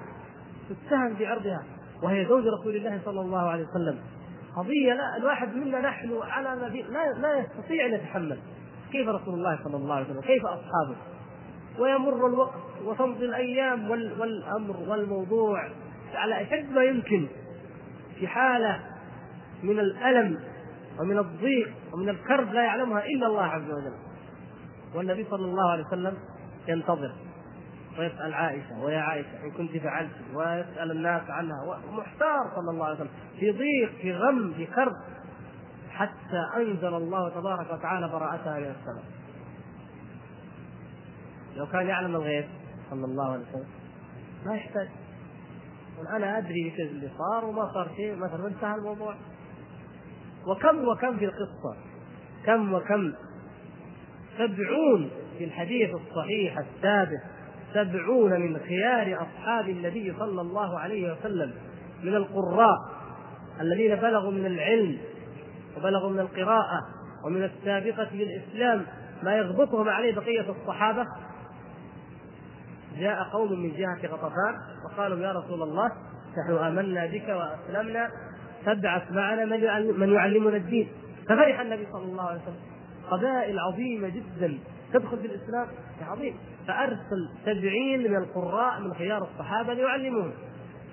تتهم 0.69 1.13
بعرضها 1.19 1.63
وهي 2.03 2.25
زوج 2.25 2.43
رسول 2.59 2.75
الله 2.75 3.01
صلى 3.05 3.21
الله 3.21 3.49
عليه 3.49 3.63
وسلم. 3.63 3.99
قضية 4.55 4.93
لا 4.93 5.17
الواحد 5.17 5.55
منا 5.55 5.81
نحن 5.81 6.19
على 6.21 6.55
ما 6.55 6.67
لا, 6.67 7.11
لا 7.19 7.37
يستطيع 7.37 7.85
أن 7.85 7.93
يتحمل. 7.93 8.39
كيف 8.91 9.07
رسول 9.07 9.33
الله 9.33 9.59
صلى 9.63 9.75
الله 9.75 9.95
عليه 9.95 10.05
وسلم؟ 10.05 10.21
كيف 10.21 10.45
أصحابه؟ 10.45 10.95
ويمر 11.79 12.27
الوقت 12.27 12.59
وتمضي 12.85 13.25
الأيام 13.25 13.89
والأمر 13.91 14.75
والموضوع 14.87 15.69
على 16.13 16.41
أشد 16.41 16.71
ما 16.71 16.83
يمكن 16.83 17.27
في 18.19 18.27
حالة 18.27 18.79
من 19.63 19.79
الألم 19.79 20.39
ومن 20.99 21.17
الضيق 21.17 21.69
ومن 21.93 22.09
الكرب 22.09 22.53
لا 22.53 22.63
يعلمها 22.63 23.05
إلا 23.05 23.27
الله 23.27 23.43
عز 23.43 23.71
وجل. 23.71 23.93
والنبي 24.95 25.25
صلى 25.29 25.45
الله 25.45 25.71
عليه 25.71 25.85
وسلم 25.85 26.17
ينتظر. 26.67 27.11
ويسأل 27.99 28.33
عائشة 28.33 28.79
ويا 28.83 28.99
عائشة 28.99 29.43
إن 29.43 29.51
كنت 29.51 29.77
فعلت. 29.77 30.11
ويسأل 30.33 30.91
الناس 30.91 31.29
عنها 31.29 31.79
ومحتار 31.89 32.51
صلى 32.55 32.71
الله 32.71 32.85
عليه 32.85 32.95
وسلم 32.95 33.09
في 33.39 33.51
ضيق 33.51 33.91
في 34.01 34.13
غم 34.13 34.53
في 34.53 34.65
كرب 34.65 34.93
حتى 35.89 36.47
أنزل 36.57 36.93
الله 36.93 37.29
تبارك 37.29 37.73
وتعالى 37.73 38.07
براءتها 38.07 38.59
من 38.59 38.65
السماء. 38.65 39.03
لو 41.55 41.67
كان 41.67 41.87
يعلم 41.87 42.15
الغيب 42.15 42.45
صلى 42.89 43.05
الله 43.05 43.31
عليه 43.31 43.43
وسلم 43.43 43.67
ما 44.45 44.55
يحتاج. 44.55 44.87
أنا 46.09 46.37
أدري 46.37 46.65
إيش 46.65 46.79
اللي 46.79 47.09
صار 47.17 47.45
وما 47.45 47.73
صار 47.73 47.89
شيء 47.95 48.15
مثلا 48.15 48.43
وانتهى 48.43 48.75
الموضوع. 48.75 49.15
وكم 50.47 50.87
وكم 50.87 51.17
في 51.17 51.25
القصة 51.25 51.77
كم 52.45 52.73
وكم. 52.73 53.13
سبعون 54.37 55.09
في 55.37 55.43
الحديث 55.43 55.89
الصحيح 55.95 56.57
الثابت 56.57 57.21
سبعون 57.73 58.41
من 58.41 58.57
خيار 58.57 59.21
أصحاب 59.21 59.69
النبي 59.69 60.13
صلى 60.19 60.41
الله 60.41 60.79
عليه 60.79 61.13
وسلم 61.13 61.53
من 62.03 62.15
القراء 62.15 62.77
الذين 63.61 63.95
بلغوا 63.95 64.31
من 64.31 64.45
العلم 64.45 64.97
وبلغوا 65.77 66.09
من 66.09 66.19
القراءة 66.19 66.81
ومن 67.25 67.43
السابقة 67.43 68.07
بالإسلام 68.11 68.85
ما 69.23 69.35
يغبطهم 69.37 69.89
عليه 69.89 70.15
بقية 70.15 70.45
الصحابة. 70.49 71.05
جاء 72.97 73.23
قوم 73.23 73.61
من 73.61 73.71
جهة 73.71 74.07
غطفان 74.07 74.55
وقالوا 74.85 75.19
يا 75.19 75.31
رسول 75.31 75.61
الله 75.61 75.91
نحن 76.37 76.53
آمنا 76.53 77.05
بك 77.05 77.29
وأسلمنا 77.29 78.09
فابعث 78.65 79.11
معنا 79.11 79.45
من 79.97 80.13
يعلمنا 80.13 80.57
الدين. 80.57 80.89
ففرح 81.25 81.59
النبي 81.59 81.87
صلى 81.91 82.03
الله 82.03 82.23
عليه 82.23 82.41
وسلم. 82.41 82.61
قبائل 83.11 83.59
عظيمة 83.59 84.09
جدا 84.09 84.57
تدخل 84.93 85.17
في 85.17 85.25
الإسلام. 85.25 85.67
عظيم. 86.01 86.35
فأرسل 86.67 87.29
سبعين 87.45 88.11
من 88.11 88.17
القراء 88.17 88.79
من 88.79 88.93
خيار 88.93 89.21
الصحابة 89.21 89.73
ليعلموهم 89.73 90.33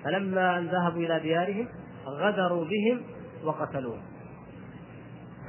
فلما 0.03 0.57
أن 0.57 0.65
ذهبوا 0.65 1.01
إلى 1.01 1.19
ديارهم 1.19 1.67
غدروا 2.07 2.65
بهم 2.65 3.01
وقتلوهم. 3.43 4.01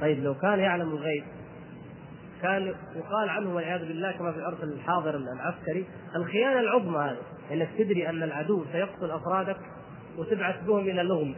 طيب 0.01 0.23
لو 0.23 0.35
كان 0.35 0.59
يعلم 0.59 0.89
الغيب 0.89 1.23
كان 2.41 2.73
يقال 2.95 3.29
عنه 3.29 3.55
والعياذ 3.55 3.87
بالله 3.87 4.11
كما 4.11 4.31
في 4.31 4.37
العرف 4.37 4.63
الحاضر 4.63 5.15
العسكري 5.15 5.85
الخيانة 6.15 6.59
العظمى 6.59 6.97
هذه 6.97 7.17
إنك 7.51 7.69
تدري 7.77 8.09
أن 8.09 8.23
العدو 8.23 8.65
سيقتل 8.71 9.11
أفرادك 9.11 9.57
وتبعث 10.17 10.63
بهم 10.63 10.79
إلى 10.79 11.03
لغم 11.03 11.35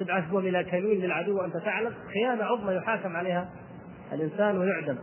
تبعث 0.00 0.30
بهم 0.30 0.46
إلى 0.46 0.64
كمين 0.64 1.00
للعدو 1.00 1.38
وأنت 1.38 1.56
تعلم. 1.56 1.94
خيانة 2.14 2.44
عظمى 2.44 2.74
يحاكم 2.74 3.16
عليها 3.16 3.50
الإنسان 4.12 4.58
ويعدم. 4.58 4.98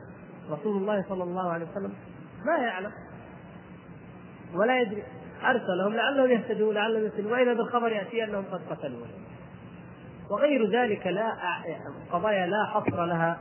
رسول 0.50 0.78
الله 0.78 1.06
صلى 1.10 1.24
الله 1.24 1.52
عليه 1.52 1.66
وسلم 1.66 1.94
ما 2.46 2.58
يعلم. 2.58 2.92
ولا 4.54 4.82
يدري. 4.82 5.04
أرسلهم 5.44 5.94
لعلهم 5.94 6.32
يهتدون 6.32 6.76
لعلهم 6.76 7.04
يهتدون. 7.04 7.32
وإذا 7.32 7.54
بالخبر 7.54 7.92
يأتي 7.92 8.24
أنهم 8.24 8.46
قد 8.52 8.62
قتلوا 8.70 9.06
وغير 10.32 10.70
ذلك 10.72 11.08
لا 11.08 11.32
قضايا 12.12 12.48
لا 12.48 12.66
حصر 12.66 13.06
لها 13.06 13.40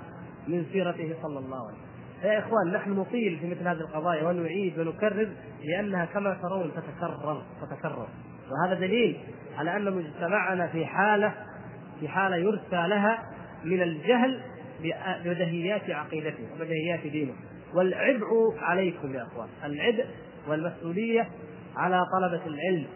من 0.49 0.67
سيرته 0.73 1.15
صلى 1.23 1.39
الله 1.39 1.67
عليه 1.67 1.79
وسلم. 1.79 1.85
يا 2.23 2.39
إخوان 2.39 2.73
نحن 2.73 2.91
نطيل 2.91 3.39
في 3.39 3.47
مثل 3.47 3.69
هذه 3.69 3.81
القضايا 3.81 4.29
ونعيد 4.29 4.79
ونكرر 4.79 5.29
لأنها 5.65 6.05
كما 6.05 6.39
ترون 6.43 6.71
تتكرر 6.77 7.43
تتكرر. 7.63 8.09
وهذا 8.51 8.75
دليل 8.81 9.21
على 9.59 9.77
أن 9.77 9.93
مجتمعنا 9.93 10.67
في 10.67 10.87
حالة 10.87 11.35
في 12.01 12.09
حالة 12.09 12.37
يرثى 12.37 12.89
لها 12.89 13.23
من 13.65 13.83
الجهل 13.83 14.41
ببدهيات 15.25 15.91
عقيدته 15.91 16.49
وبدهيات 16.55 17.07
دينه. 17.07 17.33
والعبء 17.75 18.55
عليكم 18.59 19.15
يا 19.15 19.23
إخوان 19.23 19.49
العبء 19.65 20.07
والمسؤولية 20.49 21.29
على 21.77 22.05
طلبة 22.13 22.47
العلم 22.47 22.87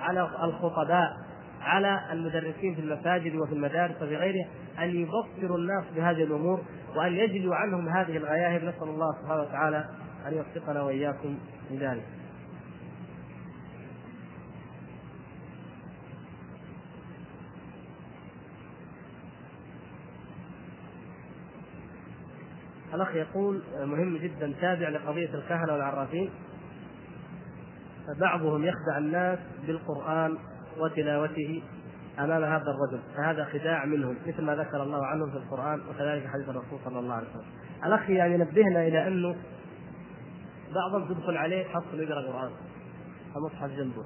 على 0.00 0.20
الخطباء 0.44 1.16
على 1.60 2.00
المدرسين 2.12 2.74
في 2.74 2.80
المساجد 2.80 3.34
وفي 3.34 3.52
المدارس 3.52 3.96
وفي 4.02 4.16
غيرها 4.16 4.46
أن 4.78 4.90
يبصروا 4.90 5.58
الناس 5.58 5.84
بهذه 5.96 6.22
الأمور 6.24 6.60
وأن 6.96 7.12
يجلوا 7.12 7.54
عنهم 7.54 7.88
هذه 7.88 8.16
الغياهب 8.16 8.64
نسأل 8.64 8.88
الله 8.88 9.12
سبحانه 9.22 9.42
وتعالى 9.42 9.84
أن 10.26 10.34
يوفقنا 10.34 10.82
وإياكم 10.82 11.38
لذلك. 11.70 12.04
الأخ 22.94 23.14
يقول 23.14 23.62
مهم 23.80 24.16
جدا 24.16 24.54
تابع 24.60 24.88
لقضية 24.88 25.34
الكهنة 25.34 25.72
والعرافين. 25.72 26.30
فبعضهم 28.06 28.64
يخدع 28.64 28.98
الناس 28.98 29.38
بالقرآن 29.66 30.38
وتلاوته 30.78 31.62
أمام 32.18 32.44
هذا 32.44 32.62
الرجل 32.62 33.02
فهذا 33.16 33.44
خداع 33.44 33.84
منهم 33.84 34.16
مثل 34.26 34.42
ما 34.42 34.54
ذكر 34.54 34.82
الله 34.82 35.06
عنهم 35.06 35.30
في 35.30 35.36
القرآن 35.36 35.80
وكذلك 35.90 36.26
حديث 36.26 36.48
الرسول 36.48 36.78
صلى 36.84 36.98
الله 36.98 37.14
عليه 37.14 37.28
وسلم. 37.28 37.44
الأخ 37.84 38.10
يعني 38.10 38.36
نبهنا 38.36 38.86
إلى 38.86 39.08
أنه 39.08 39.36
بعضهم 40.74 41.08
تدخل 41.08 41.36
عليه 41.36 41.64
حط 41.64 41.82
يقرأ 41.94 42.20
القرآن 42.20 42.50
المصحف 43.36 43.70
جنبه. 43.70 44.04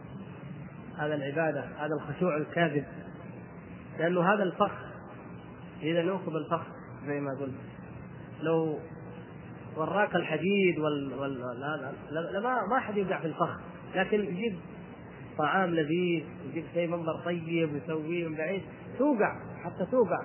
هذا 0.98 1.14
العبادة 1.14 1.60
هذا 1.60 1.94
الخشوع 1.94 2.36
الكاذب. 2.36 2.84
لأنه 3.98 4.34
هذا 4.34 4.42
الفخ 4.42 4.72
إذا 5.82 6.02
نوقف 6.02 6.28
الفخ 6.28 6.62
زي 7.06 7.20
ما 7.20 7.30
قلت. 7.40 7.54
لو 8.42 8.78
وراك 9.76 10.16
الحديد 10.16 10.78
وال, 10.78 11.14
وال... 11.14 11.40
لا 11.60 11.92
لا 12.10 12.40
ما 12.40 12.66
ما 12.70 12.80
حد 12.80 12.96
يوقع 12.96 13.20
في 13.20 13.26
الفخ 13.26 13.60
لكن 13.94 14.20
يجيب 14.20 14.58
طعام 15.38 15.70
لذيذ 15.70 16.24
يجيب 16.50 16.64
شيء 16.74 16.88
منظر 16.88 17.20
طيب 17.24 17.72
ويسويه 17.72 18.28
من 18.28 18.34
بعيد 18.36 18.62
توقع 18.98 19.36
حتى 19.64 19.86
توقع. 19.90 20.22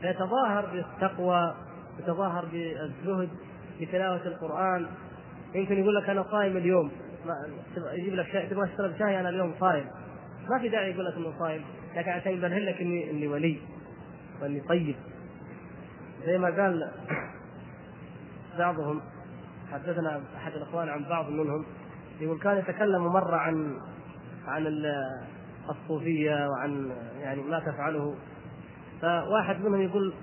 فيتظاهر 0.00 0.66
بالتقوى 0.72 1.54
يتظاهر 1.98 2.44
بالزهد 2.44 3.28
بتلاوة 3.80 4.26
القرآن. 4.26 4.86
يمكن 5.54 5.78
يقول 5.78 5.94
لك 5.94 6.10
أنا 6.10 6.22
صايم 6.30 6.56
اليوم 6.56 6.90
يجيب 7.92 8.14
لك 8.14 8.26
شاي 8.32 8.46
تبغى 8.46 8.68
تشرب 8.68 8.98
شاي 8.98 9.20
أنا 9.20 9.28
اليوم 9.28 9.54
صايم. 9.60 9.84
ما 10.50 10.58
في 10.58 10.68
داعي 10.68 10.90
يقول 10.90 11.04
لك 11.04 11.16
إنه 11.16 11.38
صايم 11.38 11.62
لكن 11.96 12.10
عشان 12.10 12.32
يبرهن 12.32 12.58
لك 12.58 12.80
إني 12.80 13.10
إني 13.10 13.28
ولي 13.28 13.58
وإني 14.42 14.60
طيب. 14.60 14.96
زي 16.26 16.38
ما 16.38 16.62
قال 16.62 16.90
بعضهم 18.58 19.00
حدثنا 19.72 20.22
أحد 20.36 20.52
الإخوان 20.52 20.88
عن 20.88 21.04
بعض 21.04 21.30
منهم 21.30 21.64
يقول 22.20 22.38
كان 22.38 22.58
يتكلم 22.58 23.06
مرة 23.06 23.36
عن 23.36 23.80
عن 24.46 24.66
الصوفية 25.70 26.48
وعن 26.48 26.92
يعني 27.20 27.42
ما 27.42 27.60
تفعله. 27.60 28.14
فواحد 29.02 29.60
منهم 29.60 29.82
يقول 29.82 30.14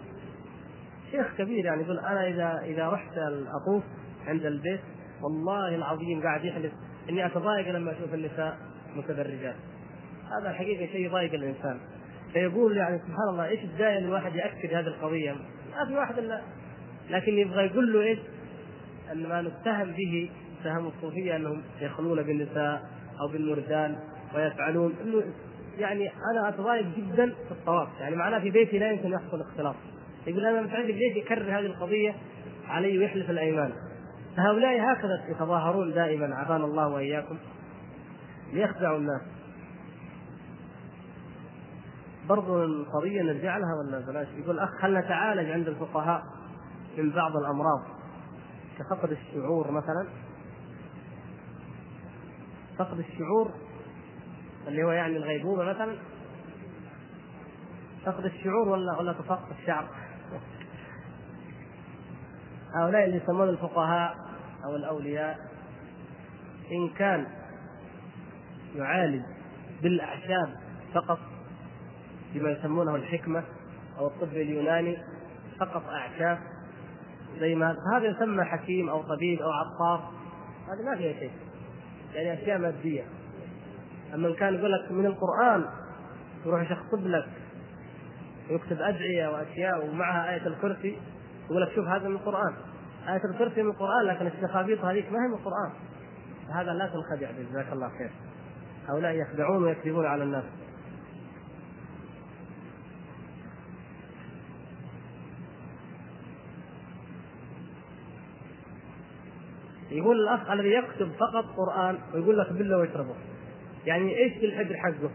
شيخ 1.11 1.27
كبير 1.37 1.65
يعني 1.65 1.81
يقول 1.83 1.99
أنا 1.99 2.27
إذا 2.27 2.59
إذا 2.65 2.89
رحت 2.89 3.11
اطوف 3.61 3.83
عند 4.27 4.45
البيت 4.45 4.81
والله 5.21 5.75
العظيم 5.75 6.23
قاعد 6.23 6.45
يحلف 6.45 6.73
إني 7.09 7.25
أتضايق 7.25 7.69
لما 7.69 7.91
أشوف 7.91 8.13
النساء 8.13 8.57
متبرجات. 8.95 9.55
هذا 10.25 10.49
الحقيقة 10.49 10.91
شيء 10.91 11.05
يضايق 11.05 11.33
الإنسان. 11.33 11.79
فيقول 12.33 12.77
يعني 12.77 12.99
سبحان 12.99 13.29
الله 13.31 13.45
إيش 13.45 13.63
الداعي 13.63 13.97
ان 13.97 14.03
الواحد 14.03 14.35
يأكد 14.35 14.73
هذه 14.73 14.87
القضية؟ 14.87 15.31
ما 15.75 15.85
في 15.87 15.95
واحد 15.95 16.17
إلا 16.17 16.41
لكن 17.11 17.37
يبغى 17.37 17.65
يقول 17.65 17.93
له 17.93 18.01
إيش؟ 18.01 18.19
أن 19.11 19.29
ما 19.29 19.41
نتهم 19.41 19.91
به 19.91 20.29
اتهام 20.61 20.87
الصوفية 20.87 21.35
أنهم 21.35 21.61
يخلون 21.81 22.23
بالنساء 22.23 22.89
أو 23.21 23.27
بالمردان 23.27 23.95
ويفعلون. 24.35 24.93
إنه 25.03 25.23
يعني 25.77 26.11
أنا 26.31 26.49
أتضايق 26.49 26.85
جدا 26.97 27.25
في 27.47 27.51
الطواف. 27.51 27.87
يعني 27.99 28.15
معناه 28.15 28.39
في 28.39 28.49
بيتي 28.49 28.79
لا 28.79 28.91
يمكن 28.91 29.11
يحصل 29.11 29.41
اختلاط. 29.41 29.75
يقول 30.27 30.45
أنا 30.45 30.61
متعجب 30.61 30.95
ليش 30.95 31.17
يكرر 31.17 31.59
هذه 31.59 31.65
القضية 31.65 32.15
علي 32.67 32.97
ويحلف 32.97 33.29
الأيمان. 33.29 33.71
فهؤلاء 34.37 34.93
هكذا 34.93 35.23
يتظاهرون 35.29 35.93
دائما 35.93 36.35
عافانا 36.35 36.65
الله 36.65 36.87
وإياكم 36.87 37.37
ليخدعوا 38.53 38.97
الناس. 38.97 39.21
برضو 42.29 42.63
القضية 42.63 43.21
نرجع 43.21 43.57
لها 43.57 43.75
ولا 43.75 43.99
بلاش؟ 43.99 44.27
يقول 44.43 44.59
أخ 44.59 44.85
هل 44.85 44.97
نتعالج 44.97 45.49
عند 45.49 45.67
الفقهاء؟ 45.67 46.40
من 46.97 47.11
بعض 47.11 47.37
الأمراض 47.37 47.81
كفقد 48.79 49.11
الشعور 49.11 49.71
مثلا؟ 49.71 50.07
فقد 52.77 52.99
الشعور 52.99 53.51
اللي 54.67 54.83
هو 54.83 54.91
يعني 54.91 55.17
الغيبوبة 55.17 55.63
مثلا 55.63 55.97
فقد 58.05 58.25
الشعور 58.25 58.69
ولا 58.69 58.99
ولا 58.99 59.13
تفقد 59.13 59.55
الشعر؟ 59.59 59.87
هؤلاء 62.75 63.05
اللي 63.05 63.17
يسمون 63.17 63.49
الفقهاء 63.49 64.15
أو 64.65 64.75
الأولياء 64.75 65.37
إن 66.71 66.89
كان 66.89 67.27
يعالج 68.75 69.23
بالأعشاب 69.81 70.55
فقط 70.93 71.19
بما 72.33 72.49
يسمونه 72.49 72.95
الحكمة 72.95 73.43
أو 73.97 74.07
الطب 74.07 74.33
اليوناني 74.33 74.97
فقط 75.59 75.83
أعشاب 75.85 76.39
زي 77.39 77.55
ما 77.55 77.75
هذا 77.93 78.05
يسمى 78.07 78.43
حكيم 78.43 78.89
أو 78.89 79.01
طبيب 79.01 79.41
أو 79.41 79.51
عطار. 79.51 80.11
هذا 80.67 80.89
ما 80.89 80.97
فيها 80.97 81.19
شيء. 81.19 81.31
يعني 82.13 82.33
أشياء 82.33 82.57
مادية. 82.57 83.03
أما 84.13 84.27
إن 84.27 84.33
كان 84.33 84.53
يقول 84.53 84.71
لك 84.71 84.91
من 84.91 85.05
القرآن 85.05 85.65
يروح 86.45 86.61
يشخصب 86.61 87.07
لك 87.07 87.29
ويكتب 88.49 88.81
أدعية 88.81 89.27
وأشياء 89.27 89.85
ومعها 89.85 90.33
آية 90.33 90.47
الكرسي 90.47 90.97
يقول 91.45 91.61
لك 91.61 91.71
شوف 91.75 91.87
هذا 91.87 92.07
من 92.07 92.15
القرآن. 92.15 92.53
آية 93.09 93.21
الكرسي 93.25 93.63
من 93.63 93.69
القرآن 93.69 94.05
لكن 94.05 94.27
الشخابيط 94.27 94.85
هذيك 94.85 95.11
ما 95.11 95.17
هي 95.23 95.27
من 95.27 95.33
القرآن. 95.33 95.71
هذا 96.53 96.73
لا 96.73 96.87
تنخدع 96.87 97.31
جزاك 97.31 97.73
الله 97.73 97.89
خير. 97.89 98.11
هؤلاء 98.89 99.11
يخدعون 99.11 99.63
ويكذبون 99.63 100.05
على 100.05 100.23
الناس. 100.23 100.43
يقول 109.91 110.19
الأخ 110.19 110.51
الذي 110.51 110.73
يكتب 110.73 111.11
فقط 111.19 111.45
قرآن 111.57 111.97
ويقول 112.13 112.37
لك 112.37 112.53
بالله 112.53 112.77
واشربه 112.77 113.15
يعني 113.85 114.17
إيش 114.17 114.43
الحجر 114.43 114.77
حقه؟ 114.77 115.11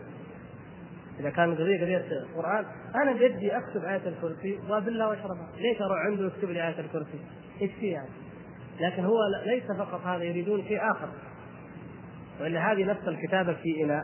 إذا 1.20 1.30
كان 1.30 1.54
قضيه 1.54 1.80
قضية 1.80 2.04
قرآن 2.36 2.64
أنا 2.94 3.12
بدي 3.12 3.56
أكتب 3.56 3.84
آية 3.84 4.08
الكرسي 4.08 4.58
وبالله 4.70 5.08
واشربها 5.08 5.48
ليش 5.58 5.82
أروح 5.82 5.98
عنده 5.98 6.24
ويكتب 6.24 6.50
لي 6.50 6.68
آية 6.68 6.80
الكرسي؟ 6.80 7.20
إيش 7.62 7.70
فيه 7.80 7.92
يعني؟ 7.92 8.08
لكن 8.80 9.04
هو 9.04 9.18
ليس 9.46 9.64
فقط 9.78 10.00
هذا 10.06 10.22
يريدون 10.22 10.62
شيء 10.62 10.90
آخر 10.90 11.08
وإلا 12.40 12.72
هذه 12.72 12.84
نفس 12.84 13.08
الكتابة 13.08 13.52
في 13.52 13.84
إناء 13.84 14.02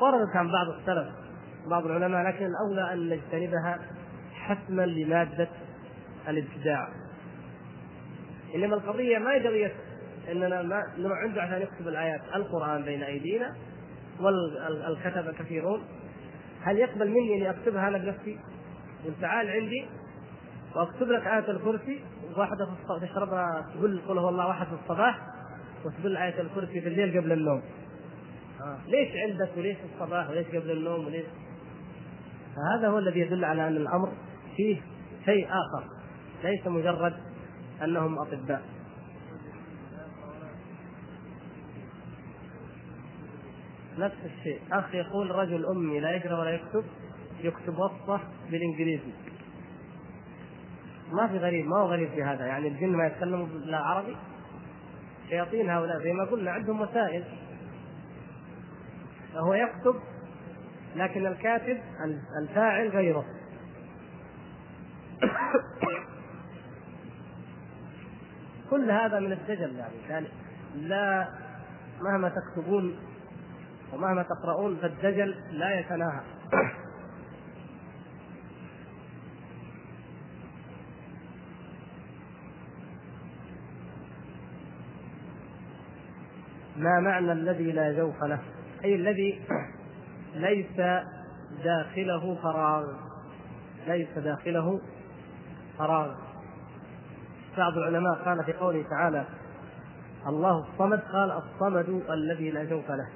وردت 0.00 0.36
عن 0.36 0.52
بعض 0.52 0.66
السلف 0.68 1.08
بعض 1.70 1.86
العلماء 1.86 2.26
لكن 2.26 2.46
الأولى 2.46 2.92
أن 2.92 3.08
نجتنبها 3.08 3.78
حسما 4.34 4.86
لمادة 4.86 5.48
الابتداع 6.28 6.88
إنما 8.54 8.74
القضية 8.74 9.18
ما 9.18 9.32
هي 9.32 9.46
قضيه 9.46 9.72
إننا 10.30 10.62
ما 10.62 10.82
نروح 10.98 11.18
عنده 11.18 11.42
عشان 11.42 11.62
يكتب 11.62 11.88
الآيات 11.88 12.20
القرآن 12.34 12.82
بين 12.82 13.02
أيدينا 13.02 13.56
والكتبه 14.20 15.32
كثيرون 15.32 15.82
هل 16.62 16.78
يقبل 16.78 17.10
مني 17.10 17.34
إني 17.34 17.50
اكتبها 17.50 17.88
أنا 17.88 17.98
بنفسي؟ 17.98 18.38
قل 19.04 19.12
تعال 19.20 19.50
عندي 19.50 19.86
وأكتب 20.76 21.08
لك 21.08 21.26
آية 21.26 21.50
الكرسي 21.50 22.04
واحدة 22.36 22.66
في 22.66 23.06
تشربها 23.06 23.66
تقول 23.74 24.00
قل 24.08 24.18
هو 24.18 24.28
الله 24.28 24.46
واحد 24.46 24.66
في 24.66 24.72
الصباح 24.72 25.20
وتقول 25.84 26.16
آية 26.16 26.40
الكرسي 26.40 26.80
في 26.80 26.88
الليل 26.88 27.20
قبل 27.20 27.32
النوم. 27.32 27.62
آه. 28.60 28.78
ليش 28.86 29.08
عندك 29.16 29.50
وليش 29.56 29.76
في 29.76 29.84
الصباح 29.94 30.30
وليش 30.30 30.46
قبل 30.46 30.70
النوم 30.70 31.06
وليش؟ 31.06 31.24
فهذا 32.56 32.88
هو 32.88 32.98
الذي 32.98 33.20
يدل 33.20 33.44
على 33.44 33.68
أن 33.68 33.76
الأمر 33.76 34.12
فيه 34.56 34.80
شيء 35.24 35.46
آخر 35.46 35.84
ليس 36.44 36.66
مجرد 36.66 37.14
أنهم 37.84 38.18
أطباء. 38.18 38.62
نفس 43.98 44.16
الشيء. 44.24 44.60
أخ 44.72 44.94
يقول 44.94 45.30
رجل 45.30 45.66
أمي 45.66 46.00
لا 46.00 46.10
يقرا 46.10 46.40
ولا 46.40 46.50
يكتب 46.50 46.84
يكتب 47.40 47.78
وصفة 47.78 48.20
بالإنجليزي. 48.50 49.12
ما 51.12 51.26
في 51.28 51.38
غريب 51.38 51.66
ما 51.66 51.76
هو 51.76 51.86
غريب 51.86 52.10
في 52.10 52.22
هذا. 52.22 52.46
يعني 52.46 52.68
الجن 52.68 52.88
ما 52.88 53.06
يتكلموا 53.06 53.46
بالعربي 53.46 54.16
شياطين 55.28 55.70
هؤلاء 55.70 56.02
زي 56.02 56.12
ما 56.12 56.24
قلنا 56.24 56.50
عندهم 56.50 56.80
وسائل. 56.80 57.24
فهو 59.34 59.54
يكتب 59.54 59.94
لكن 60.96 61.26
الكاتب 61.26 61.80
الفاعل 62.42 62.88
غيره. 62.88 63.24
كل 68.70 68.90
هذا 68.90 69.20
من 69.20 69.32
الدجل 69.32 69.76
يعني. 69.76 69.94
يعني 70.08 70.26
لا 70.74 71.28
مهما 72.00 72.28
تكتبون 72.28 72.96
ومهما 73.92 74.22
تقرؤون 74.22 74.76
فالدجل 74.76 75.34
لا 75.50 75.80
يتناهى. 75.80 76.20
ما 86.76 87.00
معنى 87.00 87.32
الذي 87.32 87.72
لا 87.72 87.92
جوف 87.92 88.22
له؟ 88.24 88.38
أي 88.84 88.94
الذي 88.94 89.40
ليس 90.34 90.76
داخله 91.64 92.34
فراغ. 92.42 92.86
ليس 93.86 94.18
داخله 94.18 94.80
فراغ. 95.78 96.14
بعض 97.58 97.78
العلماء 97.78 98.14
قال 98.24 98.44
في 98.44 98.52
قوله 98.52 98.84
تعالى 98.90 99.24
الله 100.26 100.58
الصمد 100.58 101.00
قال 101.00 101.30
الصمد 101.30 102.02
الذي 102.10 102.50
لا 102.50 102.64
جوف 102.64 102.90
له. 102.90 103.08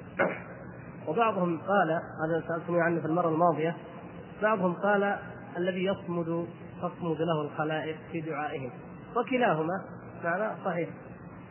وبعضهم 1.09 1.59
قال 1.59 1.91
هذا 1.91 2.45
سألتم 2.49 2.77
عنه 2.77 3.01
في 3.01 3.07
المرة 3.07 3.29
الماضية 3.29 3.77
بعضهم 4.43 4.73
قال 4.73 5.17
الذي 5.57 5.85
يصمد 5.85 6.47
تصمد 6.83 7.21
له 7.21 7.43
الخلائق 7.43 7.97
في 8.13 8.21
دعائهم 8.21 8.71
وكلاهما 9.17 9.85
معنى 10.25 10.57
صحيح 10.65 10.89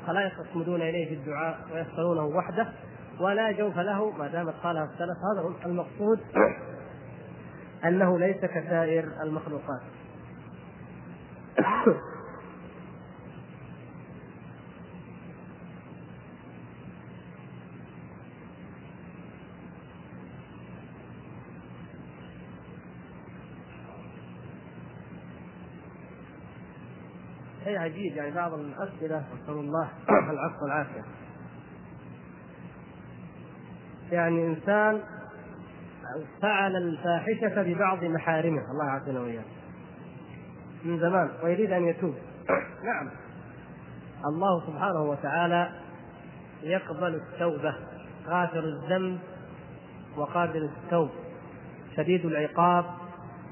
خلائق 0.07 0.31
يصمدون 0.49 0.81
إليه 0.81 1.09
في 1.09 1.13
الدعاء 1.13 1.59
ويسألونه 1.73 2.25
وحده 2.25 2.67
ولا 3.19 3.51
جوف 3.51 3.77
له 3.77 4.11
ما 4.11 4.27
دامت 4.27 4.53
قالها 4.63 4.83
السلف. 4.83 5.17
هذا 5.33 5.65
المقصود 5.65 6.19
أنه 7.85 8.19
ليس 8.19 8.37
كسائر 8.37 9.03
المخلوقات. 9.23 9.81
شيء 27.73 27.81
عجيب 27.81 28.15
يعني 28.15 28.31
بعض 28.31 28.53
الأسئلة 28.53 29.23
نسأل 29.33 29.53
الله 29.53 29.89
العفو 30.33 30.63
والعافية. 30.63 31.03
يعني 34.11 34.47
إنسان 34.47 35.01
فعل 36.41 36.75
الفاحشة 36.75 37.63
ببعض 37.63 38.03
محارمه 38.03 38.61
الله 38.71 38.85
يعافينا 38.85 39.19
واياه 39.19 39.43
من 40.85 40.99
زمان 40.99 41.29
ويريد 41.43 41.71
أن 41.71 41.87
يتوب. 41.87 42.15
نعم. 42.89 43.09
الله 44.25 44.67
سبحانه 44.67 45.01
وتعالى 45.01 45.69
يقبل 46.63 47.15
التوبة 47.15 47.75
غافر 48.27 48.63
الذنب 48.63 49.19
وقابل 50.17 50.63
التوب 50.63 51.09
شديد 51.95 52.25
العقاب 52.25 52.85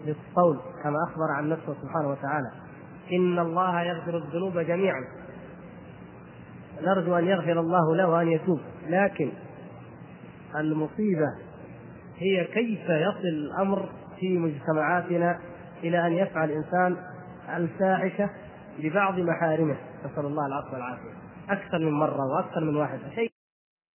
للصول 0.05 0.59
كما 0.83 0.97
أخبر 1.09 1.31
عن 1.37 1.49
نفسه 1.49 1.73
سبحانه 1.81 2.09
وتعالى. 2.09 2.51
إن 3.11 3.39
الله 3.39 3.81
يغفر 3.81 4.17
الذنوب 4.17 4.57
جميعا. 4.57 5.01
نرجو 6.81 7.17
أن 7.17 7.27
يغفر 7.27 7.59
الله 7.59 7.95
له 7.95 8.09
وأن 8.09 8.27
يتوب. 8.27 8.59
لكن 8.87 9.31
المصيبة 10.55 11.27
هي 12.17 12.43
كيف 12.43 12.89
يصل 12.89 13.27
الأمر 13.27 13.89
في 14.19 14.37
مجتمعاتنا 14.37 15.39
إلى 15.83 16.07
أن 16.07 16.13
يفعل 16.13 16.51
الإنسان 16.51 16.97
الفاحشة 17.55 18.29
ببعض 18.79 19.19
محارمه؟ 19.19 19.75
نسأل 20.05 20.25
الله 20.25 20.47
العفو 20.47 20.73
والعافية. 20.73 21.11
أكثر 21.49 21.79
من 21.79 21.91
مرة 21.91 22.25
وأكثر 22.35 22.61
من 22.63 22.75
واحد. 22.75 22.99
شيء 23.15 23.30